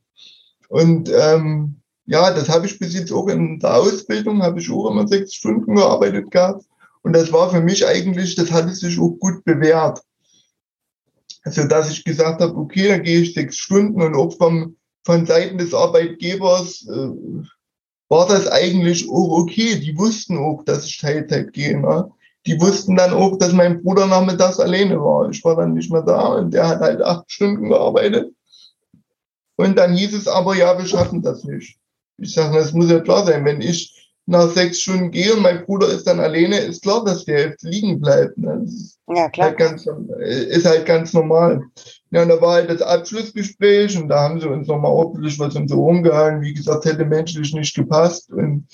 Und 0.67 1.09
ähm, 1.09 1.81
ja, 2.05 2.31
das 2.31 2.49
habe 2.49 2.65
ich 2.65 2.79
bis 2.79 2.93
jetzt 2.93 3.11
auch 3.11 3.27
in 3.27 3.59
der 3.59 3.75
Ausbildung, 3.75 4.41
habe 4.41 4.59
ich 4.59 4.69
auch 4.71 4.89
immer 4.91 5.07
sechs 5.07 5.33
Stunden 5.33 5.75
gearbeitet 5.75 6.31
gehabt. 6.31 6.65
Und 7.01 7.13
das 7.13 7.31
war 7.31 7.49
für 7.49 7.61
mich 7.61 7.85
eigentlich, 7.87 8.35
das 8.35 8.51
hatte 8.51 8.73
sich 8.73 8.99
auch 8.99 9.15
gut 9.19 9.43
bewährt. 9.45 10.01
Also, 11.49 11.67
dass 11.67 11.89
ich 11.89 12.03
gesagt 12.03 12.41
habe, 12.41 12.55
okay, 12.55 12.89
dann 12.89 13.01
gehe 13.01 13.21
ich 13.21 13.33
sechs 13.33 13.57
Stunden 13.57 14.03
und 14.03 14.15
auch 14.15 14.37
vom, 14.37 14.75
von 15.03 15.25
Seiten 15.25 15.57
des 15.57 15.73
Arbeitgebers 15.73 16.87
äh, 16.87 17.09
war 18.07 18.27
das 18.27 18.47
eigentlich 18.47 19.09
auch 19.09 19.39
okay. 19.39 19.79
Die 19.79 19.97
wussten 19.97 20.37
auch, 20.37 20.63
dass 20.63 20.85
ich 20.85 20.99
Teilzeit 20.99 21.51
gehe. 21.51 21.79
Ne? 21.79 22.11
Die 22.45 22.61
wussten 22.61 22.95
dann 22.95 23.13
auch, 23.13 23.35
dass 23.39 23.51
mein 23.51 23.81
Bruder 23.81 24.05
nachmittags 24.05 24.59
alleine 24.59 25.01
war. 25.01 25.27
Ich 25.31 25.43
war 25.43 25.55
dann 25.55 25.73
nicht 25.73 25.91
mehr 25.91 26.03
da 26.03 26.35
und 26.35 26.53
der 26.53 26.67
hat 26.67 26.81
halt 26.81 27.01
acht 27.01 27.31
Stunden 27.31 27.69
gearbeitet. 27.69 28.31
Und 29.55 29.75
dann 29.75 29.95
hieß 29.95 30.13
es 30.13 30.27
aber, 30.27 30.55
ja, 30.55 30.77
wir 30.77 30.85
schaffen 30.85 31.23
das 31.23 31.43
nicht. 31.45 31.79
Ich 32.17 32.35
sage, 32.35 32.59
das 32.59 32.73
muss 32.73 32.91
ja 32.91 32.99
klar 32.99 33.25
sein. 33.25 33.43
Wenn 33.43 33.61
ich 33.61 33.98
nach 34.29 34.49
sechs 34.49 34.79
Stunden 34.79 35.09
gehe 35.09 35.33
und 35.33 35.41
mein 35.41 35.65
Bruder 35.65 35.87
ist 35.87 36.05
dann 36.05 36.19
alleine, 36.19 36.59
ist 36.59 36.83
klar, 36.83 37.03
dass 37.03 37.25
der 37.25 37.39
Hälfte 37.39 37.67
liegen 37.67 37.99
bleibt. 37.99 38.37
Ne? 38.37 38.63
ja, 39.07 39.27
klar. 39.27 39.47
Halt 39.47 39.57
ganz, 39.57 39.87
ist 40.19 40.65
halt 40.65 40.85
ganz 40.85 41.13
normal. 41.13 41.63
Ja, 42.11 42.21
und 42.21 42.29
da 42.29 42.39
war 42.39 42.53
halt 42.53 42.69
das 42.69 42.83
Abschlussgespräch 42.83 43.97
und 43.97 44.07
da 44.07 44.21
haben 44.21 44.39
sie 44.39 44.47
uns 44.47 44.67
nochmal 44.67 44.91
ordentlich 44.91 45.39
was 45.39 45.55
in 45.55 45.67
so 45.67 45.83
rumgehalten. 45.83 46.41
Wie 46.41 46.53
gesagt, 46.53 46.85
hätte 46.85 47.05
menschlich 47.05 47.53
nicht 47.53 47.75
gepasst. 47.75 48.31
Und 48.31 48.67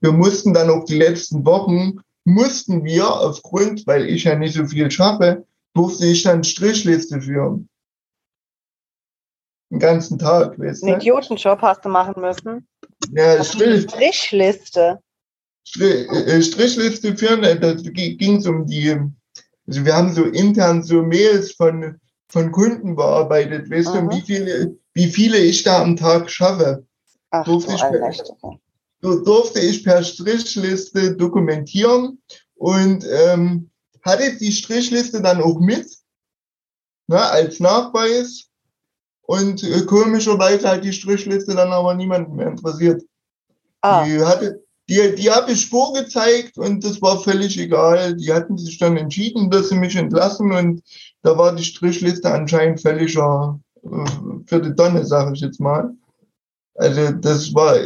wir 0.00 0.12
mussten 0.12 0.54
dann 0.54 0.70
auch 0.70 0.84
die 0.84 0.98
letzten 0.98 1.44
Wochen, 1.44 2.00
mussten 2.24 2.84
wir 2.84 3.08
aufgrund, 3.08 3.86
weil 3.88 4.08
ich 4.08 4.24
ja 4.24 4.36
nicht 4.36 4.54
so 4.54 4.64
viel 4.64 4.90
schaffe, 4.92 5.44
durfte 5.74 6.06
ich 6.06 6.22
dann 6.22 6.44
Strichliste 6.44 7.20
führen. 7.20 7.68
Den 9.70 9.80
ganzen 9.80 10.18
Tag. 10.18 10.56
Weißt 10.58 10.82
du? 10.82 10.86
Einen 10.86 11.00
Idiotenjob 11.00 11.60
hast 11.62 11.84
du 11.84 11.88
machen 11.88 12.20
müssen. 12.20 12.68
Ja, 13.12 13.42
Strich, 13.42 13.82
Strichliste. 13.82 15.00
Äh, 15.78 16.42
Strichliste 16.42 17.16
führen, 17.16 17.44
äh, 17.44 17.58
da 17.58 17.74
ging 17.74 18.36
es 18.36 18.46
um 18.46 18.66
die, 18.66 18.90
also 19.66 19.84
wir 19.84 19.94
haben 19.94 20.12
so 20.12 20.24
intern 20.24 20.82
so 20.82 21.02
Mails 21.02 21.52
von, 21.52 22.00
von 22.28 22.50
Kunden 22.50 22.96
bearbeitet, 22.96 23.70
weißt 23.70 23.94
mhm. 23.94 24.10
du, 24.10 24.16
wie 24.16 24.20
viele, 24.22 24.76
wie 24.94 25.06
viele 25.06 25.38
ich 25.38 25.62
da 25.62 25.82
am 25.82 25.96
Tag 25.96 26.30
schaffe. 26.30 26.84
Ach, 27.30 27.44
durfte, 27.44 27.74
ich 27.74 27.80
per, 27.80 28.12
durfte 29.00 29.60
ich 29.60 29.84
per 29.84 30.02
Strichliste 30.02 31.16
dokumentieren 31.16 32.20
und 32.56 33.06
ähm, 33.08 33.70
hatte 34.02 34.36
die 34.36 34.52
Strichliste 34.52 35.22
dann 35.22 35.40
auch 35.40 35.60
mit, 35.60 35.86
ne, 37.06 37.20
als 37.20 37.60
Nachweis 37.60 38.49
und 39.30 39.62
äh, 39.62 39.82
komischerweise 39.82 40.68
hat 40.68 40.82
die 40.82 40.92
Strichliste 40.92 41.54
dann 41.54 41.72
aber 41.72 41.94
niemanden 41.94 42.34
mehr 42.34 42.48
interessiert. 42.48 43.04
Ah. 43.80 44.04
Die 44.04 44.20
hatte, 44.20 44.64
die, 44.88 45.14
die 45.14 45.30
habe 45.30 45.52
ich 45.52 45.68
vorgezeigt 45.68 46.58
und 46.58 46.84
das 46.84 47.00
war 47.00 47.20
völlig 47.20 47.56
egal. 47.56 48.16
Die 48.16 48.32
hatten 48.32 48.58
sich 48.58 48.78
dann 48.78 48.96
entschieden, 48.96 49.48
dass 49.48 49.68
sie 49.68 49.76
mich 49.76 49.94
entlassen 49.94 50.50
und 50.50 50.82
da 51.22 51.38
war 51.38 51.54
die 51.54 51.62
Strichliste 51.62 52.28
anscheinend 52.28 52.80
völliger 52.80 53.60
äh, 53.84 53.88
für 54.46 54.60
die 54.60 54.74
Donne, 54.74 55.06
sage 55.06 55.34
ich 55.34 55.42
jetzt 55.42 55.60
mal. 55.60 55.94
Also 56.74 57.12
das 57.12 57.54
war, 57.54 57.76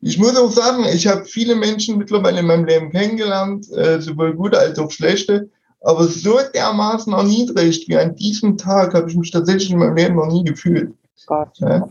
ich 0.00 0.18
muss 0.18 0.34
auch 0.34 0.50
sagen, 0.50 0.86
ich 0.94 1.06
habe 1.06 1.26
viele 1.26 1.56
Menschen 1.56 1.98
mittlerweile 1.98 2.40
in 2.40 2.46
meinem 2.46 2.64
Leben 2.64 2.90
kennengelernt, 2.90 3.70
äh, 3.72 4.00
sowohl 4.00 4.32
gute 4.32 4.58
als 4.58 4.78
auch 4.78 4.90
schlechte. 4.90 5.50
Aber 5.86 6.08
so 6.08 6.40
dermaßen 6.52 7.12
erniedrigt 7.12 7.86
wie 7.86 7.96
an 7.96 8.16
diesem 8.16 8.58
Tag 8.58 8.92
habe 8.92 9.08
ich 9.08 9.16
mich 9.16 9.30
tatsächlich 9.30 9.70
in 9.70 9.78
meinem 9.78 9.94
Leben 9.94 10.16
noch 10.16 10.26
nie 10.26 10.42
gefühlt. 10.42 10.92
Gott. 11.26 11.56
Ja. 11.58 11.88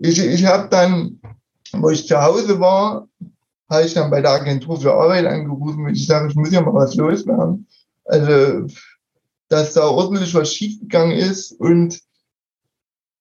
Ich, 0.00 0.18
ich 0.18 0.44
habe 0.44 0.68
dann, 0.68 1.20
wo 1.72 1.88
ich 1.90 2.08
zu 2.08 2.20
Hause 2.20 2.58
war, 2.58 3.06
habe 3.70 3.84
ich 3.84 3.94
dann 3.94 4.10
bei 4.10 4.22
der 4.22 4.32
Agentur 4.32 4.80
für 4.80 4.92
Arbeit 4.92 5.24
angerufen 5.26 5.86
und 5.86 5.94
ich 5.94 6.08
sage, 6.08 6.28
ich 6.28 6.34
muss 6.34 6.50
ja 6.50 6.62
mal 6.62 6.74
was 6.74 6.96
loswerden. 6.96 7.68
Also, 8.06 8.66
dass 9.48 9.72
da 9.72 9.86
ordentlich 9.86 10.34
was 10.34 10.52
schiefgegangen 10.52 11.16
ist 11.16 11.52
und 11.52 12.00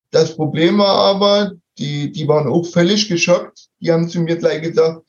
das 0.10 0.36
Problem 0.36 0.80
war 0.80 0.96
aber, 0.96 1.52
die, 1.78 2.12
die 2.12 2.28
waren 2.28 2.48
auch 2.48 2.66
völlig 2.66 3.08
geschockt. 3.08 3.68
Die 3.82 3.92
haben 3.92 4.10
zu 4.10 4.20
mir 4.22 4.38
gleich 4.38 4.64
gesagt, 4.64 5.04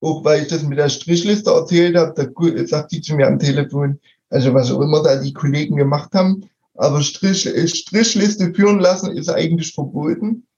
auch 0.00 0.24
weil 0.24 0.42
ich 0.42 0.48
das 0.48 0.62
mit 0.62 0.78
der 0.78 0.88
Strichliste 0.88 1.50
erzählt 1.50 1.96
habe, 1.96 2.14
da 2.14 2.66
sagt 2.66 2.92
die 2.92 3.02
zu 3.02 3.14
mir 3.14 3.26
am 3.26 3.38
Telefon, 3.38 4.00
also 4.34 4.52
was 4.52 4.72
auch 4.72 4.80
immer 4.80 5.00
da 5.02 5.16
die 5.16 5.32
Kollegen 5.32 5.76
gemacht 5.76 6.12
haben, 6.12 6.50
aber 6.74 7.02
Strich, 7.02 7.48
Strichliste 7.70 8.52
führen 8.52 8.80
lassen 8.80 9.16
ist 9.16 9.28
eigentlich 9.28 9.72
verboten. 9.72 10.48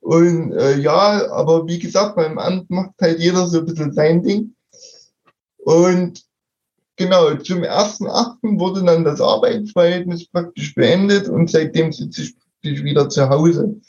Und 0.00 0.52
äh, 0.52 0.78
ja, 0.78 1.30
aber 1.30 1.68
wie 1.68 1.78
gesagt, 1.78 2.16
beim 2.16 2.38
Amt 2.38 2.68
macht 2.70 2.94
halt 3.00 3.20
jeder 3.20 3.46
so 3.46 3.58
ein 3.58 3.66
bisschen 3.66 3.92
sein 3.92 4.22
Ding. 4.24 4.54
Und 5.58 6.24
genau, 6.96 7.36
zum 7.36 7.58
1.8. 7.58 8.58
wurde 8.58 8.82
dann 8.82 9.04
das 9.04 9.20
Arbeitsverhältnis 9.20 10.26
praktisch 10.28 10.74
beendet 10.74 11.28
und 11.28 11.48
seitdem 11.48 11.92
sitze 11.92 12.22
ich 12.22 12.36
praktisch 12.38 12.82
wieder 12.82 13.08
zu 13.08 13.28
Hause. 13.28 13.80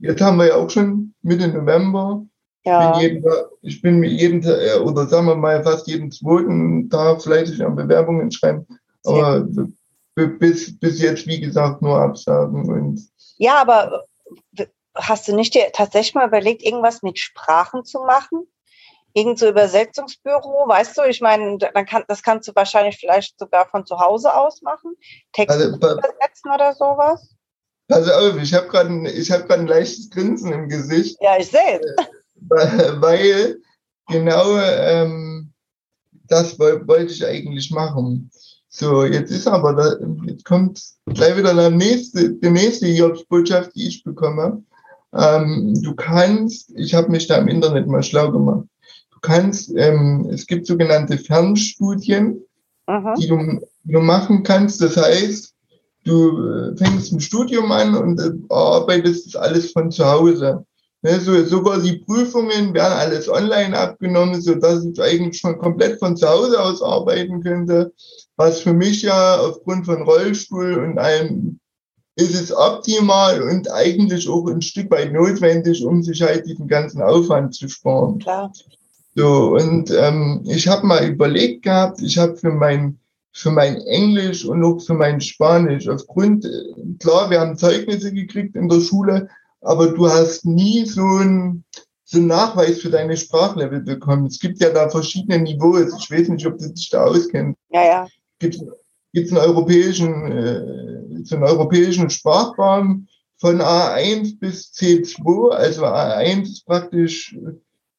Jetzt 0.00 0.22
haben 0.22 0.38
wir 0.38 0.46
ja 0.46 0.56
auch 0.56 0.70
schon 0.70 1.12
Mitte 1.20 1.48
November. 1.48 2.24
Ja. 2.64 2.92
Bin 2.92 3.00
jeden, 3.00 3.24
ich 3.62 3.82
bin 3.82 4.02
äh, 4.02 4.78
oder 4.78 5.06
sagen 5.06 5.26
wir 5.26 5.36
mal 5.36 5.62
fast 5.62 5.86
jeden 5.86 6.10
zweiten 6.10 6.88
Tag 6.88 7.22
fleißig 7.22 7.64
an 7.64 7.76
Bewerbungen 7.76 8.30
schreiben. 8.30 8.66
Aber 9.04 9.46
ja. 9.56 10.26
bis, 10.26 10.78
bis 10.78 11.00
jetzt, 11.00 11.26
wie 11.26 11.40
gesagt, 11.40 11.82
nur 11.82 11.98
Absagen. 11.98 12.70
Und 12.70 13.06
ja, 13.36 13.60
aber 13.60 14.04
hast 14.94 15.28
du 15.28 15.34
nicht 15.34 15.54
dir 15.54 15.70
tatsächlich 15.72 16.14
mal 16.14 16.28
überlegt, 16.28 16.62
irgendwas 16.62 17.02
mit 17.02 17.18
Sprachen 17.18 17.84
zu 17.84 18.00
machen? 18.00 18.46
Irgend 19.12 19.38
so 19.38 19.48
Übersetzungsbüro, 19.48 20.66
weißt 20.66 20.98
du, 20.98 21.02
ich 21.02 21.20
meine, 21.20 21.58
dann 21.58 21.86
kann, 21.86 22.02
das 22.08 22.22
kannst 22.22 22.48
du 22.48 22.52
wahrscheinlich 22.54 22.96
vielleicht 22.98 23.38
sogar 23.38 23.68
von 23.68 23.86
zu 23.86 24.00
Hause 24.00 24.34
aus 24.34 24.60
machen. 24.62 24.96
Texte 25.32 25.54
also, 25.54 25.76
übersetzen 25.76 26.50
oder 26.52 26.74
sowas. 26.74 27.30
Also 27.90 28.38
ich 28.38 28.54
habe 28.54 28.66
gerade 28.68 28.88
ein, 28.88 29.06
hab 29.06 29.50
ein 29.50 29.66
leichtes 29.66 30.10
Grinsen 30.10 30.52
im 30.52 30.68
Gesicht. 30.68 31.16
Ja, 31.20 31.36
ich 31.38 31.48
sehe 31.48 31.80
es. 31.80 32.06
Weil, 32.48 33.58
genau 34.08 34.58
ähm, 34.58 35.52
das 36.28 36.58
wollte 36.58 37.12
ich 37.12 37.24
eigentlich 37.24 37.70
machen. 37.70 38.30
So, 38.68 39.04
jetzt 39.04 39.30
ist 39.30 39.46
aber, 39.46 39.72
da, 39.74 39.96
jetzt 40.26 40.44
kommt 40.44 40.82
gleich 41.06 41.36
wieder 41.36 41.54
der 41.54 41.70
nächste, 41.70 42.30
die 42.34 42.50
nächste 42.50 42.88
Jobsbotschaft, 42.88 43.70
die 43.76 43.86
ich 43.86 44.02
bekomme. 44.02 44.64
Ähm, 45.12 45.80
du 45.80 45.94
kannst, 45.94 46.72
ich 46.74 46.92
habe 46.92 47.10
mich 47.10 47.28
da 47.28 47.36
im 47.36 47.46
Internet 47.46 47.86
mal 47.86 48.02
schlau 48.02 48.32
gemacht, 48.32 48.66
du 49.12 49.18
kannst, 49.20 49.72
ähm, 49.76 50.28
es 50.28 50.44
gibt 50.46 50.66
sogenannte 50.66 51.18
Fernstudien, 51.18 52.42
Aha. 52.86 53.14
die 53.14 53.28
du, 53.28 53.60
du 53.84 54.00
machen 54.00 54.42
kannst. 54.42 54.80
Das 54.80 54.96
heißt, 54.96 55.54
du 56.04 56.48
äh, 56.48 56.76
fängst 56.76 57.12
ein 57.12 57.20
Studium 57.20 57.70
an 57.70 57.94
und 57.94 58.20
äh, 58.20 58.32
arbeitest 58.52 59.26
das 59.26 59.36
alles 59.36 59.70
von 59.70 59.92
zu 59.92 60.04
Hause. 60.04 60.66
Ne, 61.04 61.20
so, 61.20 61.44
sogar 61.44 61.80
die 61.80 61.98
Prüfungen 61.98 62.72
werden 62.72 62.94
alles 62.94 63.28
online 63.28 63.78
abgenommen, 63.78 64.40
so 64.40 64.54
dass 64.54 64.84
ich 64.84 65.00
eigentlich 65.00 65.38
schon 65.38 65.58
komplett 65.58 65.98
von 65.98 66.16
zu 66.16 66.26
Hause 66.26 66.60
aus 66.60 66.82
arbeiten 66.82 67.42
könnte 67.42 67.92
was 68.36 68.60
für 68.60 68.72
mich 68.72 69.02
ja 69.02 69.36
aufgrund 69.36 69.86
von 69.86 70.02
Rollstuhl 70.02 70.74
und 70.74 70.98
allem 70.98 71.58
ist 72.16 72.34
es 72.34 72.54
optimal 72.54 73.42
und 73.42 73.70
eigentlich 73.70 74.28
auch 74.28 74.46
ein 74.46 74.62
Stück 74.62 74.90
weit 74.90 75.12
notwendig, 75.12 75.84
um 75.84 76.02
sich 76.02 76.22
halt 76.22 76.46
diesen 76.46 76.68
ganzen 76.68 77.02
Aufwand 77.02 77.54
zu 77.54 77.68
sparen. 77.68 78.18
Klar. 78.18 78.52
So, 79.16 79.54
und 79.56 79.90
ähm, 79.90 80.42
ich 80.44 80.68
habe 80.68 80.86
mal 80.86 81.08
überlegt 81.08 81.62
gehabt, 81.62 82.00
ich 82.02 82.18
habe 82.18 82.36
für 82.36 82.50
mein, 82.50 82.98
für 83.32 83.50
mein 83.50 83.76
Englisch 83.82 84.44
und 84.44 84.64
auch 84.64 84.80
für 84.80 84.94
mein 84.94 85.20
Spanisch, 85.20 85.88
aufgrund, 85.88 86.48
klar, 87.00 87.30
wir 87.30 87.40
haben 87.40 87.56
Zeugnisse 87.56 88.12
gekriegt 88.12 88.54
in 88.56 88.68
der 88.68 88.80
Schule, 88.80 89.28
aber 89.64 89.88
du 89.88 90.08
hast 90.08 90.44
nie 90.44 90.84
so 90.86 91.02
ein 91.02 91.64
so 92.06 92.18
einen 92.18 92.26
Nachweis 92.26 92.80
für 92.80 92.90
deine 92.90 93.16
Sprachlevel 93.16 93.80
bekommen. 93.80 94.26
Es 94.26 94.38
gibt 94.38 94.60
ja 94.60 94.70
da 94.70 94.88
verschiedene 94.90 95.38
Niveaus. 95.38 95.98
Ich 95.98 96.10
weiß 96.10 96.28
nicht, 96.28 96.46
ob 96.46 96.58
du 96.58 96.68
dich 96.68 96.90
da 96.90 97.06
auskennst. 97.06 97.58
Ja, 97.70 97.82
ja 97.82 98.06
gibt 99.14 99.28
es 99.28 99.32
einen 99.32 99.40
europäischen, 99.40 100.32
äh, 100.32 101.34
einen 101.34 101.44
europäischen 101.44 102.10
Sprachraum 102.10 103.06
von 103.38 103.60
A1 103.60 104.38
bis 104.38 104.72
C2. 104.72 105.50
Also 105.50 105.84
A1 105.84 106.42
ist 106.42 106.66
praktisch, 106.66 107.36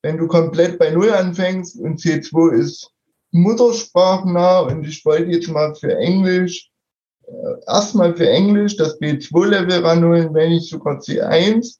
wenn 0.04 0.18
du 0.18 0.28
komplett 0.28 0.78
bei 0.78 0.92
Null 0.92 1.12
anfängst 1.12 1.80
und 1.80 2.00
C2 2.00 2.52
ist 2.52 2.92
muttersprachnah 3.32 4.60
und 4.60 4.86
ich 4.86 5.04
wollte 5.06 5.32
jetzt 5.32 5.50
mal 5.50 5.74
für 5.76 5.98
Englisch, 5.98 6.70
erstmal 7.68 8.16
für 8.16 8.30
Englisch 8.30 8.78
das 8.78 9.00
B2-Level 9.00 9.86
ranholen, 9.86 10.34
wenn 10.34 10.50
nicht 10.50 10.70
sogar 10.70 11.00
C1 11.00 11.78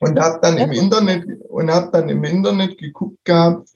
und 0.00 0.18
habe 0.18 0.38
dann 0.42 0.58
im 0.58 0.72
Internet 0.72 1.24
und 1.48 1.70
habe 1.70 1.90
dann 1.92 2.08
im 2.08 2.24
Internet 2.24 2.78
geguckt 2.78 3.24
gehabt, 3.24 3.68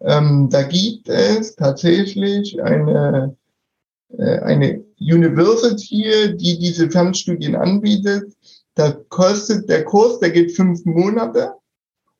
ähm, 0.00 0.48
da 0.50 0.62
gibt 0.62 1.08
es 1.08 1.56
tatsächlich 1.56 2.60
eine, 2.62 3.36
äh, 4.16 4.38
eine 4.40 4.84
University, 4.98 6.36
die 6.36 6.58
diese 6.58 6.90
Fernstudien 6.90 7.54
anbietet. 7.54 8.32
Da 8.74 8.92
kostet 9.08 9.68
der 9.68 9.84
Kurs, 9.84 10.20
der 10.20 10.30
geht 10.30 10.52
fünf 10.52 10.84
Monate 10.86 11.52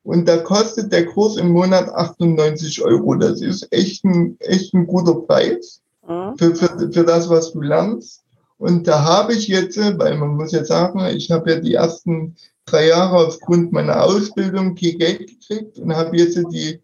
und 0.03 0.29
da 0.29 0.39
kostet 0.39 0.93
der 0.93 1.07
Kurs 1.07 1.37
im 1.37 1.53
Monat 1.53 1.89
98 1.89 2.83
Euro. 2.83 3.15
Das 3.15 3.41
ist 3.41 3.67
echt 3.71 4.05
ein, 4.05 4.37
echt 4.41 4.75
ein 4.75 4.87
guter 4.87 5.15
Preis 5.15 5.80
mhm. 6.11 6.37
für, 6.37 6.55
für, 6.55 6.93
für 6.93 7.05
das, 7.05 7.31
was 7.31 7.53
du 7.53 7.63
lernst. 7.63 8.25
Und 8.59 8.87
da 8.87 9.03
habe 9.03 9.35
ich 9.35 9.49
jetzt, 9.49 9.79
weil 9.79 10.19
man 10.19 10.37
muss 10.37 10.53
ja 10.53 10.65
sagen, 10.65 11.01
ich 11.07 11.31
habe 11.31 11.53
ja 11.53 11.61
die 11.61 11.75
ersten 11.75 12.37
drei 12.67 12.89
Jahre 12.89 13.27
aufgrund 13.27 13.73
meiner 13.73 14.03
Ausbildung 14.05 14.75
kein 14.75 14.99
Geld 14.99 15.27
gekriegt 15.27 15.79
und 15.79 15.97
habe 15.97 16.17
jetzt 16.17 16.37
die 16.53 16.81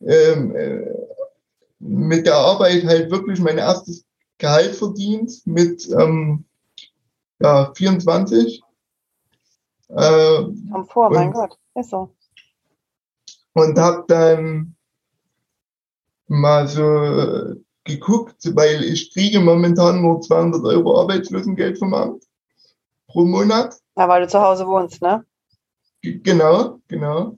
ähm, 0.00 0.56
äh, 0.56 0.86
mit 1.80 2.26
der 2.26 2.36
Arbeit 2.36 2.84
halt 2.84 3.10
wirklich 3.10 3.40
mein 3.40 3.58
erstes 3.58 4.04
Gehalt 4.38 4.74
verdient 4.74 5.46
mit 5.46 5.88
ähm, 5.90 6.44
ja, 7.40 7.72
24. 7.74 8.62
Äh, 9.88 9.96
Am 9.96 10.86
vor, 10.86 11.10
mein 11.10 11.32
Gott, 11.32 11.58
ist 11.74 11.90
so. 11.90 12.10
Und 13.52 13.78
habe 13.78 14.04
dann 14.08 14.76
mal 16.26 16.68
so 16.68 16.82
äh, 16.82 17.56
geguckt, 17.88 18.36
weil 18.54 18.84
ich 18.84 19.12
kriege 19.12 19.40
momentan 19.40 20.02
nur 20.02 20.20
200 20.20 20.64
Euro 20.64 21.00
Arbeitslosengeld 21.00 21.78
vom 21.78 21.94
Amt 21.94 22.24
pro 23.08 23.24
Monat. 23.24 23.74
Ja, 23.96 24.08
weil 24.08 24.22
du 24.22 24.28
zu 24.28 24.40
Hause 24.40 24.66
wohnst, 24.66 25.02
ne? 25.02 25.24
Genau, 26.02 26.78
genau. 26.86 27.36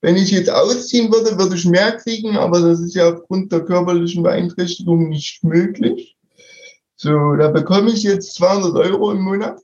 Wenn 0.00 0.16
ich 0.16 0.30
jetzt 0.30 0.50
ausziehen 0.50 1.12
würde, 1.12 1.38
würde 1.38 1.56
ich 1.56 1.64
mehr 1.66 1.96
kriegen, 1.96 2.36
aber 2.36 2.60
das 2.60 2.80
ist 2.80 2.94
ja 2.94 3.12
aufgrund 3.12 3.52
der 3.52 3.64
körperlichen 3.64 4.22
Beeinträchtigung 4.22 5.08
nicht 5.08 5.44
möglich. 5.44 6.16
So, 6.96 7.34
da 7.36 7.48
bekomme 7.48 7.90
ich 7.90 8.02
jetzt 8.02 8.34
200 8.34 8.74
Euro 8.76 9.10
im 9.12 9.22
Monat 9.22 9.60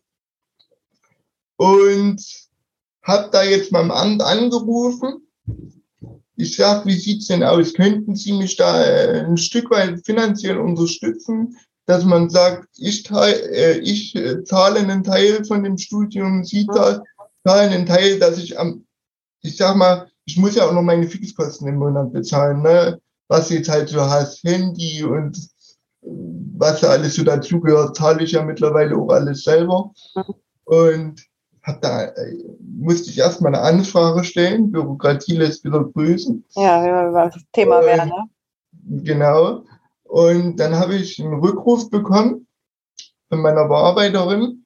und 1.57 2.23
habe 3.03 3.29
da 3.33 3.43
jetzt 3.43 3.71
beim 3.71 3.91
Amt 3.91 4.23
angerufen. 4.23 5.27
Ich 6.41 6.57
sage, 6.57 6.87
wie 6.87 6.99
sieht's 6.99 7.27
denn 7.27 7.45
aus? 7.45 7.75
Könnten 7.75 8.17
Sie 8.17 8.33
mich 8.33 8.57
da 8.57 8.83
äh, 8.83 9.27
ein 9.27 9.37
Stück 9.37 9.71
weit 9.71 10.01
finanziell 10.07 10.57
unterstützen, 10.57 11.55
dass 11.85 12.05
man 12.05 12.31
sagt, 12.31 12.67
ich, 12.79 13.03
teil, 13.03 13.35
äh, 13.53 13.79
ich 13.79 14.17
äh, 14.17 14.43
zahle 14.45 14.81
einen 14.81 15.05
Teil 15.05 15.45
von 15.45 15.63
dem 15.63 15.77
Studium, 15.77 16.43
Sie 16.45 16.67
zahlen 16.67 17.03
einen 17.45 17.85
Teil, 17.85 18.19
dass 18.19 18.39
ich 18.39 18.59
am, 18.59 18.87
ich 19.43 19.59
sag 19.59 19.77
mal, 19.77 20.09
ich 20.25 20.39
muss 20.39 20.55
ja 20.55 20.67
auch 20.67 20.73
noch 20.73 20.83
meine 20.83 21.07
Fixkosten 21.07 21.69
im 21.69 21.77
Monat 21.77 22.11
bezahlen, 22.13 22.63
ne? 22.63 22.99
Was 23.29 23.51
jetzt 23.51 23.69
halt 23.69 23.91
so 23.91 24.01
hast, 24.01 24.43
Handy 24.43 25.05
und 25.05 25.37
was 26.03 26.81
da 26.81 26.89
alles 26.89 27.17
so 27.17 27.23
dazugehört, 27.23 27.97
zahle 27.97 28.25
ich 28.25 28.33
ja 28.33 28.43
mittlerweile 28.43 28.97
auch 28.97 29.11
alles 29.11 29.45
selber. 29.45 29.93
Und 30.65 31.23
hab 31.63 31.83
da, 31.83 32.05
äh, 32.05 32.45
musste 32.61 33.11
ich 33.11 33.19
erstmal 33.19 33.55
eine 33.55 33.63
Anfrage 33.63 34.25
stellen, 34.25 34.71
Bürokratie 34.71 35.37
lässt 35.37 35.65
wieder 35.65 35.85
grüßen. 35.85 36.45
Ja, 36.57 36.83
wenn 36.83 37.13
wir 37.13 37.31
das 37.31 37.43
Thema 37.53 37.83
wäre, 37.83 38.07
ne? 38.07 38.25
Genau. 39.05 39.65
Und 40.05 40.57
dann 40.57 40.75
habe 40.75 40.95
ich 40.97 41.21
einen 41.21 41.35
Rückruf 41.35 41.91
bekommen 41.91 42.47
von 43.29 43.41
meiner 43.41 43.69
Bearbeiterin. 43.69 44.65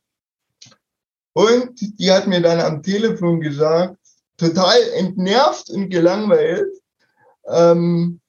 Und 1.32 1.98
die 1.98 2.10
hat 2.10 2.26
mir 2.26 2.40
dann 2.40 2.60
am 2.60 2.82
Telefon 2.82 3.40
gesagt, 3.40 3.98
total 4.36 4.80
entnervt 4.96 5.70
und 5.70 5.90
gelangweilt, 5.90 6.72
ähm, 7.48 8.20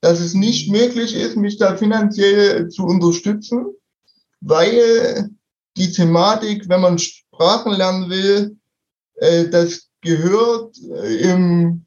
dass 0.00 0.20
es 0.20 0.34
nicht 0.34 0.70
möglich 0.70 1.16
ist, 1.16 1.36
mich 1.36 1.56
da 1.56 1.76
finanziell 1.76 2.68
zu 2.68 2.84
unterstützen, 2.84 3.66
weil 4.40 5.30
die 5.76 5.90
Thematik, 5.90 6.68
wenn 6.68 6.80
man 6.80 6.98
Sprachen 7.34 7.72
lernen 7.72 8.10
will, 8.10 8.56
äh, 9.16 9.48
das 9.48 9.88
gehört 10.02 10.76
äh, 10.78 11.30
im, 11.30 11.86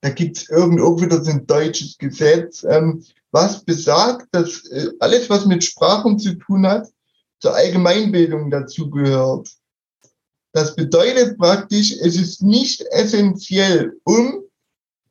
da 0.00 0.10
gibt 0.10 0.36
es 0.36 0.48
irgendwo 0.48 1.00
wieder 1.00 1.22
so 1.24 1.30
ein 1.30 1.46
deutsches 1.46 1.98
Gesetz, 1.98 2.64
ähm, 2.64 3.02
was 3.32 3.64
besagt, 3.64 4.28
dass 4.32 4.64
äh, 4.66 4.90
alles, 5.00 5.28
was 5.28 5.46
mit 5.46 5.64
Sprachen 5.64 6.18
zu 6.18 6.34
tun 6.34 6.66
hat, 6.66 6.88
zur 7.40 7.54
Allgemeinbildung 7.54 8.50
dazugehört. 8.50 9.48
Das 10.52 10.76
bedeutet 10.76 11.38
praktisch, 11.38 11.92
es 12.00 12.16
ist 12.16 12.42
nicht 12.42 12.82
essentiell, 12.92 13.98
um 14.04 14.44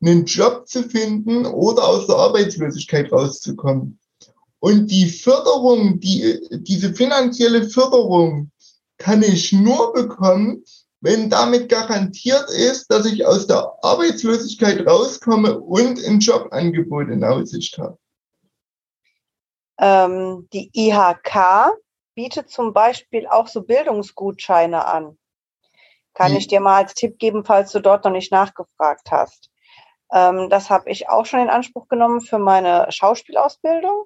einen 0.00 0.24
Job 0.24 0.66
zu 0.66 0.82
finden 0.84 1.44
oder 1.44 1.86
aus 1.86 2.06
der 2.06 2.16
Arbeitslosigkeit 2.16 3.12
rauszukommen. 3.12 3.98
Und 4.60 4.90
die 4.90 5.10
Förderung, 5.10 6.00
die, 6.00 6.40
diese 6.62 6.94
finanzielle 6.94 7.68
Förderung 7.68 8.50
kann 8.98 9.22
ich 9.22 9.52
nur 9.52 9.92
bekommen, 9.92 10.64
wenn 11.00 11.28
damit 11.28 11.68
garantiert 11.68 12.48
ist, 12.50 12.90
dass 12.90 13.04
ich 13.04 13.26
aus 13.26 13.46
der 13.46 13.72
Arbeitslosigkeit 13.82 14.86
rauskomme 14.86 15.58
und 15.60 16.02
ein 16.04 16.18
Jobangebot 16.18 17.08
in 17.08 17.22
Aussicht 17.22 17.76
habe. 17.78 17.98
Ähm, 19.78 20.48
die 20.52 20.70
IHK 20.72 21.76
bietet 22.14 22.48
zum 22.48 22.72
Beispiel 22.72 23.26
auch 23.26 23.48
so 23.48 23.62
Bildungsgutscheine 23.62 24.86
an. 24.86 25.18
Kann 26.14 26.30
hm. 26.30 26.38
ich 26.38 26.46
dir 26.46 26.60
mal 26.60 26.82
als 26.82 26.94
Tipp 26.94 27.18
geben, 27.18 27.44
falls 27.44 27.72
du 27.72 27.80
dort 27.80 28.04
noch 28.04 28.12
nicht 28.12 28.32
nachgefragt 28.32 29.10
hast. 29.10 29.50
Ähm, 30.12 30.48
das 30.48 30.70
habe 30.70 30.90
ich 30.90 31.08
auch 31.08 31.26
schon 31.26 31.40
in 31.40 31.50
Anspruch 31.50 31.88
genommen 31.88 32.20
für 32.20 32.38
meine 32.38 32.86
Schauspielausbildung. 32.90 34.04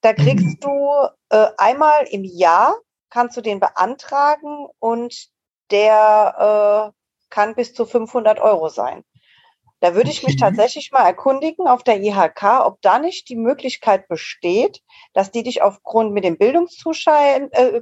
Da 0.00 0.12
kriegst 0.14 0.62
du 0.62 0.90
äh, 1.30 1.46
einmal 1.56 2.04
im 2.10 2.24
Jahr, 2.24 2.76
kannst 3.10 3.36
du 3.36 3.40
den 3.40 3.60
beantragen 3.60 4.66
und 4.78 5.28
der 5.70 6.92
äh, 6.92 7.00
kann 7.30 7.54
bis 7.54 7.74
zu 7.74 7.86
500 7.86 8.40
Euro 8.40 8.68
sein. 8.68 9.04
Da 9.80 9.94
würde 9.94 10.10
ich 10.10 10.22
mich 10.22 10.36
tatsächlich 10.36 10.92
mal 10.92 11.06
erkundigen 11.06 11.66
auf 11.66 11.82
der 11.82 12.00
IHK, 12.00 12.66
ob 12.66 12.82
da 12.82 12.98
nicht 12.98 13.28
die 13.30 13.36
Möglichkeit 13.36 14.08
besteht, 14.08 14.82
dass 15.14 15.30
die 15.30 15.42
dich 15.42 15.62
aufgrund 15.62 16.12
mit 16.12 16.24
dem 16.24 16.36
Bildungsgutschein 16.36 17.50
äh, 17.52 17.80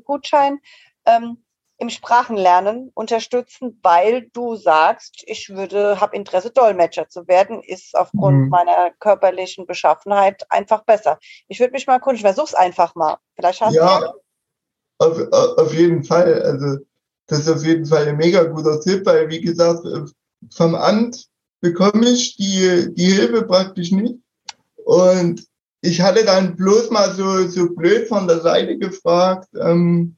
ähm, 1.07 1.45
im 1.81 1.91
Sprachenlernen 1.91 2.91
unterstützen, 2.95 3.81
weil 3.83 4.29
du 4.33 4.57
sagst, 4.57 5.25
ich 5.27 5.49
würde, 5.49 6.01
habe 6.01 6.17
Interesse, 6.17 6.51
Dolmetscher 6.51 7.09
zu 7.09 7.27
werden, 7.27 7.63
ist 7.63 7.97
aufgrund 7.97 8.45
mhm. 8.45 8.49
meiner 8.49 8.91
körperlichen 8.99 9.67
Beschaffenheit 9.67 10.45
einfach 10.51 10.85
besser. 10.85 11.19
Ich 11.49 11.59
würde 11.59 11.73
mich 11.73 11.87
mal 11.87 11.95
erkundigen, 11.95 12.27
versuch's 12.27 12.55
einfach 12.55 12.95
mal. 12.95 13.19
Vielleicht 13.35 13.61
hast 13.61 13.75
ja, 13.75 14.01
du 14.01 14.13
auf, 14.99 15.19
auf 15.33 15.75
jeden 15.75 16.05
Fall. 16.05 16.43
Also 16.43 16.79
das 17.27 17.41
ist 17.41 17.49
auf 17.49 17.65
jeden 17.65 17.87
Fall 17.87 18.09
ein 18.09 18.17
mega 18.17 18.45
guter 18.45 18.81
Tipp, 18.81 19.05
weil 19.07 19.29
wie 19.29 19.41
gesagt, 19.41 19.87
vom 20.51 20.75
Amt 20.75 21.27
bekomme 21.61 22.09
ich 22.09 22.37
die, 22.37 22.95
die 22.95 23.13
Hilfe 23.13 23.43
praktisch 23.43 23.93
nicht. 23.93 24.17
Und 24.85 25.45
ich 25.81 26.01
hatte 26.01 26.25
dann 26.25 26.57
bloß 26.57 26.91
mal 26.91 27.15
so, 27.15 27.47
so 27.49 27.71
blöd 27.71 28.09
von 28.09 28.27
der 28.27 28.41
Seite 28.41 28.79
gefragt, 28.79 29.49
ähm, 29.61 30.17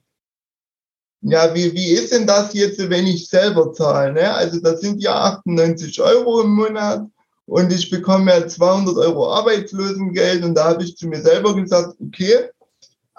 ja, 1.23 1.55
wie, 1.55 1.73
wie 1.75 1.93
ist 1.93 2.13
denn 2.13 2.27
das 2.27 2.55
jetzt, 2.55 2.79
wenn 2.79 3.07
ich 3.07 3.29
selber 3.29 3.73
zahle? 3.73 4.15
Ne? 4.15 4.35
Also 4.35 4.59
das 4.61 4.81
sind 4.81 5.03
ja 5.03 5.15
98 5.15 6.01
Euro 6.01 6.41
im 6.41 6.55
Monat 6.55 7.07
und 7.45 7.73
ich 7.73 7.91
bekomme 7.91 8.33
ja 8.33 8.47
200 8.47 8.97
Euro 8.97 9.33
Arbeitslosengeld 9.35 10.45
und 10.45 10.55
da 10.55 10.65
habe 10.71 10.85
ich 10.85 10.97
zu 10.97 11.09
mir 11.09 11.21
selber 11.21 11.55
gesagt, 11.55 11.97
okay, 12.01 12.49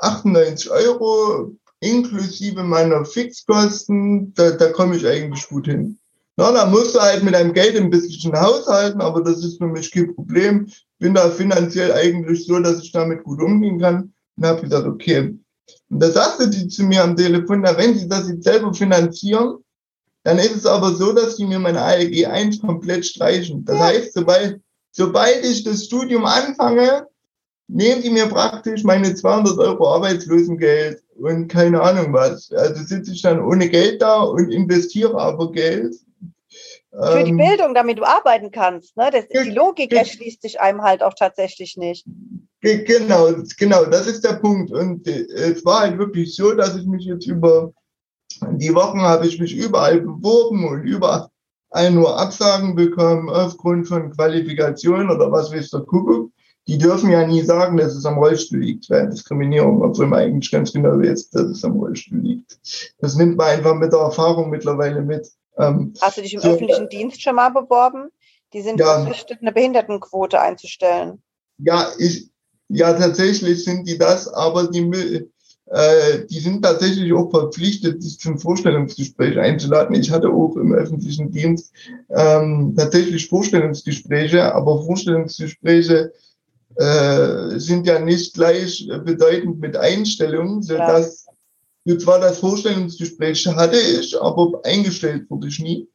98 0.01 0.71
Euro 0.71 1.51
inklusive 1.79 2.63
meiner 2.63 3.05
Fixkosten, 3.05 4.33
da, 4.35 4.51
da 4.51 4.71
komme 4.71 4.97
ich 4.97 5.07
eigentlich 5.07 5.47
gut 5.47 5.65
hin. 5.65 5.97
Na, 6.37 6.51
da 6.51 6.65
musst 6.65 6.95
du 6.95 6.99
halt 6.99 7.23
mit 7.23 7.33
deinem 7.33 7.53
Geld 7.53 7.75
ein 7.75 7.89
bisschen 7.89 8.39
haushalten, 8.39 9.01
aber 9.01 9.21
das 9.21 9.43
ist 9.43 9.57
für 9.57 9.67
mich 9.67 9.91
kein 9.91 10.15
Problem. 10.15 10.71
Bin 10.99 11.13
da 11.13 11.29
finanziell 11.29 11.91
eigentlich 11.91 12.45
so, 12.45 12.59
dass 12.59 12.81
ich 12.81 12.91
damit 12.91 13.23
gut 13.23 13.41
umgehen 13.41 13.79
kann. 13.79 14.13
Und 14.37 14.45
habe 14.45 14.61
gesagt, 14.61 14.87
okay. 14.87 15.37
Und 15.89 15.99
da 15.99 16.09
sagte 16.09 16.49
die 16.49 16.67
zu 16.67 16.83
mir 16.83 17.03
am 17.03 17.15
Telefon, 17.15 17.61
na, 17.61 17.77
wenn 17.77 17.97
sie 17.97 18.07
das 18.07 18.29
jetzt 18.29 18.43
selber 18.43 18.73
finanzieren, 18.73 19.57
dann 20.23 20.37
ist 20.37 20.55
es 20.55 20.65
aber 20.65 20.93
so, 20.93 21.13
dass 21.13 21.37
sie 21.37 21.45
mir 21.45 21.59
meine 21.59 21.81
ALG 21.81 22.25
1 22.25 22.61
komplett 22.61 23.05
streichen. 23.05 23.65
Das 23.65 23.79
heißt, 23.79 24.13
sobald, 24.13 24.61
sobald 24.91 25.43
ich 25.43 25.63
das 25.63 25.85
Studium 25.85 26.25
anfange, 26.25 27.07
nehmen 27.71 28.01
die 28.01 28.09
mir 28.09 28.27
praktisch 28.27 28.83
meine 28.83 29.15
200 29.15 29.57
Euro 29.57 29.95
Arbeitslosengeld 29.95 31.01
und 31.17 31.47
keine 31.47 31.81
Ahnung 31.81 32.13
was. 32.13 32.51
Also 32.51 32.83
sitze 32.83 33.13
ich 33.13 33.21
dann 33.21 33.41
ohne 33.41 33.69
Geld 33.69 34.01
da 34.01 34.21
und 34.21 34.51
investiere 34.51 35.17
aber 35.17 35.51
Geld 35.51 35.95
für 36.91 37.23
die 37.23 37.31
ähm, 37.31 37.37
Bildung, 37.37 37.73
damit 37.73 37.99
du 37.99 38.03
arbeiten 38.03 38.51
kannst. 38.51 38.97
Ne? 38.97 39.09
Das, 39.11 39.27
die 39.29 39.49
Logik 39.49 39.93
erschließt 39.93 40.41
sich 40.41 40.59
einem 40.59 40.81
halt 40.81 41.01
auch 41.01 41.13
tatsächlich 41.13 41.77
nicht. 41.77 42.05
Genau, 42.59 43.29
genau, 43.57 43.85
das 43.85 44.07
ist 44.07 44.23
der 44.25 44.33
Punkt. 44.33 44.71
Und 44.71 45.07
äh, 45.07 45.25
es 45.33 45.63
war 45.63 45.81
halt 45.81 45.97
wirklich 45.97 46.35
so, 46.35 46.51
dass 46.51 46.75
ich 46.75 46.85
mich 46.85 47.05
jetzt 47.05 47.25
über 47.25 47.71
die 48.51 48.73
Wochen 48.75 49.01
habe 49.01 49.25
ich 49.25 49.39
mich 49.39 49.55
überall 49.55 50.01
beworben 50.01 50.67
und 50.67 50.83
überall 50.83 51.29
nur 51.91 52.19
Absagen 52.19 52.75
bekommen 52.75 53.29
aufgrund 53.29 53.87
von 53.87 54.11
Qualifikation 54.11 55.09
oder 55.09 55.31
was 55.31 55.51
weiß 55.51 55.69
der 55.69 55.81
Kuckuck. 55.81 56.31
Die 56.67 56.77
dürfen 56.77 57.09
ja 57.09 57.25
nie 57.25 57.41
sagen, 57.41 57.77
dass 57.77 57.95
es 57.95 58.05
am 58.05 58.19
Rollstuhl 58.19 58.59
liegt, 58.59 58.89
weil 58.89 59.09
Diskriminierung, 59.09 59.81
obwohl 59.81 60.07
man 60.07 60.19
eigentlich 60.19 60.51
ganz 60.51 60.71
genau 60.71 60.99
weiß, 60.99 61.31
dass 61.31 61.43
es 61.43 61.65
am 61.65 61.73
Rollstuhl 61.73 62.19
liegt. 62.19 62.59
Das 62.99 63.15
nimmt 63.15 63.37
man 63.37 63.47
einfach 63.47 63.75
mit 63.75 63.91
der 63.91 63.99
Erfahrung 63.99 64.49
mittlerweile 64.49 65.01
mit. 65.01 65.27
Ähm, 65.57 65.93
Hast 65.99 66.17
du 66.17 66.21
dich 66.21 66.33
im 66.33 66.41
so, 66.41 66.49
öffentlichen 66.49 66.87
Dienst 66.89 67.21
schon 67.21 67.35
mal 67.35 67.49
beworben? 67.49 68.09
Die 68.53 68.61
sind 68.61 68.79
ja, 68.79 69.01
verpflichtet, 69.01 69.39
eine 69.41 69.51
Behindertenquote 69.51 70.39
einzustellen. 70.39 71.21
Ja, 71.57 71.87
ich, 71.97 72.29
ja, 72.69 72.93
tatsächlich 72.93 73.63
sind 73.63 73.87
die 73.87 73.97
das, 73.97 74.27
aber 74.27 74.67
die, 74.67 75.27
äh, 75.67 76.25
die 76.29 76.39
sind 76.39 76.63
tatsächlich 76.63 77.11
auch 77.13 77.29
verpflichtet, 77.29 78.03
sich 78.03 78.19
zum 78.19 78.39
Vorstellungsgespräch 78.39 79.37
einzuladen. 79.39 79.95
Ich 79.95 80.11
hatte 80.11 80.29
auch 80.29 80.55
im 80.55 80.73
öffentlichen 80.73 81.31
Dienst 81.31 81.73
ähm, 82.09 82.73
tatsächlich 82.77 83.29
Vorstellungsgespräche, 83.29 84.53
aber 84.53 84.83
Vorstellungsgespräche 84.83 86.11
äh, 86.81 87.59
sind 87.59 87.85
ja 87.85 87.99
nicht 87.99 88.33
gleich 88.33 88.87
bedeutend 89.05 89.59
mit 89.59 89.77
Einstellung, 89.77 90.63
sodass 90.63 91.25
und 91.85 92.01
zwar 92.01 92.19
das 92.19 92.39
Vorstellungsgespräch 92.39 93.47
hatte 93.47 93.77
ich, 93.77 94.19
aber 94.21 94.61
eingestellt 94.63 95.29
wurde 95.29 95.47
ich 95.47 95.59
nie. 95.59 95.87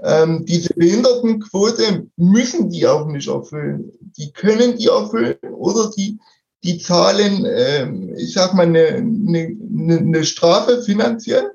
Ähm, 0.00 0.44
diese 0.44 0.74
Behindertenquote 0.74 2.06
müssen 2.16 2.68
die 2.68 2.86
auch 2.86 3.06
nicht 3.06 3.28
erfüllen. 3.28 3.92
Die 4.00 4.32
können 4.32 4.76
die 4.76 4.88
erfüllen 4.88 5.36
oder 5.56 5.90
die, 5.96 6.18
die 6.62 6.78
zahlen, 6.78 7.46
ähm, 7.48 8.14
ich 8.16 8.34
sag 8.34 8.54
mal, 8.54 8.66
eine, 8.66 8.86
eine, 8.86 9.98
eine 9.98 10.24
Strafe 10.24 10.82
finanziell, 10.82 11.52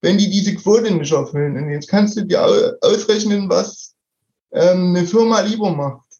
wenn 0.00 0.16
die 0.16 0.30
diese 0.30 0.54
Quote 0.54 0.90
nicht 0.90 1.12
erfüllen. 1.12 1.56
Und 1.56 1.70
jetzt 1.70 1.88
kannst 1.88 2.16
du 2.16 2.24
dir 2.24 2.78
ausrechnen, 2.80 3.48
was 3.50 3.94
ähm, 4.52 4.96
eine 4.96 5.06
Firma 5.06 5.40
lieber 5.40 5.70
macht. 5.70 6.11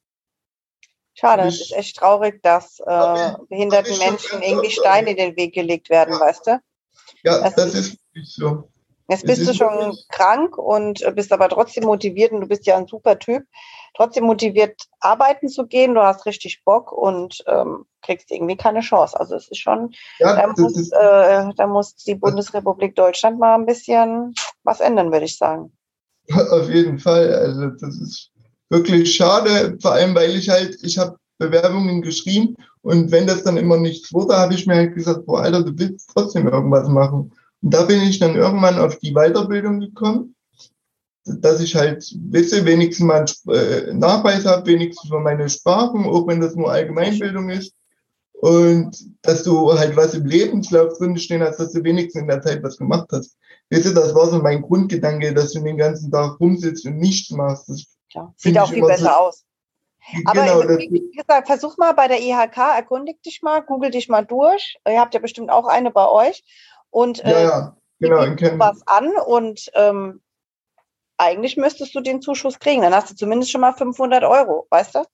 Schade, 1.23 1.45
es 1.45 1.61
ist 1.61 1.73
echt 1.73 1.99
traurig, 1.99 2.43
dass 2.43 2.81
äh, 2.81 3.35
behinderten 3.49 3.97
Menschen 3.97 4.43
irgendwie 4.43 4.73
Steine 4.73 5.11
in 5.11 5.17
den 5.17 5.37
Weg 5.37 5.55
gelegt 5.55 5.89
werden, 5.89 6.19
weißt 6.19 6.49
du? 6.49 6.61
Ja, 7.23 7.39
das, 7.43 7.55
das 7.55 7.75
ist 7.77 7.97
nicht 8.13 8.33
so. 8.33 8.69
Jetzt 9.07 9.25
bist 9.25 9.47
du 9.47 9.55
schon 9.55 9.97
krank 10.09 10.59
und 10.59 11.05
bist 11.15 11.33
aber 11.33 11.49
trotzdem 11.49 11.85
motiviert 11.85 12.33
und 12.33 12.41
du 12.41 12.49
bist 12.49 12.67
ja 12.67 12.77
ein 12.77 12.89
super 12.89 13.21
Typ. 13.21 13.45
Trotzdem 13.95 14.25
motiviert, 14.25 14.83
arbeiten 14.99 15.49
zu 15.49 15.69
gehen. 15.69 15.95
Du 15.95 16.03
hast 16.03 16.27
richtig 16.27 16.65
Bock 16.65 16.91
und 16.91 17.45
ähm, 17.47 17.85
kriegst 18.01 18.33
irgendwie 18.33 18.57
keine 18.57 18.81
Chance. 18.81 19.21
Also 19.21 19.37
es 19.37 19.49
ist 19.49 19.59
schon, 19.59 19.95
ja, 20.19 20.35
da, 20.35 20.49
muss, 20.49 20.77
ist, 20.77 20.93
äh, 20.93 21.45
da 21.55 21.67
muss 21.69 21.95
die 21.95 22.17
Bundesrepublik 22.17 22.97
Deutschland 22.97 23.39
mal 23.39 23.55
ein 23.55 23.67
bisschen 23.67 24.35
was 24.65 24.81
ändern, 24.81 25.13
würde 25.13 25.27
ich 25.27 25.39
sagen. 25.39 25.73
Auf 26.33 26.69
jeden 26.69 26.99
Fall. 26.99 27.33
Also 27.33 27.69
das 27.69 28.01
ist 28.01 28.32
wirklich 28.73 29.15
schade, 29.15 29.77
vor 29.81 29.93
allem 29.93 30.15
weil 30.15 30.35
ich 30.35 30.49
halt, 30.49 30.79
ich 30.83 30.99
habe 30.99 31.17
Bewerbungen 31.39 32.03
geschrieben 32.03 32.57
und 32.81 33.13
wenn 33.13 33.27
das 33.27 33.45
dann 33.45 33.57
immer 33.57 33.77
nichts 33.77 34.13
wurde, 34.13 34.37
habe 34.37 34.55
ich 34.55 34.67
mir 34.67 34.77
halt 34.77 34.95
gesagt, 34.95 35.27
boah, 35.27 35.43
Alter, 35.43 35.63
du 35.63 35.79
willst 35.79 36.11
trotzdem 36.13 36.49
irgendwas 36.49 36.89
machen. 36.89 37.33
Und 37.63 37.75
da 37.75 37.85
bin 37.85 38.01
ich 38.03 38.19
dann 38.19 38.35
irgendwann 38.35 38.79
auf 38.79 38.99
die 38.99 39.13
Weiterbildung 39.13 39.81
gekommen, 39.81 40.35
dass 41.25 41.61
ich 41.61 41.77
halt 41.77 42.05
wisse, 42.31 42.65
wenigstens 42.65 43.07
mal 43.07 43.25
einen 43.47 43.57
äh, 43.57 43.95
Nachweis 43.95 44.45
habe, 44.47 44.67
wenigstens 44.67 45.11
für 45.11 45.21
meine 45.21 45.49
Sprachen, 45.49 46.05
auch 46.05 46.27
wenn 46.27 46.41
das 46.41 46.57
nur 46.57 46.73
Allgemeinbildung 46.73 47.51
ist. 47.51 47.75
Und 48.33 48.97
dass 49.23 49.45
du 49.45 49.73
halt 49.73 49.97
was 49.97 50.15
im 50.15 50.27
Lebenslauf 50.27 50.99
drin 50.99 51.17
stehen 51.17 51.43
hast, 51.43 51.61
dass 51.61 51.73
du 51.73 51.85
wenigstens 51.85 52.23
in 52.23 52.29
der 52.29 52.43
Zeit 52.43 52.63
was 52.65 52.77
gemacht 52.77 53.07
hast. 53.13 53.37
Du, 53.71 53.79
das 53.79 54.15
war 54.15 54.29
so 54.29 54.41
mein 54.41 54.63
Grundgedanke, 54.63 55.33
dass 55.33 55.53
du 55.53 55.61
den 55.61 55.77
ganzen 55.77 56.11
Tag 56.11 56.41
rumsitzt 56.41 56.85
und 56.85 56.99
nichts 56.99 57.31
machst. 57.31 57.69
Das 57.69 57.87
ja, 58.15 58.33
sieht 58.37 58.59
auch 58.59 58.71
viel 58.71 58.85
besser 58.85 59.05
so, 59.05 59.11
aus. 59.11 59.45
Aber 60.25 60.43
genau, 60.43 60.79
wie, 60.79 60.91
wie 60.93 61.17
gesagt, 61.17 61.47
versuch 61.47 61.77
mal 61.79 61.93
bei 61.93 62.09
der 62.09 62.21
IHK, 62.21 62.57
erkundig 62.57 63.23
dich 63.23 63.43
mal, 63.43 63.63
google 63.63 63.91
dich 63.91 64.09
mal 64.09 64.25
durch. 64.25 64.77
Ihr 64.87 65.01
habt 65.01 65.15
ja 65.15 65.21
bestimmt 65.21 65.51
auch 65.51 65.67
eine 65.67 65.91
bei 65.91 66.09
euch. 66.09 66.43
Und 66.91 67.19
ja, 67.19 67.31
äh, 67.31 67.45
ja, 67.45 67.77
genau, 68.01 68.59
was 68.59 68.87
an 68.87 69.13
und 69.27 69.71
ähm, 69.75 70.21
eigentlich 71.17 71.57
müsstest 71.57 71.95
du 71.95 72.01
den 72.01 72.21
Zuschuss 72.21 72.59
kriegen. 72.59 72.83
Dann 72.83 72.95
hast 72.95 73.11
du 73.11 73.15
zumindest 73.15 73.53
schon 73.53 73.61
mal 73.61 73.73
500 73.73 74.25
Euro, 74.25 74.67
weißt 74.71 74.97
du? 74.97 75.05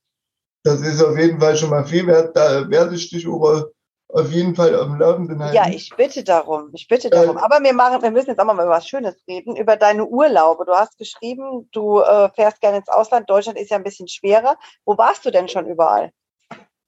Das 0.62 0.80
ist 0.80 1.02
auf 1.02 1.16
jeden 1.16 1.38
Fall 1.38 1.56
schon 1.56 1.70
mal 1.70 1.84
viel 1.84 2.06
wert. 2.06 2.36
Da 2.36 2.68
werde 2.68 2.94
ich 2.94 3.10
dich 3.10 3.24
über 3.24 3.70
auf 4.08 4.30
jeden 4.30 4.54
Fall 4.54 4.74
auf 4.74 4.86
dem 4.86 4.98
Laufenden 4.98 5.42
halten. 5.42 5.54
Ja, 5.54 5.68
ich 5.68 5.90
bitte 5.96 6.24
darum. 6.24 6.70
Ich 6.72 6.88
bitte 6.88 7.10
darum. 7.10 7.36
Äh, 7.36 7.40
Aber 7.40 7.62
wir 7.62 7.74
machen, 7.74 8.02
wir 8.02 8.10
müssen 8.10 8.30
jetzt 8.30 8.38
auch 8.38 8.44
mal 8.44 8.54
über 8.54 8.68
was 8.68 8.88
Schönes 8.88 9.16
reden, 9.28 9.56
über 9.56 9.76
deine 9.76 10.06
Urlaube. 10.06 10.64
Du 10.64 10.72
hast 10.72 10.96
geschrieben, 10.96 11.68
du 11.72 12.00
äh, 12.00 12.30
fährst 12.30 12.60
gerne 12.60 12.78
ins 12.78 12.88
Ausland. 12.88 13.28
Deutschland 13.28 13.58
ist 13.58 13.70
ja 13.70 13.76
ein 13.76 13.84
bisschen 13.84 14.08
schwerer. 14.08 14.56
Wo 14.84 14.96
warst 14.96 15.26
du 15.26 15.30
denn 15.30 15.48
schon 15.48 15.66
überall? 15.66 16.10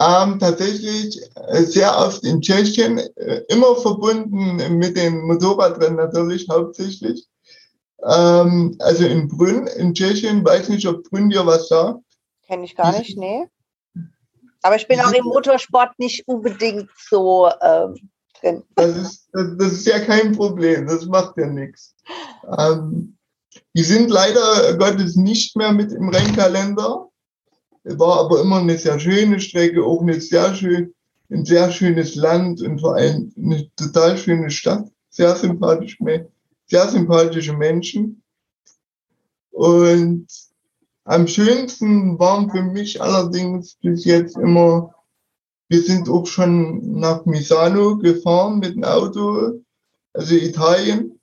Ähm, 0.01 0.39
tatsächlich 0.39 1.21
äh, 1.35 1.62
sehr 1.62 1.95
oft 1.99 2.25
in 2.25 2.41
Tschechien, 2.41 2.99
äh, 3.16 3.43
immer 3.49 3.77
verbunden 3.77 4.79
mit 4.79 4.97
dem 4.97 5.27
Motorradrennen 5.27 5.97
natürlich 5.97 6.49
hauptsächlich. 6.49 7.27
Ähm, 8.03 8.77
also 8.79 9.05
in 9.05 9.29
Brünn 9.29 9.66
in 9.66 9.93
Tschechien, 9.93 10.43
weiß 10.43 10.71
nicht, 10.71 10.89
ob 10.89 11.03
Brünn 11.03 11.29
dir 11.29 11.45
was 11.45 11.68
sagt. 11.68 12.01
Kenne 12.47 12.64
ich 12.64 12.75
gar 12.75 12.99
nicht, 12.99 13.18
nee. 13.18 13.47
Aber 14.63 14.77
ich 14.77 14.87
bin 14.87 15.01
auch 15.01 15.13
im 15.13 15.25
Motorsport 15.25 15.99
nicht 15.99 16.27
unbedingt 16.27 16.91
so 16.97 17.51
ähm, 17.63 18.11
drin. 18.41 18.63
Das 18.75 18.97
ist, 18.97 19.29
das, 19.33 19.57
das, 19.57 19.73
ist 19.73 19.87
ja 19.87 20.01
kein 20.01 20.33
Problem, 20.33 20.87
das 20.87 21.07
macht 21.07 21.37
ja 21.37 21.47
nichts. 21.47 21.95
Ähm, 22.59 23.17
die 23.75 23.83
sind 23.83 24.11
leider 24.11 24.77
Gottes 24.77 25.17
nicht 25.17 25.57
mehr 25.57 25.73
mit 25.73 25.93
im 25.93 26.09
Rennkalender. 26.09 27.07
War 27.85 28.21
aber 28.21 28.43
immer 28.43 28.59
eine 28.59 28.77
sehr 28.77 28.99
schöne 28.99 29.41
Strecke, 29.41 29.83
auch 29.83 30.03
eine 30.03 30.21
sehr 30.21 30.55
schön, 30.55 30.95
ein 31.31 31.45
sehr 31.45 31.71
schönes 31.73 32.15
Land 32.15 32.61
und 32.63 32.81
vor 32.81 32.97
allem 32.97 33.33
eine 33.37 33.71
total 33.77 34.19
schöne 34.19 34.51
Stadt. 34.51 34.87
Sehr 35.09 35.35
sympathisch, 35.35 35.99
sehr 36.67 36.89
sympathische 36.89 37.55
Menschen. 37.55 38.23
Und 39.51 40.29
am 41.05 41.27
schönsten 41.27 42.19
waren 42.19 42.51
für 42.51 42.63
mich 42.63 43.01
allerdings 43.01 43.77
bis 43.77 44.05
jetzt 44.05 44.37
immer, 44.37 44.95
wir 45.69 45.83
sind 45.83 46.09
auch 46.09 46.27
schon 46.27 46.99
nach 46.99 47.25
Misano 47.27 47.97
gefahren 47.99 48.59
mit 48.59 48.75
dem 48.75 48.85
Auto, 48.85 49.63
also 50.13 50.35
Italien. 50.35 51.21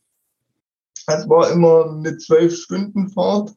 Das 1.05 1.27
war 1.29 1.51
immer 1.51 1.89
eine 1.89 2.17
zwölf 2.17 2.55
Stunden 2.55 3.09
Fahrt. 3.09 3.53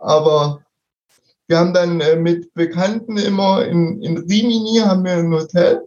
Aber 0.00 0.64
wir 1.46 1.58
haben 1.58 1.74
dann 1.74 2.00
äh, 2.00 2.16
mit 2.16 2.52
Bekannten 2.54 3.16
immer 3.18 3.64
in, 3.66 4.00
in 4.02 4.16
Rimini 4.16 4.78
haben 4.78 5.04
wir 5.04 5.16
ein 5.16 5.32
Hotel. 5.32 5.86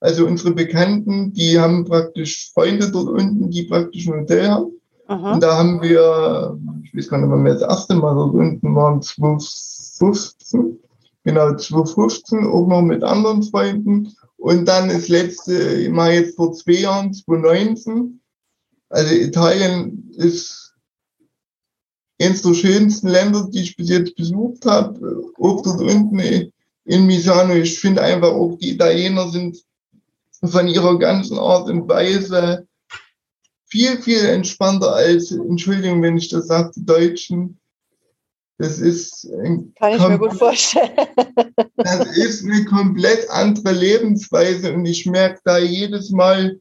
Also 0.00 0.26
unsere 0.26 0.52
Bekannten, 0.52 1.32
die 1.32 1.58
haben 1.58 1.84
praktisch 1.84 2.50
Freunde 2.52 2.90
dort 2.90 3.08
unten, 3.08 3.50
die 3.50 3.64
praktisch 3.64 4.06
ein 4.06 4.20
Hotel 4.20 4.48
haben. 4.48 4.80
Aha. 5.06 5.34
Und 5.34 5.42
da 5.42 5.58
haben 5.58 5.82
wir, 5.82 6.58
ich 6.84 6.94
weiß 6.96 7.08
gar 7.08 7.18
nicht, 7.18 7.30
wann 7.30 7.44
wir 7.44 7.54
das 7.54 7.62
erste 7.62 7.94
Mal 7.94 8.14
dort 8.14 8.34
unten 8.34 8.74
waren, 8.74 9.02
2015, 9.02 10.78
genau, 11.24 11.54
2015, 11.54 12.46
auch 12.46 12.66
noch 12.66 12.82
mit 12.82 13.02
anderen 13.02 13.42
Freunden. 13.42 14.14
Und 14.36 14.66
dann 14.66 14.88
das 14.88 15.08
letzte 15.08 15.90
Mal 15.90 16.14
jetzt 16.14 16.36
vor 16.36 16.52
zwei 16.52 16.72
Jahren, 16.72 17.12
2019. 17.12 18.20
Also 18.88 19.14
Italien 19.14 20.10
ist 20.16 20.74
eines 22.20 22.42
der 22.42 22.54
schönsten 22.54 23.08
Länder, 23.08 23.48
die 23.50 23.62
ich 23.62 23.76
bis 23.76 23.88
jetzt 23.88 24.14
besucht 24.16 24.64
habe. 24.66 25.32
Auch 25.38 25.62
dort 25.62 25.80
unten 25.80 26.18
in 26.84 27.06
Misano. 27.06 27.54
Ich 27.54 27.80
finde 27.80 28.02
einfach 28.02 28.30
auch, 28.30 28.56
die 28.58 28.72
Italiener 28.72 29.28
sind 29.30 29.62
von 30.42 30.68
ihrer 30.68 30.98
ganzen 30.98 31.38
Art 31.38 31.68
und 31.68 31.88
Weise 31.88 32.66
viel, 33.66 34.00
viel 34.02 34.24
entspannter 34.24 34.94
als, 34.94 35.30
Entschuldigung, 35.30 36.02
wenn 36.02 36.16
ich 36.16 36.28
das 36.28 36.46
sage, 36.46 36.72
die 36.76 36.84
Deutschen. 36.84 37.58
Das 38.58 38.78
ist. 38.78 39.28
Kann 39.76 39.94
ich 39.94 40.08
mir 40.08 40.18
gut 40.18 40.34
vorstellen. 40.34 40.92
Das 41.76 42.16
ist 42.16 42.44
eine 42.44 42.64
komplett 42.66 43.28
andere 43.28 43.72
Lebensweise 43.72 44.72
und 44.72 44.86
ich 44.86 45.06
merke 45.06 45.40
da 45.44 45.58
jedes 45.58 46.10
Mal, 46.10 46.60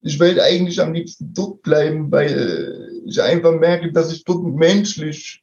ich 0.00 0.18
will 0.18 0.40
eigentlich 0.40 0.80
am 0.80 0.94
liebsten 0.94 1.32
dort 1.34 1.62
bleiben, 1.62 2.10
weil 2.10 3.02
ich 3.04 3.20
einfach 3.20 3.52
merke, 3.52 3.92
dass 3.92 4.12
ich 4.12 4.24
dort 4.24 4.44
menschlich 4.44 5.42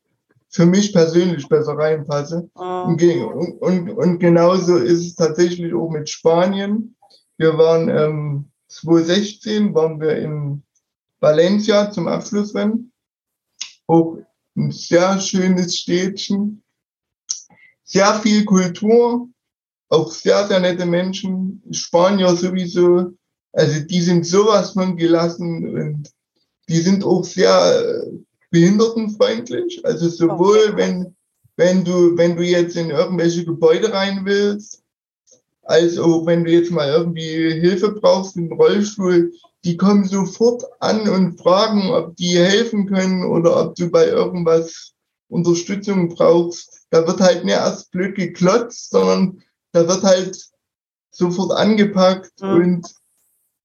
für 0.50 0.66
mich 0.66 0.94
persönlich 0.94 1.48
besser 1.48 1.78
reinpasse. 1.78 2.50
Oh. 2.56 2.86
Und, 2.88 3.02
und, 3.60 3.90
und, 3.90 4.20
genauso 4.20 4.78
ist 4.78 5.06
es 5.06 5.16
tatsächlich 5.16 5.74
auch 5.74 5.90
mit 5.90 6.10
Spanien. 6.10 6.96
Wir 7.38 7.58
waren 7.58 7.90
ähm, 7.90 8.52
2016 8.68 9.74
waren 9.74 10.00
wir 10.00 10.18
in 10.18 10.64
Valencia 11.20 11.92
zum 11.92 12.08
Abschlussrennen. 12.08 12.92
Auch 13.88 14.18
ein 14.56 14.72
sehr 14.72 15.20
schönes 15.20 15.78
Städtchen. 15.78 16.64
Sehr 17.84 18.14
viel 18.16 18.46
Kultur, 18.46 19.30
auch 19.90 20.12
sehr, 20.12 20.48
sehr 20.48 20.60
nette 20.60 20.86
Menschen. 20.86 21.62
Spanier 21.72 22.36
sowieso. 22.36 23.14
Also 23.54 23.80
die 23.82 24.02
sind 24.02 24.26
sowas 24.26 24.72
von 24.72 24.98
gelassen 24.98 25.78
und 25.78 26.12
die 26.68 26.80
sind 26.80 27.04
auch 27.04 27.24
sehr 27.24 27.80
äh, 27.80 28.12
behindertenfreundlich. 28.50 29.86
Also 29.86 30.10
sowohl 30.10 30.76
wenn, 30.76 31.16
wenn 31.56 31.86
du, 31.86 32.18
wenn 32.18 32.36
du 32.36 32.44
jetzt 32.44 32.76
in 32.76 32.90
irgendwelche 32.90 33.46
Gebäude 33.46 33.94
rein 33.94 34.26
willst, 34.26 34.84
also 35.66 36.26
wenn 36.26 36.46
du 36.46 36.52
jetzt 36.52 36.72
mal 36.72 36.88
irgendwie 36.88 37.52
Hilfe 37.60 37.92
brauchst 37.92 38.38
im 38.38 38.52
Rollstuhl, 38.52 39.34
die 39.64 39.78
kommen 39.78 40.06
sofort 40.06 40.64
an 40.80 41.10
und 41.10 41.40
fragen, 41.40 41.90
ob 41.90 42.16
die 42.16 42.38
helfen 42.38 42.86
können 42.88 43.26
oder 43.26 43.60
ob 43.60 43.76
du 43.76 43.90
bei 43.90 44.08
irgendwas 44.08 44.94
Unterstützung 45.28 46.10
brauchst. 46.10 46.86
Da 46.92 47.08
wird 47.08 47.20
halt 47.20 47.46
nicht 47.46 47.56
erst 47.56 47.92
blöd 47.92 48.16
geklotzt, 48.16 48.92
sondern 48.92 49.42
da 49.72 49.88
wird 49.88 50.04
halt 50.04 50.40
sofort 51.12 51.52
angepackt 51.52 52.42
mhm. 52.42 52.50
und 52.50 52.96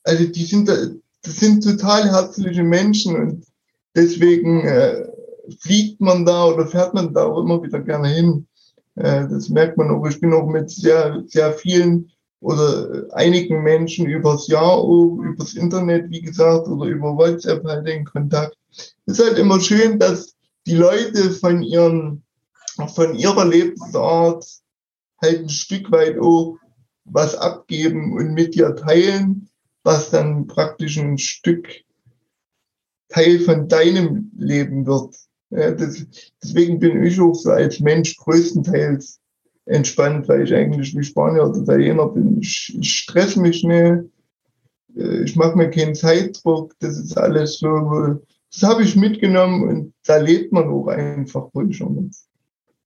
also 0.05 0.25
die 0.25 0.45
sind 0.45 0.69
das 0.69 1.37
sind 1.37 1.63
total 1.63 2.11
herzliche 2.11 2.63
Menschen 2.63 3.17
und 3.17 3.47
deswegen 3.95 4.63
äh, 4.63 5.07
fliegt 5.59 6.01
man 6.01 6.25
da 6.25 6.47
oder 6.47 6.67
fährt 6.67 6.95
man 6.95 7.13
da 7.13 7.25
auch 7.25 7.43
immer 7.43 7.63
wieder 7.63 7.81
gerne 7.81 8.09
hin. 8.09 8.47
Äh, 8.97 9.29
das 9.29 9.49
merkt 9.49 9.77
man 9.77 9.91
auch. 9.91 10.07
Ich 10.07 10.21
bin 10.21 10.33
auch 10.33 10.47
mit 10.47 10.71
sehr, 10.71 11.23
sehr 11.27 11.53
vielen 11.53 12.11
oder 12.41 13.07
einigen 13.13 13.63
Menschen 13.63 14.07
übers 14.07 14.49
Jahr, 14.49 14.83
übers 14.83 15.55
Internet, 15.55 16.11
wie 16.11 16.23
gesagt, 16.23 16.69
oder 16.69 16.87
über 16.87 17.17
WhatsApp 17.17 17.65
halt 17.65 17.87
in 17.87 18.05
Kontakt. 18.05 18.57
Es 19.07 19.19
ist 19.19 19.27
halt 19.27 19.39
immer 19.39 19.61
schön, 19.61 19.99
dass 19.99 20.35
die 20.67 20.77
Leute 20.77 21.31
von 21.31 21.63
ihren, 21.63 22.25
von 22.95 23.15
ihrer 23.15 23.45
Lebensart 23.45 24.47
halt 25.21 25.41
ein 25.41 25.49
Stück 25.49 25.91
weit 25.93 26.19
auch 26.19 26.57
was 27.05 27.35
abgeben 27.35 28.13
und 28.15 28.33
mit 28.33 28.55
dir 28.55 28.75
teilen, 28.75 29.51
was 29.83 30.11
dann 30.11 30.47
praktisch 30.47 30.99
ein 30.99 31.19
Stück 31.19 31.69
Teil 33.09 33.41
von 33.41 33.69
deinem 33.69 34.31
Leben 34.37 34.87
wird. 34.87 35.17
Ja, 35.51 35.73
das, 35.73 36.07
deswegen 36.43 36.79
bin 36.79 37.03
ich 37.03 37.21
auch 37.21 37.35
so 37.35 37.51
als 37.51 37.81
Mensch 37.81 38.17
größtenteils 38.17 39.21
entspannt, 39.67 40.29
weil 40.29 40.43
ich 40.43 40.55
eigentlich 40.55 40.97
wie 40.97 41.03
Spanier 41.03 41.49
oder 41.49 41.61
Italiener 41.61 42.09
bin. 42.09 42.39
Ich, 42.41 42.77
ich 42.79 42.93
stress 42.93 43.37
mich 43.37 43.65
nicht, 43.65 44.05
äh, 44.97 45.25
ich 45.25 45.37
mache 45.37 45.57
mir 45.57 45.71
keinen 45.71 45.95
Zeitdruck, 45.95 46.75
das 46.81 46.99
ist 46.99 47.17
alles 47.17 47.59
so, 47.59 48.21
das 48.53 48.63
habe 48.63 48.83
ich 48.83 48.97
mitgenommen 48.97 49.69
und 49.69 49.95
da 50.05 50.17
lebt 50.17 50.53
man 50.53 50.69
auch 50.69 50.89
einfach 50.89 51.49
ruhig. 51.55 51.83
Und 51.83 52.15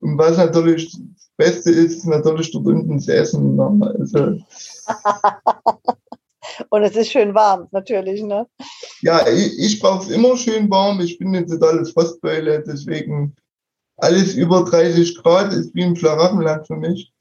was 0.01 0.37
natürlich 0.37 0.93
das 0.93 1.31
Beste 1.37 1.71
ist, 1.71 1.99
ist 1.99 2.07
natürlich 2.07 2.53
dort 2.53 2.67
unten 2.67 2.97
das 2.97 3.09
Essen. 3.09 3.59
Also, 3.59 4.39
Und 6.71 6.83
es 6.83 6.97
ist 6.97 7.11
schön 7.11 7.35
warm, 7.35 7.69
natürlich, 7.73 8.23
ne? 8.23 8.47
Ja, 9.01 9.27
ich, 9.29 9.59
ich 9.59 9.81
brauche 9.81 10.05
es 10.05 10.11
immer 10.11 10.37
schön 10.37 10.71
warm. 10.71 11.01
Ich 11.01 11.19
bin 11.19 11.29
eine 11.29 11.47
totale 11.47 11.85
Frostbeule, 11.85 12.63
deswegen 12.67 13.35
alles 13.97 14.35
über 14.35 14.65
30 14.65 15.17
Grad 15.23 15.53
ist 15.53 15.75
wie 15.75 15.85
ein 15.85 15.97
Schlaraffenland 15.97 16.67
für 16.67 16.77
mich. 16.77 17.13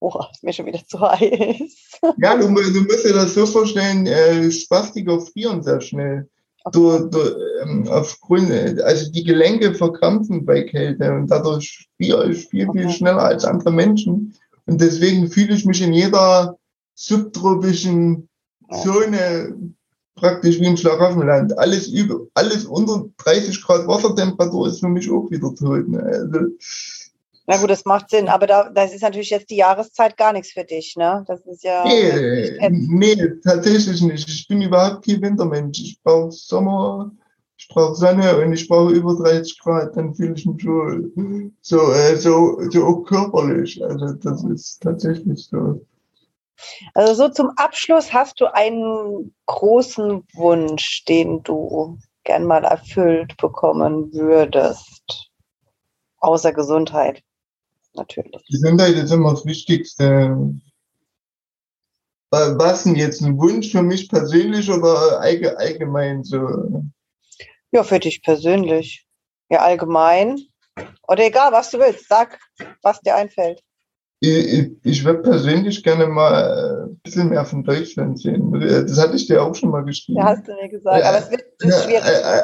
Boah, 0.00 0.28
ist 0.32 0.44
mir 0.44 0.52
schon 0.52 0.66
wieder 0.66 0.84
zu 0.86 1.00
heiß. 1.00 1.80
Ja, 2.18 2.36
du, 2.36 2.48
du 2.48 2.80
musst 2.82 3.04
dir 3.06 3.14
das 3.14 3.32
so 3.32 3.46
vorstellen, 3.46 4.06
äh, 4.06 4.50
Spastiker 4.50 5.18
frieren 5.20 5.62
sehr 5.62 5.80
schnell. 5.80 6.28
Okay. 6.64 6.78
Du, 6.78 7.08
du, 7.08 7.18
ähm, 7.62 7.88
aufgrund, 7.88 8.50
also 8.82 9.10
die 9.10 9.24
Gelenke 9.24 9.74
verkrampfen 9.74 10.44
bei 10.44 10.62
Kälte 10.64 11.12
und 11.14 11.30
dadurch 11.30 11.88
friere 11.96 12.30
ich 12.30 12.46
viel, 12.46 12.70
viel 12.72 12.86
okay. 12.86 12.90
schneller 12.90 13.22
als 13.22 13.46
andere 13.46 13.72
Menschen. 13.72 14.34
Und 14.66 14.80
deswegen 14.80 15.30
fühle 15.30 15.54
ich 15.54 15.64
mich 15.64 15.80
in 15.80 15.94
jeder 15.94 16.58
subtropischen 16.94 18.28
Zone 18.82 19.74
praktisch 20.14 20.60
wie 20.60 20.66
im 20.66 20.76
Schlaraffenland. 20.76 21.56
Alles 21.58 21.88
über, 21.88 22.20
alles 22.34 22.64
unter 22.64 23.06
30 23.18 23.62
Grad 23.62 23.86
Wassertemperatur 23.86 24.68
ist 24.68 24.80
für 24.80 24.88
mich 24.88 25.10
auch 25.10 25.30
wieder 25.30 25.54
tot. 25.54 25.88
Ne? 25.88 26.02
Also, 26.02 26.46
na 27.46 27.58
gut, 27.58 27.68
das 27.68 27.84
macht 27.84 28.08
Sinn, 28.08 28.28
aber 28.28 28.46
da, 28.46 28.70
das 28.70 28.94
ist 28.94 29.02
natürlich 29.02 29.28
jetzt 29.28 29.50
die 29.50 29.56
Jahreszeit 29.56 30.16
gar 30.16 30.32
nichts 30.32 30.52
für 30.52 30.64
dich, 30.64 30.96
ne? 30.96 31.24
Das 31.28 31.44
ist 31.44 31.62
ja. 31.62 31.84
Nee, 31.84 32.70
nee 32.70 33.16
tatsächlich 33.44 34.00
nicht. 34.00 34.26
Ich 34.26 34.48
bin 34.48 34.62
überhaupt 34.62 35.04
kein 35.04 35.20
Wintermensch. 35.20 35.78
Ich 35.78 36.00
brauche 36.02 36.32
Sommer, 36.32 37.12
ich 37.58 37.68
brauche 37.68 37.96
Sonne 37.96 38.38
und 38.38 38.54
ich 38.54 38.66
brauche 38.66 38.94
über 38.94 39.14
30 39.14 39.58
Grad, 39.60 39.94
dann 39.94 40.14
fühle 40.14 40.34
ich 40.34 40.46
mich 40.46 40.64
wohl. 40.64 41.52
So, 41.60 41.92
äh, 41.92 42.16
so, 42.16 42.58
so 42.70 42.84
auch 42.84 43.02
körperlich. 43.04 43.84
Also 43.84 44.14
das 44.14 44.42
ist 44.44 44.82
tatsächlich 44.82 45.46
so. 45.46 45.84
Also 46.94 47.14
so 47.14 47.28
zum 47.28 47.50
Abschluss 47.56 48.12
hast 48.12 48.40
du 48.40 48.46
einen 48.52 49.34
großen 49.46 50.26
Wunsch, 50.34 51.04
den 51.04 51.42
du 51.42 51.98
gern 52.24 52.44
mal 52.44 52.64
erfüllt 52.64 53.36
bekommen 53.36 54.12
würdest. 54.12 55.30
Außer 56.18 56.52
Gesundheit, 56.52 57.22
natürlich. 57.94 58.44
Gesundheit 58.48 58.94
ist 58.94 59.10
immer 59.12 59.32
das 59.32 59.44
Wichtigste. 59.44 60.54
Was 62.30 62.84
denn 62.84 62.96
jetzt 62.96 63.22
ein 63.22 63.38
Wunsch 63.38 63.70
für 63.70 63.82
mich 63.82 64.08
persönlich 64.08 64.70
oder 64.70 65.20
allgemein 65.20 66.24
so? 66.24 66.82
Ja, 67.70 67.84
für 67.84 68.00
dich 68.00 68.22
persönlich. 68.22 69.06
Ja, 69.50 69.60
allgemein. 69.60 70.40
Oder 71.06 71.26
egal, 71.26 71.52
was 71.52 71.70
du 71.70 71.78
willst. 71.78 72.08
Sag, 72.08 72.40
was 72.82 73.00
dir 73.00 73.14
einfällt 73.14 73.62
ich, 74.30 74.72
ich 74.82 75.04
würde 75.04 75.22
persönlich 75.22 75.82
gerne 75.82 76.06
mal 76.06 76.88
ein 76.88 77.00
bisschen 77.02 77.28
mehr 77.28 77.44
von 77.44 77.64
Deutschland 77.64 78.20
sehen. 78.20 78.52
Das 78.60 78.98
hatte 78.98 79.16
ich 79.16 79.26
dir 79.26 79.42
auch 79.42 79.54
schon 79.54 79.70
mal 79.70 79.84
geschrieben. 79.84 80.18
Ja, 80.18 80.26
hast 80.26 80.46
du 80.46 80.54
mir 80.54 80.68
gesagt, 80.68 81.04
aber 81.04 81.18
es 81.18 81.30
wird 81.30 81.44
schwierig. 81.60 82.04
Äh, 82.04 82.38
äh, 82.38 82.42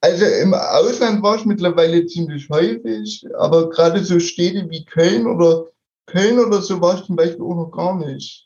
also 0.00 0.24
im 0.24 0.54
Ausland 0.54 1.22
war 1.22 1.36
ich 1.36 1.44
mittlerweile 1.46 2.06
ziemlich 2.06 2.48
häufig, 2.50 3.26
aber 3.36 3.70
gerade 3.70 4.04
so 4.04 4.20
Städte 4.20 4.68
wie 4.70 4.84
Köln 4.84 5.26
oder 5.26 5.66
Köln 6.06 6.38
oder 6.38 6.62
so 6.62 6.80
war 6.80 6.94
ich 6.94 7.04
zum 7.04 7.16
Beispiel 7.16 7.42
auch 7.42 7.56
noch 7.56 7.70
gar 7.70 7.96
nicht. 7.96 8.45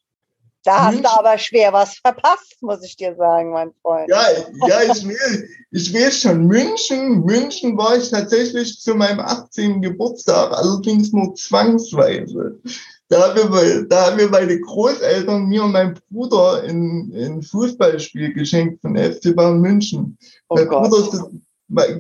Da 0.64 0.84
hast 0.84 0.94
München. 0.94 1.02
du 1.04 1.18
aber 1.18 1.38
schwer 1.38 1.72
was 1.72 1.94
verpasst, 1.94 2.56
muss 2.60 2.84
ich 2.84 2.96
dir 2.96 3.14
sagen, 3.16 3.52
mein 3.52 3.72
Freund. 3.80 4.10
Ja, 4.10 4.22
ja 4.68 4.92
ich, 4.92 5.06
will, 5.06 5.48
ich 5.70 5.94
weiß 5.94 6.20
schon. 6.20 6.46
München, 6.46 7.24
München 7.24 7.78
war 7.78 7.96
ich 7.96 8.10
tatsächlich 8.10 8.78
zu 8.78 8.94
meinem 8.94 9.20
18. 9.20 9.80
Geburtstag, 9.80 10.52
allerdings 10.52 11.12
nur 11.12 11.34
zwangsweise. 11.34 12.60
Da 13.08 13.34
haben 13.34 13.52
wir, 13.52 13.84
da 13.88 14.06
haben 14.06 14.18
wir 14.18 14.28
meine 14.28 14.60
Großeltern 14.60 15.46
mir 15.46 15.64
und 15.64 15.72
meinem 15.72 15.94
Bruder 16.10 16.62
ein, 16.62 17.10
ein 17.16 17.42
Fußballspiel 17.42 18.34
geschenkt 18.34 18.82
von 18.82 18.96
FC 18.96 19.34
Bayern 19.34 19.60
München. 19.60 20.18
Oh 20.48 20.56
mein 20.56 20.68
Gott. 20.68 20.90
Bruder, 20.90 21.30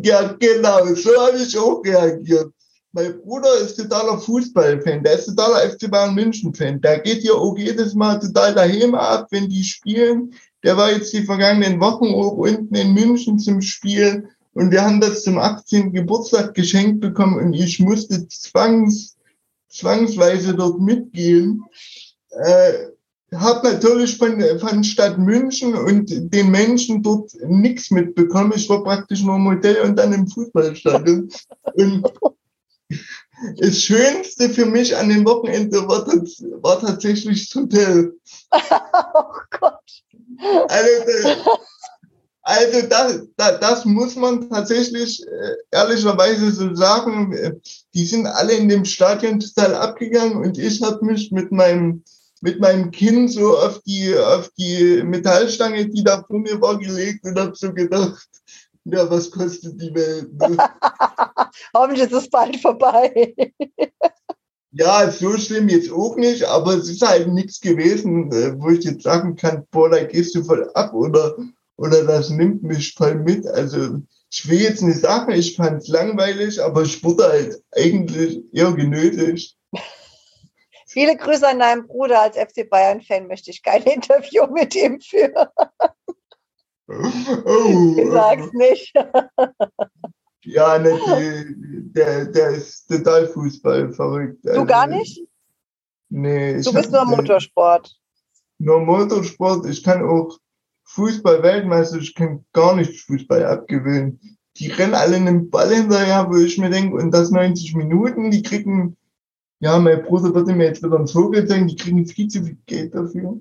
ja, 0.02 0.34
genau, 0.38 0.94
so 0.94 1.10
habe 1.18 1.38
ich 1.38 1.58
auch 1.58 1.82
reagiert. 1.84 2.52
Mein 2.92 3.20
Bruder 3.22 3.56
ist 3.58 3.76
totaler 3.76 4.18
Fußballfan, 4.18 5.04
der 5.04 5.14
ist 5.14 5.26
totaler 5.26 5.70
FC 5.70 5.88
Bayern 5.88 6.14
München-Fan. 6.14 6.80
Der 6.80 6.98
geht 6.98 7.22
ja 7.22 7.34
auch 7.34 7.56
jedes 7.56 7.94
Mal 7.94 8.18
total 8.18 8.52
daheim 8.54 8.96
ab, 8.96 9.28
wenn 9.30 9.48
die 9.48 9.62
spielen. 9.62 10.34
Der 10.64 10.76
war 10.76 10.90
jetzt 10.90 11.12
die 11.12 11.22
vergangenen 11.22 11.80
Wochen 11.80 12.06
auch 12.06 12.32
unten 12.32 12.74
in 12.74 12.92
München 12.92 13.38
zum 13.38 13.60
Spiel 13.60 14.28
und 14.54 14.72
wir 14.72 14.84
haben 14.84 15.00
das 15.00 15.22
zum 15.22 15.38
18. 15.38 15.92
Geburtstag 15.92 16.54
geschenkt 16.54 17.00
bekommen 17.00 17.38
und 17.38 17.52
ich 17.52 17.78
musste 17.78 18.26
zwangs, 18.26 19.16
zwangsweise 19.68 20.54
dort 20.54 20.80
mitgehen. 20.80 21.62
Äh, 22.30 22.72
habe 23.32 23.68
natürlich 23.68 24.18
von, 24.18 24.42
von 24.58 24.82
Stadt 24.82 25.16
München 25.16 25.74
und 25.74 26.34
den 26.34 26.50
Menschen 26.50 27.02
dort 27.02 27.30
nichts 27.46 27.92
mitbekommen. 27.92 28.52
Ich 28.56 28.68
war 28.68 28.82
praktisch 28.82 29.22
nur 29.22 29.38
Modell 29.38 29.82
und 29.82 29.96
dann 29.96 30.12
im 30.12 30.26
Fußballstadion. 30.26 31.30
Und 31.74 32.12
das 33.58 33.80
Schönste 33.82 34.50
für 34.50 34.66
mich 34.66 34.96
an 34.96 35.08
dem 35.08 35.24
Wochenende 35.24 35.86
war, 35.88 36.06
war 36.06 36.80
tatsächlich 36.80 37.48
das 37.48 37.62
Hotel. 37.62 38.14
oh 38.52 39.24
Gott. 39.58 40.02
Also, 40.68 41.28
also 42.42 42.82
das, 42.88 43.20
das, 43.36 43.60
das 43.60 43.84
muss 43.84 44.16
man 44.16 44.48
tatsächlich 44.48 45.22
äh, 45.26 45.54
ehrlicherweise 45.70 46.50
so 46.50 46.74
sagen. 46.74 47.60
Die 47.94 48.06
sind 48.06 48.26
alle 48.26 48.54
in 48.54 48.68
dem 48.68 48.84
Stadion 48.84 49.40
total 49.40 49.74
abgegangen 49.74 50.36
und 50.36 50.58
ich 50.58 50.82
habe 50.82 51.04
mich 51.04 51.30
mit 51.30 51.52
meinem 51.52 52.02
mit 52.42 52.58
meinem 52.58 52.90
Kind 52.90 53.30
so 53.30 53.58
auf 53.58 53.80
die 53.82 54.16
auf 54.16 54.48
die 54.56 55.02
Metallstange, 55.04 55.88
die 55.88 56.02
da 56.02 56.24
vor 56.26 56.38
mir 56.38 56.60
war, 56.60 56.78
gelegt 56.78 57.24
und 57.24 57.38
habe 57.38 57.52
so 57.54 57.72
gedacht, 57.72 58.29
ja, 58.92 59.10
was 59.10 59.30
kostet 59.30 59.80
die 59.80 59.94
Welt? 59.94 60.32
Ne? 60.34 60.56
Hoffentlich 61.74 62.04
ist 62.04 62.12
es 62.12 62.30
bald 62.30 62.56
vorbei. 62.60 63.34
ja, 64.72 65.10
so 65.10 65.36
schlimm 65.36 65.68
jetzt 65.68 65.90
auch 65.90 66.16
nicht, 66.16 66.44
aber 66.44 66.74
es 66.74 66.88
ist 66.88 67.06
halt 67.06 67.28
nichts 67.28 67.60
gewesen, 67.60 68.32
äh, 68.32 68.58
wo 68.58 68.70
ich 68.70 68.84
jetzt 68.84 69.02
sagen 69.02 69.36
kann, 69.36 69.66
boah, 69.70 69.90
da 69.90 70.04
gehst 70.04 70.34
du 70.34 70.44
voll 70.44 70.70
ab 70.74 70.92
oder, 70.94 71.36
oder 71.76 72.04
das 72.04 72.30
nimmt 72.30 72.62
mich 72.62 72.94
voll 72.94 73.16
mit. 73.16 73.46
Also 73.46 74.00
ich 74.30 74.48
will 74.48 74.60
jetzt 74.60 74.82
nicht 74.82 75.00
sagen, 75.00 75.32
ich 75.32 75.56
fand 75.56 75.82
es 75.82 75.88
langweilig, 75.88 76.62
aber 76.62 76.82
ich 76.82 77.02
wurde 77.02 77.28
halt 77.28 77.62
eigentlich 77.72 78.42
eher 78.52 78.72
genötigt. 78.72 79.56
Viele 80.86 81.16
Grüße 81.16 81.46
an 81.46 81.60
deinen 81.60 81.86
Bruder. 81.86 82.22
Als 82.22 82.36
FC 82.36 82.68
Bayern-Fan 82.68 83.28
möchte 83.28 83.52
ich 83.52 83.62
kein 83.62 83.82
Interview 83.84 84.46
mit 84.52 84.74
ihm 84.74 85.00
führen. 85.00 85.46
Oh, 86.90 87.94
ich 87.96 88.10
sag's 88.10 88.52
nicht. 88.52 88.92
ja, 90.44 90.78
ne, 90.78 90.98
die, 91.06 91.92
der, 91.92 92.26
der 92.26 92.50
ist 92.50 92.86
total 92.88 93.28
Fußball 93.28 93.92
verrückt. 93.92 94.44
Du 94.44 94.50
also, 94.50 94.64
gar 94.66 94.86
nicht? 94.86 95.22
Nee. 96.08 96.60
Du 96.60 96.72
bist 96.72 96.90
nur 96.90 97.04
Motorsport. 97.04 97.94
Nur 98.58 98.80
Motorsport. 98.80 99.66
Ich 99.66 99.84
kann 99.84 100.02
auch 100.02 100.36
Fußball-Weltmeister, 100.84 101.98
ich 101.98 102.14
kann 102.14 102.44
gar 102.52 102.74
nicht 102.74 103.00
Fußball 103.02 103.44
abgewöhnen. 103.44 104.20
Die 104.56 104.68
rennen 104.68 104.94
alle 104.94 105.16
einen 105.16 105.48
Ball 105.48 105.72
hinterher, 105.72 106.28
wo 106.28 106.36
ich 106.36 106.58
mir 106.58 106.70
denke, 106.70 106.96
und 106.96 107.12
das 107.12 107.30
90 107.30 107.76
Minuten, 107.76 108.32
die 108.32 108.42
kriegen, 108.42 108.96
ja, 109.60 109.78
mein 109.78 110.02
Bruder 110.02 110.34
würde 110.34 110.52
mir 110.52 110.64
jetzt 110.64 110.82
wieder 110.82 110.96
einen 110.96 111.06
Vogel 111.06 111.46
sagen, 111.46 111.68
die 111.68 111.76
kriegen 111.76 112.04
viel 112.04 112.26
zu 112.26 112.42
viel 112.44 112.58
Geld 112.66 112.92
dafür. 112.92 113.38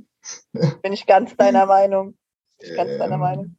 Bin 0.84 0.93
ich 0.93 1.08
ganz 1.08 1.36
deiner 1.36 1.66
Meinung 1.66 2.14
ich 2.62 2.76
ganz 2.76 2.97
deiner 2.97 3.16
ähm, 3.16 3.20
Meinung. 3.20 3.55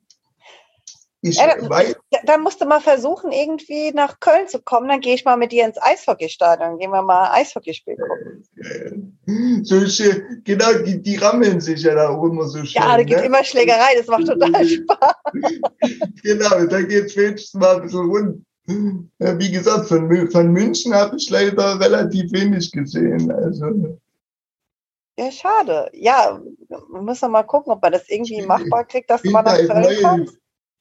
Ich 1.22 1.38
äh, 1.38 1.68
weiß, 1.68 1.96
dann 2.24 2.42
musst 2.42 2.62
du 2.62 2.64
mal 2.64 2.80
versuchen, 2.80 3.30
irgendwie 3.30 3.92
nach 3.92 4.20
Köln 4.20 4.48
zu 4.48 4.61
kommen. 4.61 4.88
Dann 4.88 5.01
gehe 5.01 5.14
ich 5.14 5.26
mal 5.26 5.36
mit 5.36 5.53
dir 5.53 5.66
ins 5.66 5.76
Eishockeystadion. 5.80 6.78
Gehen 6.78 6.92
wir 6.92 7.03
mal 7.03 7.30
Eishockeyspiel 7.32 7.96
gucken. 7.96 8.48
Äh, 8.57 9.62
solche, 9.62 10.24
genau, 10.44 10.72
die, 10.84 11.03
die 11.03 11.16
rammeln 11.16 11.61
sich 11.61 11.82
ja 11.82 11.94
da 11.94 12.09
auch 12.09 12.24
immer 12.24 12.48
so 12.48 12.64
schön. 12.64 12.82
Ja, 12.82 12.96
da 12.96 13.03
gibt 13.03 13.20
ne? 13.20 13.26
immer 13.26 13.44
Schlägerei. 13.44 13.96
Das 13.98 14.07
macht 14.07 14.26
total 14.26 14.64
Spaß. 14.66 15.14
genau, 16.22 16.64
da 16.64 16.82
geht 16.82 17.07
es 17.07 17.16
wenigstens 17.16 17.61
mal 17.61 17.76
ein 17.76 17.82
bisschen 17.82 18.11
rund. 18.11 18.44
Wie 19.18 19.51
gesagt, 19.51 19.88
von, 19.88 20.30
von 20.30 20.53
München 20.53 20.94
habe 20.94 21.16
ich 21.16 21.28
leider 21.28 21.78
relativ 21.80 22.32
wenig 22.32 22.72
gesehen. 22.72 23.30
Also. 23.30 23.98
Ja, 25.19 25.31
schade. 25.31 25.91
Ja, 25.93 26.41
wir 26.69 27.03
müssen 27.03 27.31
mal 27.31 27.43
gucken, 27.43 27.73
ob 27.73 27.83
man 27.83 27.93
das 27.93 28.09
irgendwie 28.09 28.43
machbar 28.43 28.85
kriegt, 28.85 29.11
dass 29.11 29.23
man 29.25 29.45
nach 29.45 29.57
Köln 29.57 29.83
neue, 29.83 30.03
kommt. 30.03 30.31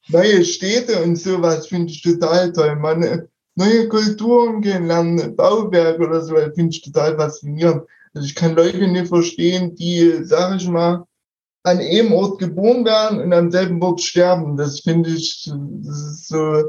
Neue 0.08 0.46
Städte 0.46 1.04
und 1.04 1.18
sowas 1.18 1.68
finde 1.68 1.92
ich 1.92 2.02
total 2.02 2.52
toll. 2.54 2.76
Man, 2.76 3.28
neue 3.56 3.90
Kulturen 3.90 4.62
kennenlernen, 4.62 5.36
Bauwerk 5.36 6.00
oder 6.00 6.22
so, 6.22 6.36
finde 6.36 6.70
ich 6.70 6.82
total 6.82 7.18
faszinierend. 7.18 7.84
Also 8.14 8.26
ich 8.26 8.36
kann 8.36 8.56
Leute 8.56 8.88
nicht 8.88 9.08
verstehen, 9.08 9.76
die, 9.76 10.24
sag 10.24 10.56
ich 10.56 10.68
mal, 10.68 11.06
an 11.64 11.80
einem 11.80 12.14
Ort 12.14 12.40
geboren 12.40 12.86
werden 12.86 13.22
und 13.22 13.34
am 13.34 13.52
selben 13.52 13.82
Ort 13.84 14.02
sterben. 14.02 14.56
Das 14.56 14.80
finde 14.80 15.10
ich, 15.10 15.52
das 15.52 16.28
so, 16.28 16.64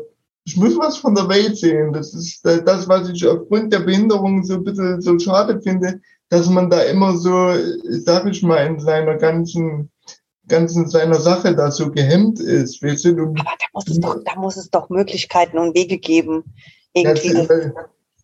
ich 0.44 0.56
muss 0.56 0.76
was 0.78 0.98
von 0.98 1.14
der 1.14 1.28
Welt 1.28 1.56
sehen. 1.56 1.92
Das 1.92 2.12
ist 2.12 2.44
das, 2.44 2.88
was 2.88 3.08
ich 3.08 3.26
aufgrund 3.26 3.72
der 3.72 3.80
Behinderung 3.80 4.42
so 4.42 4.54
ein 4.54 4.64
bisschen 4.64 5.00
so 5.00 5.18
schade 5.18 5.60
finde, 5.62 6.00
dass 6.30 6.48
man 6.48 6.70
da 6.70 6.82
immer 6.82 7.16
so, 7.16 7.52
sag 7.88 8.26
ich 8.26 8.42
mal, 8.42 8.64
in 8.66 8.78
seiner 8.78 9.16
ganzen, 9.16 9.90
ganzen 10.46 10.88
seiner 10.88 11.20
Sache 11.20 11.54
da 11.54 11.70
so 11.70 11.90
gehemmt 11.90 12.40
ist. 12.40 12.82
Weißt 12.82 13.04
du, 13.04 13.10
Aber 13.10 13.34
da 13.34 13.66
muss, 13.74 13.88
es 13.88 13.98
doch, 13.98 14.16
da 14.24 14.36
muss 14.36 14.56
es 14.56 14.70
doch 14.70 14.88
Möglichkeiten 14.88 15.58
und 15.58 15.74
Wege 15.74 15.98
geben. 15.98 16.44
Irgendwie. 16.94 17.34
Das, 17.34 17.48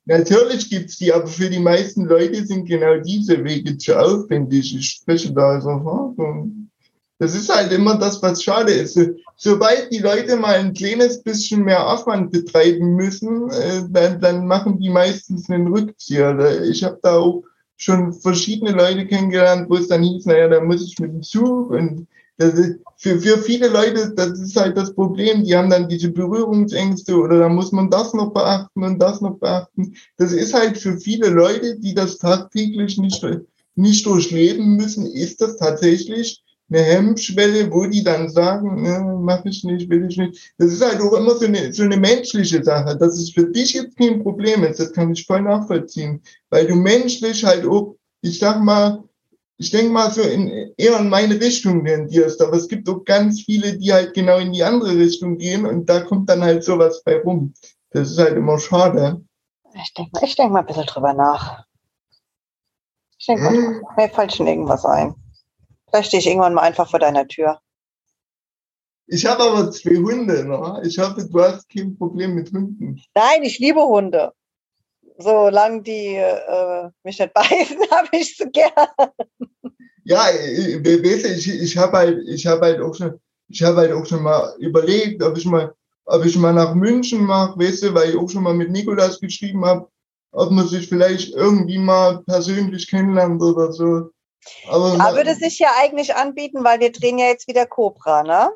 natürlich 0.04 0.70
gibt's 0.70 0.98
die, 0.98 1.12
aber 1.12 1.26
für 1.26 1.50
die 1.50 1.58
meisten 1.58 2.04
Leute 2.04 2.46
sind 2.46 2.66
genau 2.66 2.98
diese 3.00 3.42
Wege 3.42 3.76
zu 3.76 3.98
aufwendig. 3.98 4.74
Ich 4.76 4.88
spreche 4.88 5.32
da 5.32 5.58
aus 5.58 5.66
Erfahrung. 5.66 6.70
Das 7.18 7.34
ist 7.34 7.52
halt 7.52 7.72
immer 7.72 7.98
das, 7.98 8.22
was 8.22 8.42
schade 8.42 8.72
ist. 8.72 9.00
Sobald 9.36 9.90
die 9.90 9.98
Leute 9.98 10.36
mal 10.36 10.56
ein 10.56 10.74
kleines 10.74 11.22
bisschen 11.22 11.64
mehr 11.64 11.88
Aufwand 11.88 12.30
betreiben 12.30 12.94
müssen, 12.94 13.50
äh, 13.50 13.82
dann, 13.88 14.20
dann 14.20 14.46
machen 14.46 14.78
die 14.78 14.90
meistens 14.90 15.50
einen 15.50 15.66
Rückzieher. 15.66 16.62
Ich 16.62 16.84
habe 16.84 17.00
da 17.02 17.16
auch 17.16 17.42
schon 17.76 18.12
verschiedene 18.12 18.72
Leute 18.72 19.06
kennengelernt, 19.06 19.68
wo 19.68 19.76
es 19.76 19.88
dann 19.88 20.02
hieß, 20.02 20.26
naja, 20.26 20.48
da 20.48 20.60
muss 20.60 20.82
ich 20.82 20.98
mit 20.98 21.12
dem 21.12 21.22
Zug 21.22 21.70
und 21.70 22.06
das 22.38 22.54
ist, 22.54 22.78
für, 22.98 23.18
für 23.20 23.38
viele 23.38 23.68
Leute, 23.68 24.12
das 24.14 24.38
ist 24.38 24.56
halt 24.56 24.76
das 24.76 24.94
Problem, 24.94 25.44
die 25.44 25.56
haben 25.56 25.70
dann 25.70 25.88
diese 25.88 26.10
Berührungsängste 26.10 27.16
oder 27.16 27.38
da 27.38 27.48
muss 27.48 27.72
man 27.72 27.90
das 27.90 28.12
noch 28.12 28.32
beachten 28.32 28.82
und 28.82 28.98
das 28.98 29.20
noch 29.20 29.38
beachten. 29.38 29.94
Das 30.16 30.32
ist 30.32 30.52
halt 30.52 30.76
für 30.78 30.98
viele 30.98 31.28
Leute, 31.28 31.78
die 31.78 31.94
das 31.94 32.18
tagtäglich 32.18 32.98
nicht, 32.98 33.24
nicht 33.74 34.06
durchleben 34.06 34.76
müssen, 34.76 35.06
ist 35.06 35.40
das 35.40 35.56
tatsächlich 35.56 36.42
eine 36.68 36.82
Hemmschwelle, 36.82 37.72
wo 37.72 37.86
die 37.86 38.02
dann 38.02 38.28
sagen, 38.28 38.82
ne, 38.82 39.18
mach 39.20 39.44
ich 39.44 39.62
nicht, 39.62 39.88
will 39.88 40.06
ich 40.08 40.16
nicht. 40.16 40.54
Das 40.58 40.72
ist 40.72 40.84
halt 40.84 41.00
auch 41.00 41.12
immer 41.12 41.36
so 41.36 41.46
eine, 41.46 41.72
so 41.72 41.84
eine 41.84 41.96
menschliche 41.96 42.62
Sache. 42.62 42.96
Dass 42.96 43.16
es 43.16 43.30
für 43.30 43.46
dich 43.46 43.74
jetzt 43.74 43.96
kein 43.96 44.22
Problem 44.22 44.64
ist, 44.64 44.80
das 44.80 44.92
kann 44.92 45.12
ich 45.12 45.26
voll 45.26 45.42
nachvollziehen. 45.42 46.22
Weil 46.50 46.66
du 46.66 46.74
menschlich 46.74 47.44
halt 47.44 47.64
auch, 47.66 47.96
ich 48.20 48.38
sag 48.38 48.62
mal, 48.62 49.04
ich 49.58 49.70
denke 49.70 49.92
mal 49.92 50.10
so 50.10 50.22
in, 50.22 50.72
eher 50.76 50.98
in 50.98 51.08
meine 51.08 51.40
Richtung 51.40 51.84
tendierst, 51.84 52.42
aber 52.42 52.56
es 52.56 52.68
gibt 52.68 52.88
auch 52.88 53.04
ganz 53.04 53.42
viele, 53.42 53.78
die 53.78 53.92
halt 53.92 54.12
genau 54.12 54.38
in 54.38 54.52
die 54.52 54.64
andere 54.64 54.96
Richtung 54.96 55.38
gehen 55.38 55.64
und 55.64 55.88
da 55.88 56.00
kommt 56.00 56.28
dann 56.28 56.42
halt 56.42 56.62
sowas 56.62 57.02
bei 57.04 57.20
rum. 57.20 57.54
Das 57.90 58.10
ist 58.10 58.18
halt 58.18 58.36
immer 58.36 58.58
schade. 58.58 59.22
Ich 59.74 59.94
denke 59.94 60.10
mal, 60.12 60.24
ich 60.24 60.36
denk 60.36 60.52
mal 60.52 60.60
ein 60.60 60.66
bisschen 60.66 60.86
drüber 60.86 61.14
nach. 61.14 61.64
Ich 63.18 63.26
denke 63.26 63.44
mal, 63.44 63.52
hm. 63.52 63.82
mir 63.96 64.08
fällt 64.10 64.34
schon 64.34 64.46
irgendwas 64.46 64.84
ein. 64.84 65.14
Vielleicht 65.88 66.08
stehe 66.08 66.20
ich 66.20 66.26
irgendwann 66.26 66.54
mal 66.54 66.62
einfach 66.62 66.90
vor 66.90 66.98
deiner 66.98 67.26
Tür. 67.26 67.60
Ich 69.08 69.24
habe 69.24 69.44
aber 69.44 69.70
zwei 69.70 69.96
Hunde, 69.96 70.44
ne? 70.44 70.82
Ich 70.84 70.98
hoffe, 70.98 71.28
du 71.28 71.40
hast 71.40 71.68
kein 71.68 71.96
Problem 71.96 72.34
mit 72.34 72.50
Hunden. 72.52 73.00
Nein, 73.14 73.44
ich 73.44 73.58
liebe 73.58 73.80
Hunde 73.80 74.32
solange 75.18 75.82
die 75.82 76.16
äh, 76.16 76.90
mich 77.04 77.18
nicht 77.18 77.34
beißen, 77.34 77.78
habe 77.90 78.08
ich 78.12 78.36
sie 78.36 78.50
gern. 78.50 78.88
Ja, 80.04 80.26
ich, 80.30 81.24
ich, 81.24 81.62
ich 81.62 81.76
habe 81.76 81.96
halt, 81.96 82.28
ich 82.28 82.46
habe 82.46 82.66
halt 82.66 82.80
auch 82.80 82.94
schon, 82.94 83.18
ich 83.48 83.62
habe 83.62 83.78
halt 83.78 83.92
auch 83.92 84.06
schon 84.06 84.22
mal 84.22 84.54
überlegt, 84.58 85.22
ob 85.22 85.36
ich 85.36 85.44
mal, 85.44 85.74
ob 86.04 86.24
ich 86.24 86.36
mal 86.36 86.52
nach 86.52 86.74
München 86.74 87.24
mache, 87.24 87.58
weißt 87.58 87.84
du, 87.84 87.94
weil 87.94 88.10
ich 88.10 88.16
auch 88.16 88.28
schon 88.28 88.44
mal 88.44 88.54
mit 88.54 88.70
Nikolas 88.70 89.18
geschrieben 89.18 89.64
habe, 89.64 89.88
ob 90.32 90.50
man 90.50 90.68
sich 90.68 90.88
vielleicht 90.88 91.34
irgendwie 91.34 91.78
mal 91.78 92.22
persönlich 92.24 92.88
kennenlernt 92.88 93.42
oder 93.42 93.72
so. 93.72 94.10
Aber 94.68 94.96
da 94.96 95.14
würde 95.14 95.34
sich 95.34 95.58
ja 95.58 95.70
eigentlich 95.78 96.14
anbieten, 96.14 96.64
weil 96.64 96.80
wir 96.80 96.92
drehen 96.92 97.18
ja 97.18 97.26
jetzt 97.26 97.48
wieder 97.48 97.66
Cobra, 97.66 98.22
ne? 98.22 98.50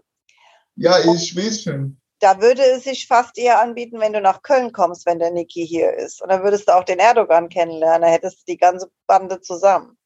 Ja, 0.77 0.99
ich 0.99 1.37
weiß 1.37 1.63
schon 1.63 2.01
da 2.21 2.41
würde 2.41 2.63
es 2.63 2.85
sich 2.85 3.07
fast 3.07 3.39
eher 3.39 3.61
anbieten, 3.61 3.99
wenn 3.99 4.13
du 4.13 4.21
nach 4.21 4.43
Köln 4.43 4.73
kommst, 4.73 5.07
wenn 5.07 5.19
der 5.19 5.31
Niki 5.31 5.67
hier 5.67 5.95
ist. 5.95 6.23
Und 6.23 6.29
dann 6.31 6.43
würdest 6.43 6.69
du 6.69 6.77
auch 6.77 6.85
den 6.85 6.99
Erdogan 6.99 7.49
kennenlernen, 7.49 8.03
da 8.03 8.09
hättest 8.09 8.41
du 8.41 8.53
die 8.53 8.59
ganze 8.59 8.91
Bande 9.07 9.41
zusammen. 9.41 9.97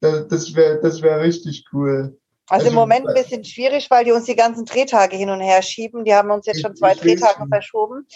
Das 0.00 0.54
wäre 0.54 0.80
das 0.80 1.00
wär 1.00 1.20
richtig 1.20 1.64
cool. 1.72 2.18
Also, 2.48 2.66
also, 2.66 2.68
im 2.68 2.74
Moment 2.74 3.08
ein 3.08 3.14
bisschen 3.14 3.44
schwierig, 3.44 3.90
weil 3.90 4.04
die 4.04 4.12
uns 4.12 4.26
die 4.26 4.36
ganzen 4.36 4.66
Drehtage 4.66 5.16
hin 5.16 5.30
und 5.30 5.40
her 5.40 5.62
schieben. 5.62 6.04
Die 6.04 6.14
haben 6.14 6.30
uns 6.30 6.46
jetzt 6.46 6.60
schon 6.60 6.76
zwei 6.76 6.94
Drehtage 6.94 7.46
verschoben. 7.48 8.06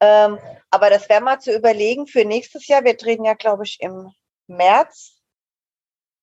Ähm, 0.00 0.38
aber 0.70 0.88
das 0.88 1.08
wäre 1.08 1.20
mal 1.20 1.40
zu 1.40 1.54
überlegen 1.54 2.06
für 2.06 2.24
nächstes 2.24 2.66
Jahr. 2.68 2.84
Wir 2.84 2.96
drehen 2.96 3.24
ja, 3.24 3.34
glaube 3.34 3.64
ich, 3.64 3.78
im 3.80 4.10
März. 4.46 5.16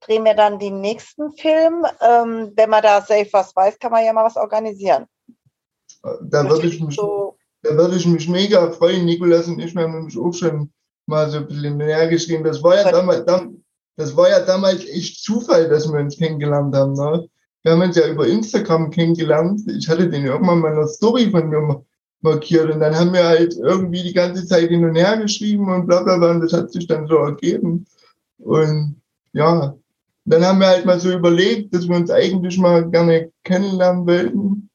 Drehen 0.02 0.24
wir 0.24 0.34
dann 0.34 0.60
den 0.60 0.82
nächsten 0.82 1.32
Film. 1.34 1.86
Ähm, 2.02 2.54
wenn 2.56 2.70
man 2.70 2.82
da 2.82 3.02
safe 3.02 3.30
was 3.32 3.56
weiß, 3.56 3.80
kann 3.80 3.92
man 3.92 4.06
ja 4.06 4.14
mal 4.14 4.26
was 4.26 4.38
organisieren. 4.38 5.06
Da 6.22 6.50
würde 6.50 6.68
ich 6.68 6.80
mich, 6.80 6.96
so 6.96 7.38
da 7.62 7.76
würde 7.76 7.96
ich 7.96 8.06
mich 8.06 8.28
mega 8.30 8.72
freuen. 8.72 9.06
Nikolas 9.06 9.48
und 9.48 9.60
ich 9.60 9.76
haben 9.76 9.92
nämlich 9.92 10.18
auch 10.18 10.34
schon 10.34 10.72
mal 11.06 11.30
so 11.30 11.40
ein 11.40 11.48
bisschen 11.48 11.78
näher 11.78 12.08
geschrieben. 12.08 12.44
Das 12.44 12.64
war 12.64 12.76
ja 12.76 12.92
damals, 12.92 13.26
das 13.98 14.16
war 14.16 14.30
ja 14.30 14.40
damals 14.46 14.86
echt 14.88 15.22
Zufall, 15.24 15.68
dass 15.68 15.92
wir 15.92 16.00
uns 16.00 16.18
kennengelernt 16.18 16.74
haben. 16.76 16.94
Ne? 16.94 17.28
Wir 17.64 17.74
haben 17.74 17.82
uns 17.82 17.98
ja 17.98 18.08
über 18.08 18.26
Instagram 18.28 18.90
kennengelernt. 18.92 19.62
Ich 19.68 19.90
hatte 19.90 20.10
den 20.10 20.26
irgendwann 20.26 20.60
mal 20.60 20.72
eine 20.72 20.88
Story 20.88 21.30
von 21.30 21.50
mir 21.50 21.84
markiert 22.22 22.72
und 22.72 22.80
dann 22.80 22.96
haben 22.96 23.14
wir 23.14 23.26
halt 23.26 23.56
irgendwie 23.58 24.04
die 24.04 24.14
ganze 24.14 24.46
Zeit 24.46 24.70
hin 24.70 24.86
und 24.86 24.96
her 24.96 25.18
geschrieben 25.18 25.72
und 25.74 25.88
bla 25.88 26.04
bla 26.04 26.18
bla 26.18 26.32
und 26.32 26.42
das 26.42 26.54
hat 26.54 26.72
sich 26.72 26.88
dann 26.88 27.08
so 27.08 27.16
ergeben. 27.16 27.86
Und 28.38 29.02
ja, 29.34 29.76
dann 30.30 30.46
haben 30.46 30.60
wir 30.60 30.68
halt 30.68 30.86
mal 30.86 31.00
so 31.00 31.12
überlegt, 31.12 31.74
dass 31.74 31.88
wir 31.88 31.96
uns 31.96 32.12
eigentlich 32.12 32.58
mal 32.60 32.88
gerne 32.90 33.32
kennenlernen 33.44 34.06
wollten. 34.06 34.70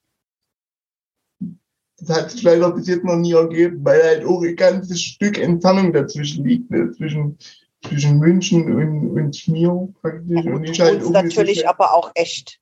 Das 1.98 2.16
hat 2.16 2.30
sich 2.32 2.42
leider 2.42 2.72
bis 2.72 2.88
jetzt 2.88 3.04
noch 3.04 3.16
nie 3.16 3.32
ergeben, 3.32 3.84
weil 3.84 4.02
halt 4.02 4.24
auch 4.24 4.42
ein 4.42 4.56
ganzes 4.56 5.00
Stück 5.00 5.38
Entfernung 5.38 5.92
dazwischen 5.92 6.44
liegt, 6.44 6.70
ne? 6.72 6.90
zwischen, 6.90 7.38
zwischen 7.86 8.18
München 8.18 8.74
und, 8.74 9.10
und 9.12 9.48
mir 9.48 9.94
praktisch. 10.02 10.44
und 10.44 10.64
ich 10.64 10.80
halt 10.80 11.08
natürlich 11.10 11.68
aber 11.68 11.94
auch 11.94 12.10
echt. 12.16 12.58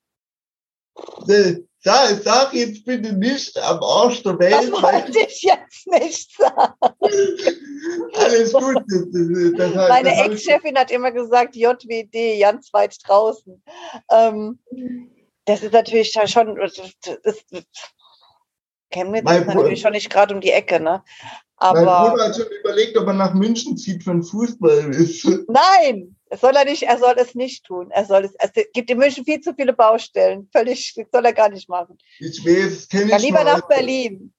Sag, 1.84 2.22
sag 2.22 2.54
jetzt 2.54 2.84
bitte 2.84 3.12
nicht 3.12 3.58
am 3.58 3.82
Arsch 3.82 4.22
der 4.22 4.38
Welt. 4.38 4.52
Das 4.52 4.70
wollte 4.70 5.18
ich 5.18 5.42
jetzt 5.42 5.86
nicht 5.88 6.36
sagen. 6.36 6.74
Alles 8.14 8.52
gut. 8.52 8.76
Das, 8.86 9.04
das, 9.10 9.74
das, 9.74 9.88
Meine 9.88 10.24
Ex-Chefin 10.24 10.78
hat 10.78 10.92
immer 10.92 11.10
gesagt, 11.10 11.56
JWD, 11.56 12.40
ganz 12.40 12.72
weit 12.72 12.96
draußen. 13.04 13.60
Ähm, 14.10 14.60
das 15.44 15.64
ist 15.64 15.72
natürlich 15.72 16.12
schon, 16.12 16.56
das, 16.56 17.44
Chemnitz 18.90 19.24
mein 19.24 19.42
ist 19.42 19.48
natürlich 19.48 19.80
schon 19.80 19.92
nicht 19.92 20.10
gerade 20.10 20.34
um 20.34 20.40
die 20.40 20.52
Ecke, 20.52 20.78
ne? 20.78 21.02
Aber 21.56 21.82
mein 21.82 22.10
Bruder 22.10 22.24
hat 22.28 22.36
schon 22.36 22.46
überlegt, 22.60 22.96
ob 22.96 23.08
er 23.08 23.14
nach 23.14 23.34
München 23.34 23.76
zieht 23.76 24.04
für 24.04 24.10
den 24.10 24.22
Fußball. 24.22 24.90
Nein, 25.48 26.16
soll 26.38 26.56
er 26.56 26.64
nicht, 26.64 26.82
er 26.84 26.98
soll 26.98 27.14
es 27.16 27.34
nicht 27.34 27.64
tun. 27.64 27.90
Er 27.90 28.04
soll 28.04 28.24
es, 28.24 28.34
es 28.38 28.50
gibt 28.72 28.90
in 28.90 28.98
München 28.98 29.24
viel 29.24 29.40
zu 29.40 29.54
viele 29.54 29.72
Baustellen. 29.72 30.48
Völlig, 30.52 30.94
soll 31.12 31.24
er 31.24 31.32
gar 31.32 31.48
nicht 31.48 31.68
machen. 31.68 31.98
Ich 32.18 32.44
weiß, 32.44 32.88
kenne 32.88 33.04
ich. 33.04 33.10
Dann 33.10 33.20
lieber 33.20 33.44
nach 33.44 33.66
Berlin. 33.68 34.32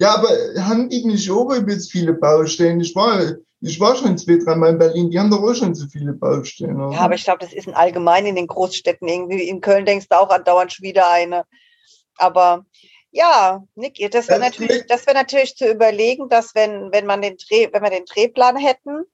Ja, 0.00 0.14
aber 0.14 0.28
haben 0.62 0.88
die 0.88 1.04
nicht 1.04 1.30
auch 1.30 1.52
übelst 1.52 1.90
viele 1.90 2.12
Baustellen? 2.12 2.80
Ich 2.80 2.94
war, 2.94 3.32
ich 3.60 3.80
war 3.80 3.96
schon 3.96 4.16
zwei, 4.16 4.36
dreimal 4.36 4.70
in 4.70 4.78
Berlin, 4.78 5.10
die 5.10 5.18
haben 5.18 5.30
doch 5.30 5.42
auch 5.42 5.54
schon 5.54 5.74
so 5.74 5.86
viele 5.88 6.12
Baustellen. 6.12 6.80
Oder? 6.80 6.94
Ja, 6.94 7.00
aber 7.00 7.14
ich 7.14 7.24
glaube, 7.24 7.40
das 7.40 7.52
ist 7.52 7.66
ein 7.66 7.74
allgemein 7.74 8.26
in 8.26 8.36
den 8.36 8.46
Großstädten 8.46 9.08
irgendwie. 9.08 9.48
In 9.48 9.60
Köln 9.60 9.84
denkst 9.84 10.06
du 10.08 10.18
auch 10.18 10.30
andauernd 10.30 10.72
schon 10.72 10.84
wieder 10.84 11.10
eine. 11.10 11.44
Aber 12.16 12.64
ja, 13.10 13.64
Nick, 13.74 13.98
das 14.12 14.28
wäre 14.28 14.38
natürlich, 14.38 14.86
das 14.86 15.06
wäre 15.06 15.16
natürlich 15.16 15.56
zu 15.56 15.68
überlegen, 15.68 16.28
dass 16.28 16.54
wenn, 16.54 16.92
wenn 16.92 17.06
man 17.06 17.22
den 17.22 17.36
Dreh, 17.36 17.68
wenn 17.72 17.82
wir 17.82 17.90
den 17.90 18.04
Drehplan 18.04 18.56
hätten, 18.56 19.04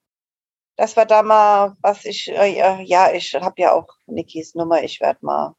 dass 0.77 0.97
wir 0.97 1.05
da 1.05 1.23
mal, 1.23 1.77
was 1.81 2.05
ich, 2.05 2.29
äh, 2.29 2.83
ja, 2.83 3.13
ich 3.13 3.35
habe 3.35 3.61
ja 3.61 3.73
auch 3.73 3.89
Nikis 4.07 4.55
Nummer, 4.55 4.83
ich 4.83 5.01
werde 5.01 5.19
mal 5.23 5.55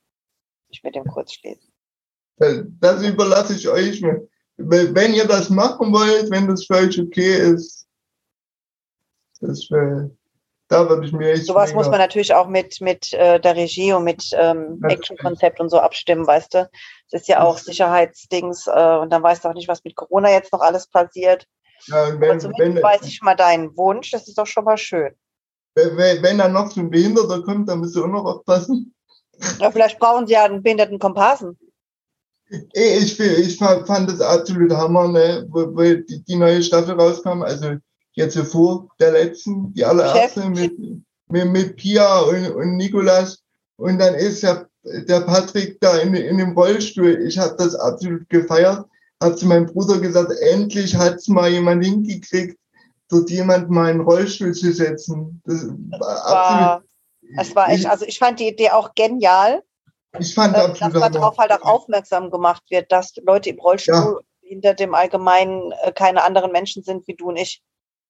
ich 0.70 0.84
mit 0.84 0.96
dem 0.96 1.06
kurz 1.06 1.34
schließen. 1.34 1.72
Das 2.38 3.02
überlasse 3.02 3.56
ich 3.56 3.68
euch. 3.70 4.04
Wenn 4.58 5.14
ihr 5.14 5.26
das 5.26 5.50
machen 5.50 5.94
wollt, 5.94 6.30
wenn 6.32 6.48
das 6.48 6.66
für 6.66 6.76
euch 6.76 7.00
okay 7.00 7.54
ist, 7.54 7.88
das 9.40 9.70
wäre 9.70 10.12
da 10.68 10.90
würde 10.90 11.06
ich 11.06 11.12
mir 11.12 11.34
echt. 11.34 11.46
Sowas 11.46 11.74
muss 11.74 11.90
man 11.90 12.00
natürlich 12.00 12.34
auch 12.34 12.48
mit, 12.48 12.82
mit 12.82 13.14
äh, 13.14 13.40
der 13.40 13.56
Regie 13.56 13.94
und 13.94 14.04
mit 14.04 14.32
ähm, 14.34 14.82
Action-Konzept 14.84 15.60
und 15.60 15.70
so 15.70 15.80
abstimmen, 15.80 16.26
weißt 16.26 16.56
du. 16.56 16.70
Das 17.12 17.22
ist 17.22 17.28
ja 17.28 17.44
auch 17.44 17.60
Sicherheitsdings 17.60 18.66
äh, 18.66 18.98
und 18.98 19.12
dann 19.12 19.22
weißt 19.22 19.44
du 19.44 19.50
auch 19.50 19.54
nicht, 19.54 19.68
was 19.68 19.84
mit 19.84 19.96
Corona 19.96 20.32
jetzt 20.32 20.52
noch 20.52 20.62
alles 20.62 20.88
passiert. 20.88 21.46
Ja, 21.88 22.20
wenn, 22.20 22.32
Aber 22.32 22.40
zumindest 22.40 22.76
wenn, 22.76 22.84
weiß 22.84 23.02
ich 23.04 23.22
mal 23.22 23.36
deinen 23.36 23.76
Wunsch, 23.78 24.12
das 24.12 24.28
ist 24.28 24.38
doch 24.38 24.48
schon 24.48 24.66
mal 24.66 24.78
schön. 24.78 25.14
Wenn, 25.76 26.24
wenn 26.24 26.38
dann 26.38 26.54
noch 26.54 26.72
so 26.72 26.80
ein 26.80 26.90
Behinderter 26.90 27.44
kommt, 27.44 27.70
dann 27.70 27.82
müsst 27.82 27.96
ihr 27.96 28.04
auch 28.04 28.08
noch 28.08 28.26
aufpassen. 28.26 28.94
Ja, 29.60 29.70
vielleicht 29.70 30.00
brauchen 30.00 30.28
sie 30.28 30.34
ja 30.34 30.46
einen 30.46 30.64
behinderten 30.64 31.00
Komparsen. 31.00 31.58
Ich, 32.74 33.20
ich 33.20 33.58
fand 33.58 34.10
das 34.10 34.22
absolut 34.22 34.72
Hammer, 34.72 35.08
ne, 35.08 35.46
wo, 35.50 35.76
wo 35.76 35.82
die, 35.82 36.24
die 36.24 36.36
neue 36.36 36.62
Staffel 36.62 36.94
rauskam. 36.94 37.42
Also 37.42 37.76
jetzt 38.14 38.38
vor 38.38 38.88
der 39.00 39.12
letzten, 39.12 39.74
die 39.74 39.84
allererste 39.84 40.50
mit, 40.50 40.78
mit, 41.28 41.52
mit 41.52 41.76
Pia 41.76 42.20
und, 42.20 42.52
und 42.52 42.78
Nikolas. 42.78 43.44
Und 43.78 44.00
dann 44.00 44.14
ist 44.14 44.44
ja 44.44 44.66
der 44.84 45.22
Patrick 45.22 45.80
da 45.82 45.98
in, 45.98 46.14
in 46.14 46.38
dem 46.38 46.58
Rollstuhl. 46.58 47.26
Ich 47.28 47.38
habe 47.38 47.56
das 47.58 47.76
absolut 47.76 48.30
gefeiert. 48.30 48.86
Hab 49.22 49.38
zu 49.38 49.46
meinem 49.46 49.66
Bruder 49.66 50.00
gesagt, 50.00 50.32
endlich 50.52 50.96
hat's 50.96 51.28
mal 51.28 51.50
jemand 51.50 51.84
hingekriegt, 51.84 52.58
dort 53.10 53.30
jemand 53.30 53.70
mal 53.70 53.92
in 53.92 54.00
den 54.00 54.08
Rollstuhl 54.08 54.54
zu 54.54 54.72
setzen. 54.74 55.42
Das 55.46 55.68
war, 55.68 56.82
absolut. 56.82 56.90
Es 57.38 57.56
war 57.56 57.70
echt, 57.70 57.86
also 57.86 58.06
ich 58.06 58.20
fand 58.20 58.40
die 58.40 58.48
Idee 58.48 58.72
auch 58.72 58.94
genial. 58.94 59.64
Ich 60.20 60.34
fand 60.34 60.56
äh, 60.56 60.68
dass 60.68 60.94
man 60.94 61.12
darauf 61.12 61.38
halt 61.38 61.52
auch 61.52 61.62
aufmerksam 61.62 62.32
gemacht 62.32 62.64
wird, 62.70 62.92
dass 62.92 63.14
Leute 63.26 63.50
im 63.50 63.60
Rollstuhl 63.60 63.94
ja. 63.94 64.20
hinter 64.42 64.74
dem 64.74 64.94
Allgemeinen 64.94 65.74
äh, 65.84 65.92
keine 65.92 66.24
anderen 66.24 66.52
Menschen 66.52 66.84
sind 66.84 67.08
wie 67.08 67.16
du 67.16 67.30
und 67.30 67.38
ich. 67.38 67.62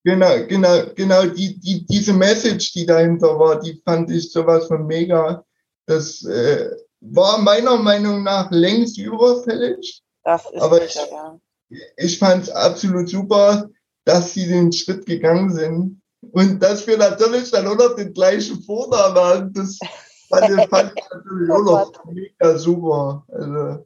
Genau, 0.04 0.46
genau, 0.48 0.84
genau, 0.96 1.26
die, 1.26 1.60
die, 1.60 1.86
diese 1.88 2.14
Message, 2.14 2.74
die 2.74 2.86
dahinter 2.86 3.40
war, 3.40 3.60
die 3.60 3.82
fand 3.84 4.12
ich 4.12 4.32
sowas 4.32 4.68
von 4.68 4.86
mega. 4.86 5.44
Das 5.88 6.24
äh, 6.24 6.70
war 7.00 7.40
meiner 7.40 7.78
Meinung 7.78 8.24
nach 8.24 8.52
längst 8.52 9.00
überfällig. 9.00 10.04
Das 10.26 10.50
ist 10.50 10.62
aber 10.62 10.82
sicher, 10.82 11.04
ich, 11.70 11.80
ja. 11.80 11.86
ich 11.98 12.20
fand 12.20 12.44
es 12.44 12.50
absolut 12.50 13.08
super, 13.08 13.70
dass 14.06 14.34
sie 14.34 14.48
den 14.48 14.74
Schritt 14.74 15.06
gegangen 15.06 15.54
sind. 15.54 16.02
Und 16.32 16.60
dass 16.62 16.88
wir 16.88 16.98
natürlich 16.98 17.52
dann 17.52 17.68
auch 17.68 17.78
noch 17.78 17.96
den 17.96 18.12
gleichen 18.12 18.62
Vornamen 18.64 19.16
haben, 19.16 19.54
das 19.54 19.78
fand, 20.28 20.50
ich, 20.50 20.66
fand 20.70 20.94
ich 20.96 21.06
natürlich 21.12 21.52
auch 21.52 21.64
noch 21.64 22.06
mega 22.06 22.58
super. 22.58 23.24
Also, 23.28 23.86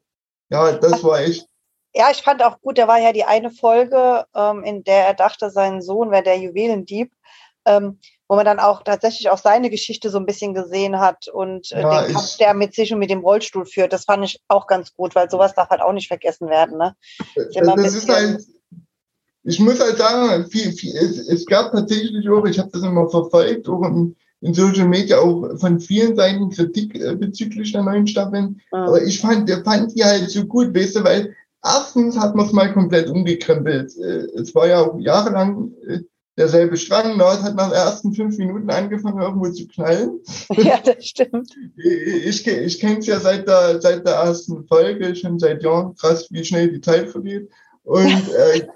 ja, 0.49 0.71
das 0.71 1.03
war 1.03 1.19
echt. 1.19 1.45
Ja, 1.93 2.09
ich 2.09 2.21
fand 2.21 2.41
auch 2.41 2.61
gut, 2.61 2.77
da 2.77 2.87
war 2.87 2.99
ja 2.99 3.11
die 3.11 3.25
eine 3.25 3.51
Folge, 3.51 4.25
ähm, 4.33 4.63
in 4.63 4.83
der 4.85 5.07
er 5.07 5.13
dachte, 5.15 5.49
sein 5.49 5.81
Sohn 5.81 6.11
wäre 6.11 6.23
der 6.23 6.39
Juwelendieb. 6.39 7.11
Ähm, 7.65 7.99
wo 8.30 8.36
man 8.36 8.45
dann 8.45 8.59
auch 8.59 8.84
tatsächlich 8.84 9.30
auch 9.32 9.39
seine 9.39 9.71
Geschichte 9.71 10.11
so 10.11 10.19
ein 10.19 10.27
bisschen 10.27 10.53
gesehen 10.53 10.99
hat 10.99 11.27
und 11.27 11.71
äh, 11.71 11.82
ja, 11.82 12.03
den 12.03 12.13
Kampf, 12.13 12.38
der 12.38 12.53
mit 12.53 12.75
sich 12.75 12.93
und 12.93 12.99
mit 12.99 13.09
dem 13.09 13.21
Rollstuhl 13.21 13.65
führt. 13.65 13.91
Das 13.91 14.05
fand 14.05 14.23
ich 14.23 14.39
auch 14.47 14.67
ganz 14.67 14.93
gut, 14.93 15.15
weil 15.15 15.30
sowas 15.32 15.55
darf 15.55 15.69
halt 15.69 15.82
auch 15.82 15.93
nicht 15.93 16.07
vergessen 16.07 16.47
werden. 16.47 16.77
Ne? 16.77 16.95
Das, 17.36 17.75
das 17.75 17.95
ist 17.95 18.07
halt, 18.07 18.45
ich 19.43 19.59
muss 19.59 19.80
halt 19.80 19.97
sagen, 19.97 20.45
viel, 20.45 20.71
viel, 20.73 20.95
es, 20.95 21.27
es 21.27 21.45
gab 21.47 21.71
tatsächlich 21.71 22.30
auch, 22.30 22.45
ich 22.45 22.59
habe 22.59 22.69
das 22.71 22.84
immer 22.84 23.09
verfolgt, 23.09 23.67
auch 23.67 23.82
in, 23.82 24.15
in 24.41 24.53
Social 24.53 24.88
Media 24.88 25.17
auch 25.17 25.57
von 25.57 25.80
vielen 25.80 26.15
Seiten 26.15 26.51
Kritik 26.51 26.93
äh, 26.95 27.15
bezüglich 27.15 27.71
der 27.71 27.82
neuen 27.82 28.05
Staffeln. 28.05 28.61
Mhm. 28.71 28.77
Aber 28.77 29.01
ich 29.01 29.19
fand, 29.19 29.49
der 29.49 29.63
fand 29.63 29.95
die 29.97 30.03
halt 30.03 30.30
so 30.30 30.45
gut, 30.45 30.75
weißt 30.75 30.97
du, 30.97 31.03
weil 31.03 31.36
erstens 31.63 32.15
hat 32.15 32.36
man 32.36 32.45
es 32.45 32.53
mal 32.53 32.71
komplett 32.73 33.09
umgekrempelt. 33.09 33.97
Äh, 33.97 34.27
es 34.39 34.53
war 34.53 34.67
ja 34.67 34.82
auch 34.82 34.99
jahrelang 34.99 35.71
äh, 35.88 36.01
derselbe 36.39 36.77
Strang. 36.77 37.17
Nord 37.17 37.43
hat 37.43 37.55
nach 37.55 37.69
den 37.69 37.75
ersten 37.75 38.13
fünf 38.13 38.37
Minuten 38.37 38.69
angefangen, 38.69 39.21
irgendwo 39.21 39.49
zu 39.49 39.67
knallen. 39.67 40.19
Ja, 40.55 40.79
das 40.83 41.05
stimmt. 41.05 41.53
Ich, 41.75 42.47
ich 42.47 42.79
kenne 42.79 42.99
es 42.99 43.05
ja 43.05 43.19
seit 43.19 43.47
der, 43.47 43.81
seit 43.81 44.07
der 44.07 44.15
ersten 44.15 44.65
Folge, 44.67 45.15
schon 45.15 45.37
seit 45.37 45.61
Jahren, 45.63 45.95
krass, 45.95 46.27
wie 46.31 46.43
schnell 46.43 46.71
die 46.71 46.81
Zeit 46.81 47.09
vergeht. 47.09 47.49
Und 47.83 48.07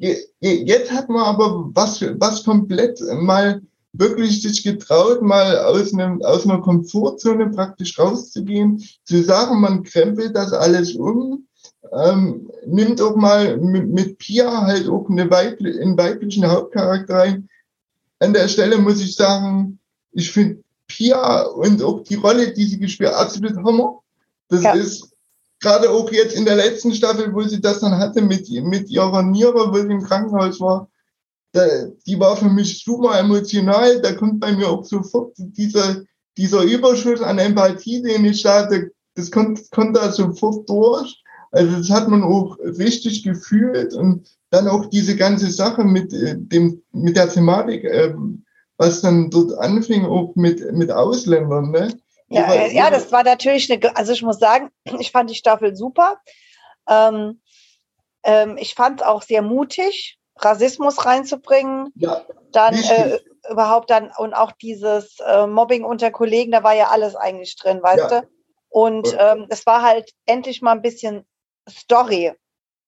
äh, 0.00 0.16
jetzt 0.40 0.90
hat 0.90 1.08
man 1.08 1.22
aber 1.22 1.70
was, 1.74 2.00
was 2.18 2.44
komplett 2.44 3.00
mal 3.20 3.60
wirklich 3.92 4.40
sich 4.40 4.62
getraut, 4.62 5.20
mal 5.20 5.58
aus, 5.58 5.92
einem, 5.92 6.22
aus 6.22 6.46
einer 6.46 6.60
Komfortzone 6.60 7.50
praktisch 7.50 7.98
rauszugehen, 7.98 8.82
zu 9.04 9.22
sagen, 9.22 9.60
man 9.60 9.82
krempelt 9.82 10.34
das 10.34 10.52
alles 10.52 10.94
um 10.94 11.46
ähm, 11.92 12.50
nimmt 12.66 13.00
auch 13.00 13.16
mal 13.16 13.56
mit, 13.56 13.88
mit 13.88 14.18
Pia 14.18 14.66
halt 14.66 14.88
auch 14.88 15.08
eine 15.08 15.30
weibli 15.30 15.80
einen 15.80 15.98
weiblichen 15.98 16.46
Hauptcharakter 16.46 17.14
rein. 17.14 17.48
An 18.18 18.32
der 18.32 18.48
Stelle 18.48 18.78
muss 18.78 19.00
ich 19.00 19.16
sagen, 19.16 19.78
ich 20.12 20.30
finde 20.30 20.62
Pia 20.86 21.42
und 21.42 21.82
auch 21.82 22.02
die 22.02 22.16
Rolle, 22.16 22.52
die 22.52 22.64
sie 22.64 22.78
gespielt 22.78 23.10
hat, 23.10 23.26
absolut 23.26 23.56
Hammer. 23.56 24.00
Das 24.48 24.62
ja. 24.62 24.72
ist 24.72 25.10
gerade 25.60 25.90
auch 25.90 26.10
jetzt 26.10 26.34
in 26.34 26.44
der 26.44 26.56
letzten 26.56 26.94
Staffel, 26.94 27.32
wo 27.32 27.42
sie 27.42 27.60
das 27.60 27.80
dann 27.80 27.98
hatte 27.98 28.22
mit, 28.22 28.48
mit 28.50 28.88
ihrer 28.90 29.22
Niere, 29.22 29.72
wo 29.72 29.76
sie 29.76 29.92
im 29.92 30.02
Krankenhaus 30.02 30.60
war, 30.60 30.88
da, 31.52 31.66
die 32.06 32.18
war 32.18 32.36
für 32.36 32.48
mich 32.48 32.82
super 32.84 33.18
emotional. 33.18 34.00
Da 34.00 34.12
kommt 34.12 34.40
bei 34.40 34.52
mir 34.52 34.68
auch 34.68 34.84
sofort 34.84 35.32
dieser, 35.36 36.02
dieser 36.36 36.62
Überschuss 36.62 37.20
an 37.20 37.38
Empathie, 37.38 38.02
den 38.02 38.24
ich 38.24 38.44
hatte, 38.44 38.92
das 39.14 39.30
kommt, 39.30 39.70
kommt 39.70 39.96
da 39.96 40.10
sofort 40.12 40.68
durch. 40.68 41.19
Also 41.50 41.78
das 41.78 41.90
hat 41.90 42.08
man 42.08 42.22
auch 42.22 42.58
richtig 42.58 43.24
gefühlt 43.24 43.94
und 43.94 44.28
dann 44.50 44.68
auch 44.68 44.86
diese 44.86 45.16
ganze 45.16 45.50
Sache 45.50 45.84
mit 45.84 46.12
äh, 46.12 46.36
dem 46.36 46.82
mit 46.92 47.16
der 47.16 47.28
Thematik, 47.28 47.84
äh, 47.84 48.14
was 48.76 49.00
dann 49.00 49.30
dort 49.30 49.58
anfing, 49.58 50.04
auch 50.04 50.34
mit 50.36 50.72
mit 50.72 50.90
Ausländern, 50.90 51.70
ne? 51.70 51.98
Ja, 52.28 52.52
äh, 52.52 52.72
ja, 52.72 52.90
das 52.90 53.10
war 53.10 53.24
natürlich 53.24 53.70
eine, 53.70 53.96
also 53.96 54.12
ich 54.12 54.22
muss 54.22 54.38
sagen, 54.38 54.70
ich 55.00 55.10
fand 55.10 55.30
die 55.30 55.34
Staffel 55.34 55.74
super. 55.74 56.20
Ähm, 56.88 57.40
ähm, 58.22 58.56
ich 58.58 58.74
fand 58.74 59.00
es 59.00 59.06
auch 59.06 59.22
sehr 59.22 59.42
mutig, 59.42 60.18
Rassismus 60.36 61.04
reinzubringen. 61.04 61.92
Ja, 61.96 62.22
dann 62.52 62.74
äh, 62.74 63.18
überhaupt 63.50 63.90
dann 63.90 64.10
und 64.16 64.34
auch 64.34 64.52
dieses 64.52 65.18
äh, 65.26 65.46
Mobbing 65.46 65.84
unter 65.84 66.10
Kollegen, 66.10 66.52
da 66.52 66.62
war 66.62 66.74
ja 66.74 66.88
alles 66.88 67.16
eigentlich 67.16 67.56
drin, 67.56 67.82
weißt 67.82 68.10
ja. 68.10 68.20
du? 68.20 68.28
Und 68.68 69.16
ähm, 69.18 69.46
es 69.48 69.66
war 69.66 69.82
halt 69.82 70.10
endlich 70.26 70.62
mal 70.62 70.72
ein 70.72 70.82
bisschen 70.82 71.26
Story 71.70 72.32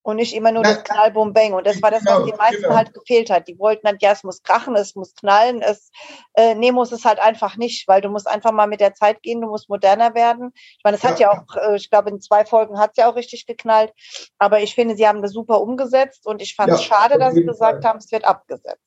und 0.02 0.16
nicht 0.16 0.34
immer 0.34 0.50
nur 0.50 0.62
Na, 0.62 0.74
das 0.74 0.84
Knall, 0.84 1.12
Bum, 1.12 1.32
Bang. 1.32 1.54
Und 1.54 1.66
das 1.66 1.80
war 1.80 1.90
das, 1.90 2.00
genau, 2.00 2.20
was 2.20 2.26
den 2.26 2.36
meisten 2.36 2.62
genau. 2.62 2.74
halt 2.74 2.92
gefehlt 2.92 3.30
hat. 3.30 3.46
Die 3.46 3.58
wollten 3.58 3.86
halt, 3.86 4.02
ja, 4.02 4.12
es 4.12 4.24
muss 4.24 4.42
krachen, 4.42 4.74
es 4.74 4.94
muss 4.94 5.14
knallen, 5.14 5.62
es, 5.62 5.90
äh, 6.34 6.54
nee, 6.54 6.72
muss 6.72 6.92
es 6.92 7.04
halt 7.04 7.20
einfach 7.20 7.56
nicht, 7.56 7.86
weil 7.86 8.00
du 8.00 8.08
musst 8.08 8.26
einfach 8.26 8.52
mal 8.52 8.66
mit 8.66 8.80
der 8.80 8.94
Zeit 8.94 9.22
gehen, 9.22 9.40
du 9.40 9.48
musst 9.48 9.68
moderner 9.68 10.14
werden. 10.14 10.52
Ich 10.54 10.80
meine, 10.82 10.96
es 10.96 11.02
ja. 11.02 11.10
hat 11.10 11.20
ja 11.20 11.30
auch, 11.30 11.56
äh, 11.56 11.76
ich 11.76 11.88
glaube, 11.88 12.10
in 12.10 12.20
zwei 12.20 12.44
Folgen 12.44 12.78
hat 12.78 12.90
es 12.92 12.96
ja 12.96 13.08
auch 13.08 13.16
richtig 13.16 13.46
geknallt. 13.46 13.92
Aber 14.38 14.60
ich 14.60 14.74
finde, 14.74 14.96
sie 14.96 15.06
haben 15.06 15.22
das 15.22 15.32
super 15.32 15.60
umgesetzt 15.60 16.26
und 16.26 16.42
ich 16.42 16.56
fand 16.56 16.72
es 16.72 16.80
ja, 16.80 16.96
schade, 16.96 17.18
dass 17.18 17.34
sie 17.34 17.44
gesagt 17.44 17.82
Fall. 17.82 17.90
haben, 17.90 17.98
es 17.98 18.10
wird 18.10 18.24
abgesetzt. 18.24 18.80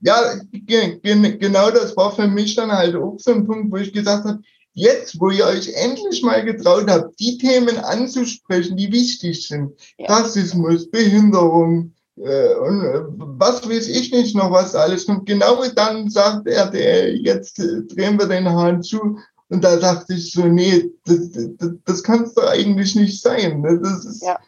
Ja, 0.00 0.34
genau 0.52 1.70
das 1.70 1.96
war 1.96 2.12
für 2.12 2.26
mich 2.26 2.54
dann 2.56 2.70
halt 2.70 2.94
auch 2.94 3.16
so 3.18 3.32
ein 3.32 3.46
Punkt, 3.46 3.72
wo 3.72 3.76
ich 3.76 3.92
gesagt 3.92 4.24
habe, 4.26 4.40
jetzt, 4.74 5.20
wo 5.20 5.30
ihr 5.30 5.46
euch 5.46 5.72
endlich 5.74 6.22
mal 6.22 6.44
getraut 6.44 6.86
habt, 6.88 7.18
die 7.18 7.38
Themen 7.38 7.78
anzusprechen, 7.78 8.76
die 8.76 8.92
wichtig 8.92 9.46
sind, 9.46 9.72
ja. 9.98 10.06
Rassismus, 10.06 10.90
Behinderung 10.90 11.94
äh, 12.16 12.54
und 12.54 12.82
äh, 12.82 13.02
was 13.16 13.68
weiß 13.68 13.88
ich 13.88 14.12
nicht 14.12 14.36
noch, 14.36 14.50
was 14.50 14.74
alles 14.74 15.06
kommt, 15.06 15.26
genau 15.26 15.64
dann 15.74 16.10
sagt 16.10 16.46
er, 16.46 16.70
der, 16.70 17.16
jetzt 17.16 17.58
äh, 17.58 17.82
drehen 17.82 18.18
wir 18.18 18.26
den 18.26 18.48
Hahn 18.48 18.82
zu. 18.82 19.18
Und 19.48 19.62
da 19.62 19.76
dachte 19.76 20.14
ich 20.14 20.32
so, 20.32 20.46
nee, 20.46 20.90
das, 21.04 21.30
das, 21.58 21.70
das 21.84 22.02
kann 22.02 22.24
es 22.24 22.34
doch 22.34 22.48
eigentlich 22.48 22.94
nicht 22.94 23.20
sein. 23.20 23.60
Ne? 23.60 23.80
Das 23.82 24.04
ist, 24.04 24.22
ja. 24.22 24.38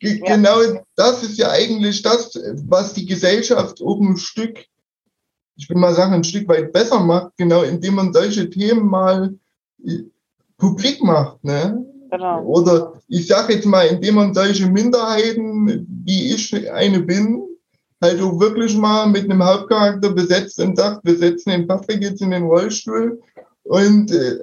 Genau 0.00 0.60
das 0.94 1.24
ist 1.24 1.38
ja 1.38 1.50
eigentlich 1.50 2.02
das, 2.02 2.32
was 2.68 2.92
die 2.92 3.04
Gesellschaft 3.04 3.80
oben 3.80 4.12
ein 4.12 4.16
Stück, 4.16 4.64
ich 5.56 5.68
will 5.68 5.76
mal 5.76 5.92
sagen, 5.92 6.14
ein 6.14 6.22
Stück 6.22 6.46
weit 6.46 6.72
besser 6.72 7.00
macht, 7.00 7.32
genau 7.36 7.62
indem 7.62 7.96
man 7.96 8.12
solche 8.12 8.48
Themen 8.48 8.86
mal 8.86 9.34
publik 10.56 11.02
macht. 11.02 11.42
Ne? 11.44 11.84
Genau. 12.10 12.42
Oder 12.44 12.94
ich 13.08 13.26
sage 13.26 13.54
jetzt 13.54 13.66
mal, 13.66 13.86
indem 13.86 14.16
man 14.16 14.34
solche 14.34 14.66
Minderheiten, 14.66 15.86
wie 16.04 16.32
ich 16.34 16.70
eine 16.70 17.00
bin, 17.00 17.42
halt 18.00 18.20
auch 18.22 18.38
wirklich 18.38 18.76
mal 18.76 19.06
mit 19.06 19.24
einem 19.24 19.44
Hauptcharakter 19.44 20.10
besetzt 20.10 20.60
und 20.60 20.76
sagt, 20.76 21.04
wir 21.04 21.16
setzen 21.16 21.50
den 21.50 21.66
Patrick 21.66 22.02
jetzt 22.02 22.22
in 22.22 22.30
den 22.30 22.44
Rollstuhl 22.44 23.20
und 23.64 24.10
äh, 24.12 24.38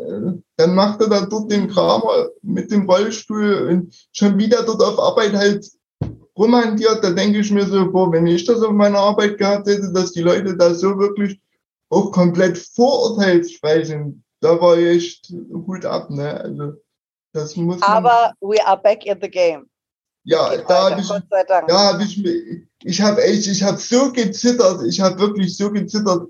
dann 0.57 0.75
macht 0.75 1.01
er 1.01 1.09
da 1.09 1.25
dort 1.25 1.51
den 1.51 1.67
Kramer 1.67 2.29
mit 2.41 2.69
dem 2.71 2.87
Rollstuhl 2.87 3.67
und 3.69 4.07
schon 4.11 4.37
wieder 4.37 4.63
dort 4.63 4.83
auf 4.83 4.99
Arbeit 4.99 5.33
halt 5.33 5.65
rumhantiert, 6.37 7.03
da 7.03 7.11
denke 7.11 7.39
ich 7.39 7.51
mir 7.51 7.65
so, 7.65 7.91
boah, 7.91 8.11
wenn 8.11 8.27
ich 8.27 8.45
das 8.45 8.61
auf 8.61 8.71
meiner 8.71 8.99
Arbeit 8.99 9.37
gehabt 9.37 9.67
hätte, 9.67 9.91
dass 9.93 10.11
die 10.11 10.21
Leute 10.21 10.55
da 10.57 10.73
so 10.73 10.99
wirklich 10.99 11.39
auch 11.89 12.11
komplett 12.11 12.57
vorurteilsfrei 12.57 13.83
sind, 13.83 14.21
da 14.45 14.61
war 14.61 14.77
ich 14.77 14.85
echt 14.97 15.33
Hut 15.51 15.85
ab, 15.85 16.09
ne? 16.09 16.39
Also, 16.39 16.73
das 17.33 17.55
muss 17.55 17.81
Aber 17.81 18.33
we 18.41 18.63
are 18.65 18.79
back 18.81 19.05
in 19.05 19.17
the 19.21 19.29
game. 19.29 19.67
Ja, 20.23 20.55
da 20.57 20.91
habe 20.91 21.01
ich, 21.01 21.07
da 21.67 21.93
hab 21.93 22.01
ich, 22.01 22.23
ich 22.83 23.01
habe 23.01 23.23
echt, 23.23 23.47
ich 23.47 23.61
habe 23.61 23.77
so 23.77 24.11
gezittert, 24.11 24.83
ich 24.87 24.99
habe 24.99 25.19
wirklich 25.19 25.55
so 25.55 25.71
gezittert, 25.71 26.29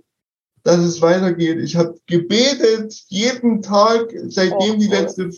dass 0.63 0.79
es 0.79 1.01
weitergeht. 1.01 1.59
Ich 1.59 1.75
habe 1.75 1.97
gebetet 2.07 2.93
jeden 3.07 3.61
Tag, 3.61 4.13
seitdem 4.27 4.75
oh, 4.75 4.79
die 4.79 4.87
letzte, 4.87 5.29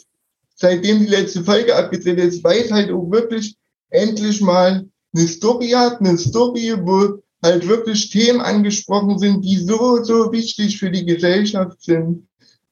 seitdem 0.55 0.99
die 0.99 1.07
letzte 1.07 1.43
Folge 1.43 1.75
abgedreht 1.75 2.19
ist, 2.19 2.43
weil 2.43 2.61
es 2.61 2.71
halt 2.71 2.91
auch 2.91 3.11
wirklich 3.11 3.55
endlich 3.89 4.41
mal 4.41 4.87
eine 5.13 5.27
Story 5.27 5.69
hat, 5.69 5.99
eine 5.99 6.17
Story, 6.17 6.75
wo 6.79 7.21
halt 7.43 7.67
wirklich 7.67 8.09
Themen 8.09 8.41
angesprochen 8.41 9.19
sind, 9.19 9.43
die 9.43 9.57
so, 9.57 10.03
so 10.03 10.31
wichtig 10.31 10.79
für 10.79 10.89
die 10.89 11.05
Gesellschaft 11.05 11.81
sind. 11.81 12.27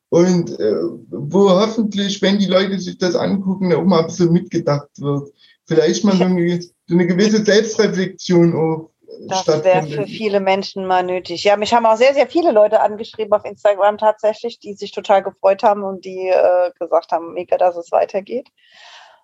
Und 0.09 0.59
äh, 0.59 0.75
wo 1.09 1.49
hoffentlich, 1.49 2.21
wenn 2.21 2.39
die 2.39 2.45
Leute 2.45 2.79
sich 2.79 2.97
das 2.97 3.15
angucken, 3.15 3.73
auch 3.73 3.83
mal 3.83 4.01
ein 4.01 4.07
bisschen 4.07 4.31
mitgedacht 4.31 4.89
wird. 4.97 5.29
Vielleicht 5.65 6.03
mal 6.03 6.15
so 6.15 6.23
eine, 6.25 6.61
so 6.61 6.69
eine 6.89 7.07
gewisse 7.07 7.43
Selbstreflexion 7.43 8.55
auch. 8.55 8.91
Das 9.27 9.47
wäre 9.47 9.87
für 9.87 10.05
viele 10.05 10.39
Menschen 10.39 10.85
mal 10.85 11.03
nötig. 11.03 11.43
Ja, 11.43 11.57
mich 11.57 11.73
haben 11.73 11.85
auch 11.85 11.97
sehr, 11.97 12.13
sehr 12.13 12.27
viele 12.27 12.51
Leute 12.51 12.81
angeschrieben 12.81 13.33
auf 13.33 13.45
Instagram 13.45 13.97
tatsächlich, 13.97 14.59
die 14.59 14.73
sich 14.73 14.91
total 14.91 15.23
gefreut 15.23 15.63
haben 15.63 15.83
und 15.83 16.05
die 16.05 16.27
äh, 16.27 16.71
gesagt 16.79 17.11
haben, 17.11 17.33
mega, 17.33 17.57
dass 17.57 17.77
es 17.77 17.91
weitergeht. 17.91 18.49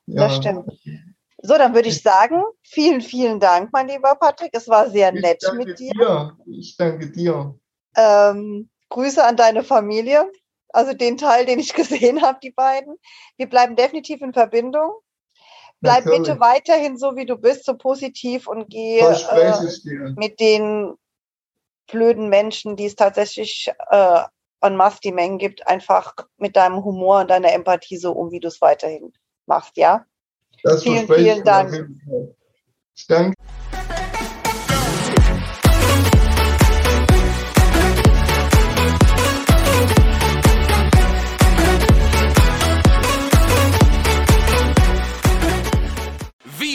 Ja. 0.08 0.28
Das 0.28 0.38
stimmt. 0.38 0.66
So, 1.44 1.58
dann 1.58 1.74
würde 1.74 1.90
ich 1.90 2.02
sagen, 2.02 2.44
vielen, 2.64 3.02
vielen 3.02 3.40
Dank, 3.40 3.72
mein 3.74 3.88
lieber 3.88 4.16
Patrick. 4.16 4.52
Es 4.54 4.68
war 4.68 4.90
sehr 4.90 5.14
ich 5.14 5.22
nett 5.22 5.44
mit 5.56 5.80
dir. 5.80 5.92
dir. 5.94 6.38
Ich 6.48 6.78
danke 6.78 7.12
dir. 7.12 7.56
Ähm, 7.98 8.70
Grüße 8.90 9.24
an 9.24 9.38
deine 9.38 9.64
Familie 9.64 10.32
also 10.74 10.94
den 10.94 11.18
Teil, 11.18 11.46
den 11.46 11.60
ich 11.60 11.74
gesehen 11.74 12.22
habe, 12.22 12.40
die 12.42 12.52
beiden. 12.52 12.96
Wir 13.38 13.50
bleiben 13.50 13.76
definitiv 13.76 14.22
in 14.22 14.34
Verbindung. 14.34 14.92
Bleib 15.80 16.06
Natürlich. 16.06 16.28
bitte 16.28 16.40
weiterhin 16.40 16.98
so, 16.98 17.16
wie 17.16 17.26
du 17.26 17.38
bist, 17.38 17.66
so 17.66 17.76
positiv 17.76 18.48
und 18.48 18.70
geh 18.70 19.00
äh, 19.00 20.14
mit 20.16 20.40
den 20.40 20.94
blöden 21.92 22.30
Menschen, 22.30 22.76
die 22.76 22.86
es 22.86 22.96
tatsächlich 22.96 23.72
äh, 23.90 24.22
en 24.62 24.76
masse 24.76 25.00
die 25.04 25.12
Mengen 25.12 25.40
gibt, 25.40 25.66
einfach 25.68 26.14
mit 26.38 26.56
deinem 26.56 26.84
Humor 26.84 27.22
und 27.22 27.32
deiner 27.32 27.52
Empathie 27.52 27.98
so 27.98 28.12
um, 28.12 28.32
wie 28.32 28.40
du 28.40 28.48
es 28.48 28.62
weiterhin 28.62 29.12
machst, 29.48 29.76
ja? 29.76 30.06
Das 30.64 30.84
vielen, 30.84 31.08
vielen 31.08 31.44
Dank. 31.44 31.90
Danke. 33.08 33.34